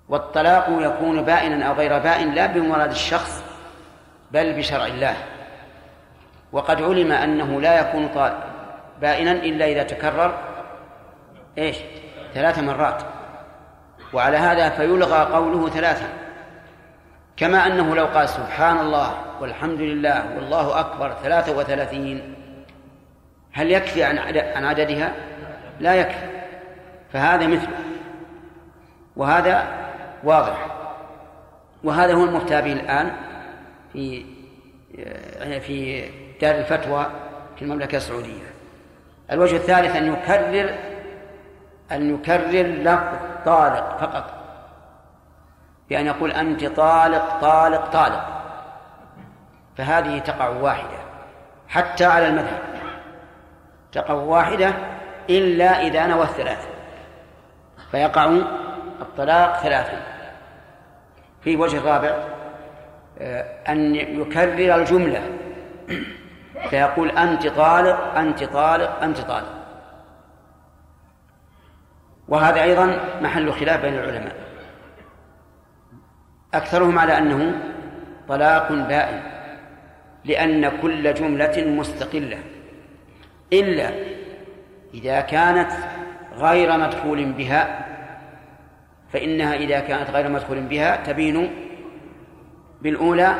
والطلاق 0.09 0.67
يكون 0.69 1.21
بائنا 1.21 1.65
أو 1.65 1.73
غير 1.73 1.99
بائن 1.99 2.31
لا 2.31 2.45
بمراد 2.45 2.91
الشخص 2.91 3.43
بل 4.31 4.53
بشرع 4.53 4.85
الله. 4.85 5.15
وقد 6.55 6.81
علم 6.81 7.11
أنه 7.11 7.61
لا 7.61 7.79
يكون 7.79 8.09
بائنا 9.01 9.31
إلا 9.31 9.65
إذا 9.65 9.83
تكرر 9.83 10.37
إيش؟ 11.57 11.77
ثلاث 12.33 12.59
مرات. 12.59 13.03
وعلى 14.13 14.37
هذا 14.37 14.69
فيلغى 14.69 15.33
قوله 15.33 15.69
ثلاثا 15.69 16.07
كما 17.37 17.67
أنه 17.67 17.95
لو 17.95 18.05
قال 18.05 18.29
سبحان 18.29 18.77
الله 18.77 19.13
والحمد 19.41 19.79
لله 19.81 20.35
والله 20.35 20.79
أكبر 20.79 21.13
ثلاثة 21.23 21.57
وثلاثين 21.57 22.35
هل 23.51 23.71
يكفي 23.71 24.03
عن 24.03 24.65
عددها؟ 24.65 25.11
لا 25.79 25.95
يكفي. 25.95 26.27
فهذا 27.13 27.47
مثله 27.47 27.77
وهذا 29.15 29.67
واضح. 30.23 30.67
وهذا 31.83 32.13
هو 32.13 32.23
المفتى 32.23 32.61
به 32.61 32.73
الآن 32.73 33.11
في 33.93 34.25
في 35.59 36.03
دار 36.41 36.55
الفتوى 36.55 37.05
في 37.55 37.61
المملكة 37.61 37.95
السعودية. 37.95 38.53
الوجه 39.31 39.55
الثالث 39.55 39.95
أن 39.95 40.13
يكرر 40.13 40.75
أن 41.91 42.15
يكرر 42.15 42.61
لفظ 42.61 43.17
طالق 43.45 43.97
فقط. 43.97 44.33
بأن 45.89 46.05
يقول 46.05 46.31
أنت 46.31 46.65
طالق 46.65 47.39
طالق 47.41 47.85
طالق. 47.85 48.25
فهذه 49.77 50.19
تقع 50.19 50.47
واحدة. 50.47 50.97
حتى 51.67 52.05
على 52.05 52.27
المذهب. 52.27 52.61
تقع 53.91 54.13
واحدة 54.13 54.73
إلا 55.29 55.81
إذا 55.81 56.07
نوى 56.07 56.23
الثلاثة 56.23 56.67
فيقع 57.91 58.25
الطلاق 59.01 59.59
ثلاثا. 59.59 60.01
في 61.41 61.57
وجه 61.57 61.83
رابع 61.85 62.17
آه، 63.19 63.71
أن 63.71 63.95
يكرر 63.95 64.75
الجملة. 64.75 65.21
فيقول 66.69 67.09
أنت 67.09 67.47
طالق 67.47 68.17
أنت 68.17 68.43
طالق 68.43 69.03
أنت 69.03 69.17
طالق. 69.17 69.65
وهذا 72.27 72.63
أيضا 72.63 72.99
محل 73.21 73.53
خلاف 73.53 73.81
بين 73.81 73.93
العلماء. 73.93 74.35
أكثرهم 76.53 76.99
على 76.99 77.17
أنه 77.17 77.61
طلاق 78.27 78.71
بائن 78.71 79.21
لأن 80.25 80.81
كل 80.81 81.13
جملة 81.13 81.65
مستقلة 81.67 82.37
إلا 83.53 83.91
إذا 84.93 85.21
كانت 85.21 85.71
غير 86.33 86.77
مدخول 86.77 87.25
بها 87.25 87.85
فإنها 89.13 89.53
إذا 89.53 89.79
كانت 89.79 90.09
غير 90.09 90.29
مدخول 90.29 90.61
بها 90.61 90.95
تبين 90.95 91.51
بالأولى 92.81 93.35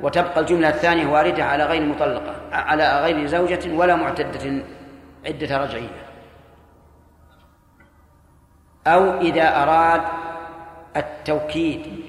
وتبقى 0.00 0.40
الجملة 0.40 0.68
الثانية 0.68 1.06
واردة 1.06 1.44
على 1.44 1.64
غير 1.64 1.82
مطلقة 1.82 2.34
على 2.52 3.00
غير 3.00 3.26
زوجة 3.26 3.74
ولا 3.74 3.96
معتدة 3.96 4.64
عدة 5.26 5.58
رجعية. 5.64 6.08
أو 8.86 9.20
إذا 9.20 9.62
أراد 9.62 10.02
التوكيد. 10.96 12.04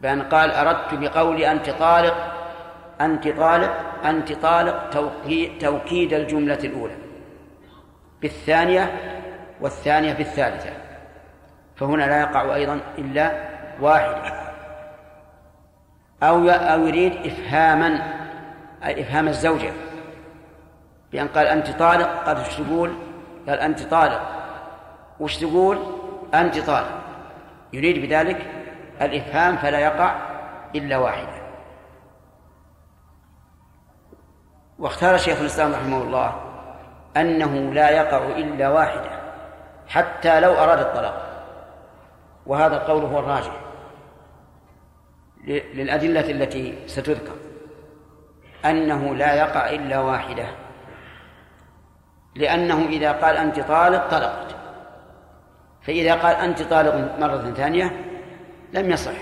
بأن 0.00 0.22
قال 0.22 0.50
أردت 0.50 0.94
بقولي 0.94 1.52
أنت 1.52 1.70
طالق 1.70 2.16
أنت 3.00 3.28
طالق 3.28 4.04
أنت 4.04 4.32
طالق 4.32 4.90
توكيد 5.60 6.12
الجملة 6.12 6.58
الأولى. 6.64 6.96
بالثانية 8.22 8.92
والثانية 9.60 10.12
بالثالثة. 10.12 10.70
فهنا 11.76 12.02
لا 12.02 12.20
يقع 12.20 12.54
أيضا 12.54 12.80
إلا 12.98 13.48
واحدة 13.80 14.49
أو 16.22 16.48
أو 16.48 16.86
يريد 16.86 17.26
إفهاما 17.26 17.88
أي 18.84 19.02
إفهام 19.02 19.28
الزوجة. 19.28 19.72
بأن 21.12 21.28
قال 21.28 21.46
أنت 21.46 21.70
طالق 21.70 22.24
قال 22.26 22.38
وش 22.38 22.54
تقول؟ 22.56 22.94
قال 23.48 23.60
أنت 23.60 23.82
طالق. 23.82 24.20
وش 25.20 25.36
تقول؟ 25.36 25.78
أنت 26.34 26.58
طالق. 26.58 27.00
يريد 27.72 28.06
بذلك 28.06 28.46
الإفهام 29.02 29.56
فلا 29.56 29.78
يقع 29.78 30.16
إلا 30.74 30.96
واحدة. 30.96 31.40
واختار 34.78 35.18
شيخ 35.18 35.40
الإسلام 35.40 35.72
رحمه 35.72 36.02
الله 36.02 36.34
أنه 37.16 37.74
لا 37.74 37.90
يقع 37.90 38.26
إلا 38.26 38.68
واحدة 38.68 39.20
حتى 39.88 40.40
لو 40.40 40.52
أراد 40.52 40.78
الطلاق. 40.78 41.26
وهذا 42.46 42.76
القول 42.76 43.04
هو 43.04 43.18
الراجح. 43.18 43.52
للأدلة 45.46 46.30
التي 46.30 46.78
ستذكر. 46.86 47.32
أنه 48.64 49.14
لا 49.14 49.34
يقع 49.34 49.70
إلا 49.70 49.98
واحدة. 50.00 50.46
لأنه 52.34 52.86
إذا 52.88 53.12
قال 53.12 53.36
أنت 53.36 53.60
طالق 53.60 54.08
طلقت. 54.10 54.56
فإذا 55.82 56.14
قال 56.14 56.36
أنت 56.36 56.62
طالق 56.62 57.18
مرة 57.20 57.54
ثانية 57.56 58.04
لم 58.72 58.90
يصح. 58.90 59.12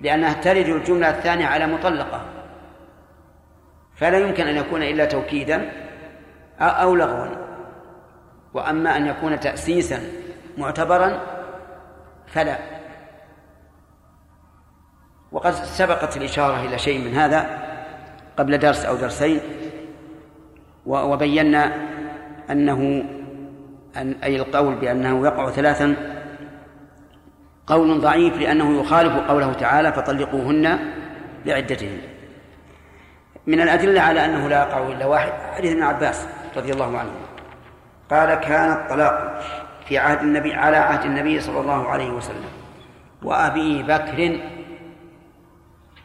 لأنها 0.00 0.32
ترد 0.32 0.66
الجملة 0.66 1.10
الثانية 1.10 1.46
على 1.46 1.66
مطلقة. 1.66 2.24
فلا 3.96 4.18
يمكن 4.18 4.46
أن 4.46 4.56
يكون 4.56 4.82
إلا 4.82 5.04
توكيدا 5.04 5.72
أو 6.60 6.94
لغوا. 6.94 7.26
وأما 8.54 8.96
أن 8.96 9.06
يكون 9.06 9.40
تأسيسا 9.40 10.02
معتبرا 10.58 11.20
فلا. 12.26 12.79
وقد 15.32 15.52
سبقت 15.52 16.16
الإشارة 16.16 16.66
إلى 16.66 16.78
شيء 16.78 16.98
من 17.04 17.14
هذا 17.14 17.46
قبل 18.36 18.58
درس 18.58 18.84
أو 18.84 18.96
درسين 18.96 19.40
وبينا 20.86 21.72
أنه 22.50 23.04
أن 23.96 24.14
أي 24.24 24.36
القول 24.36 24.74
بأنه 24.74 25.26
يقع 25.26 25.50
ثلاثا 25.50 25.96
قول 27.66 28.00
ضعيف 28.00 28.38
لأنه 28.38 28.80
يخالف 28.80 29.12
قوله 29.28 29.52
تعالى 29.52 29.92
فطلقوهن 29.92 30.78
لعدتهن 31.46 31.98
من 33.46 33.60
الأدلة 33.60 34.00
على 34.00 34.24
أنه 34.24 34.48
لا 34.48 34.58
يقع 34.58 34.88
إلا 34.88 35.06
واحد 35.06 35.32
حديث 35.56 35.72
ابن 35.72 35.82
عباس 35.82 36.26
رضي 36.56 36.72
الله 36.72 36.98
عنه. 36.98 37.10
قال 38.10 38.34
كان 38.34 38.72
الطلاق 38.72 39.42
في 39.86 39.98
عهد 39.98 40.22
النبي 40.22 40.54
على 40.54 40.76
عهد 40.76 41.04
النبي 41.04 41.40
صلى 41.40 41.60
الله 41.60 41.88
عليه 41.88 42.10
وسلم 42.10 42.50
وأبي 43.22 43.82
بكر 43.82 44.40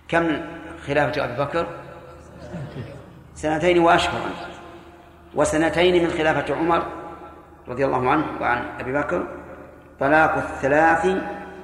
كم 0.08 0.42
خلافة 0.88 1.26
أبي 1.26 1.44
بكر؟ 1.44 1.68
سنتين 3.36 3.80
وأشهرا 3.80 4.30
وسنتين 5.36 6.04
من 6.04 6.10
خلافة 6.10 6.56
عمر 6.56 6.84
رضي 7.68 7.86
الله 7.86 8.10
عنه 8.10 8.26
وعن 8.42 8.66
أبي 8.80 8.94
بكر. 8.94 9.28
طلاق 10.00 10.36
الثلاث 10.36 11.18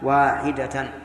واحدة. 0.03 1.00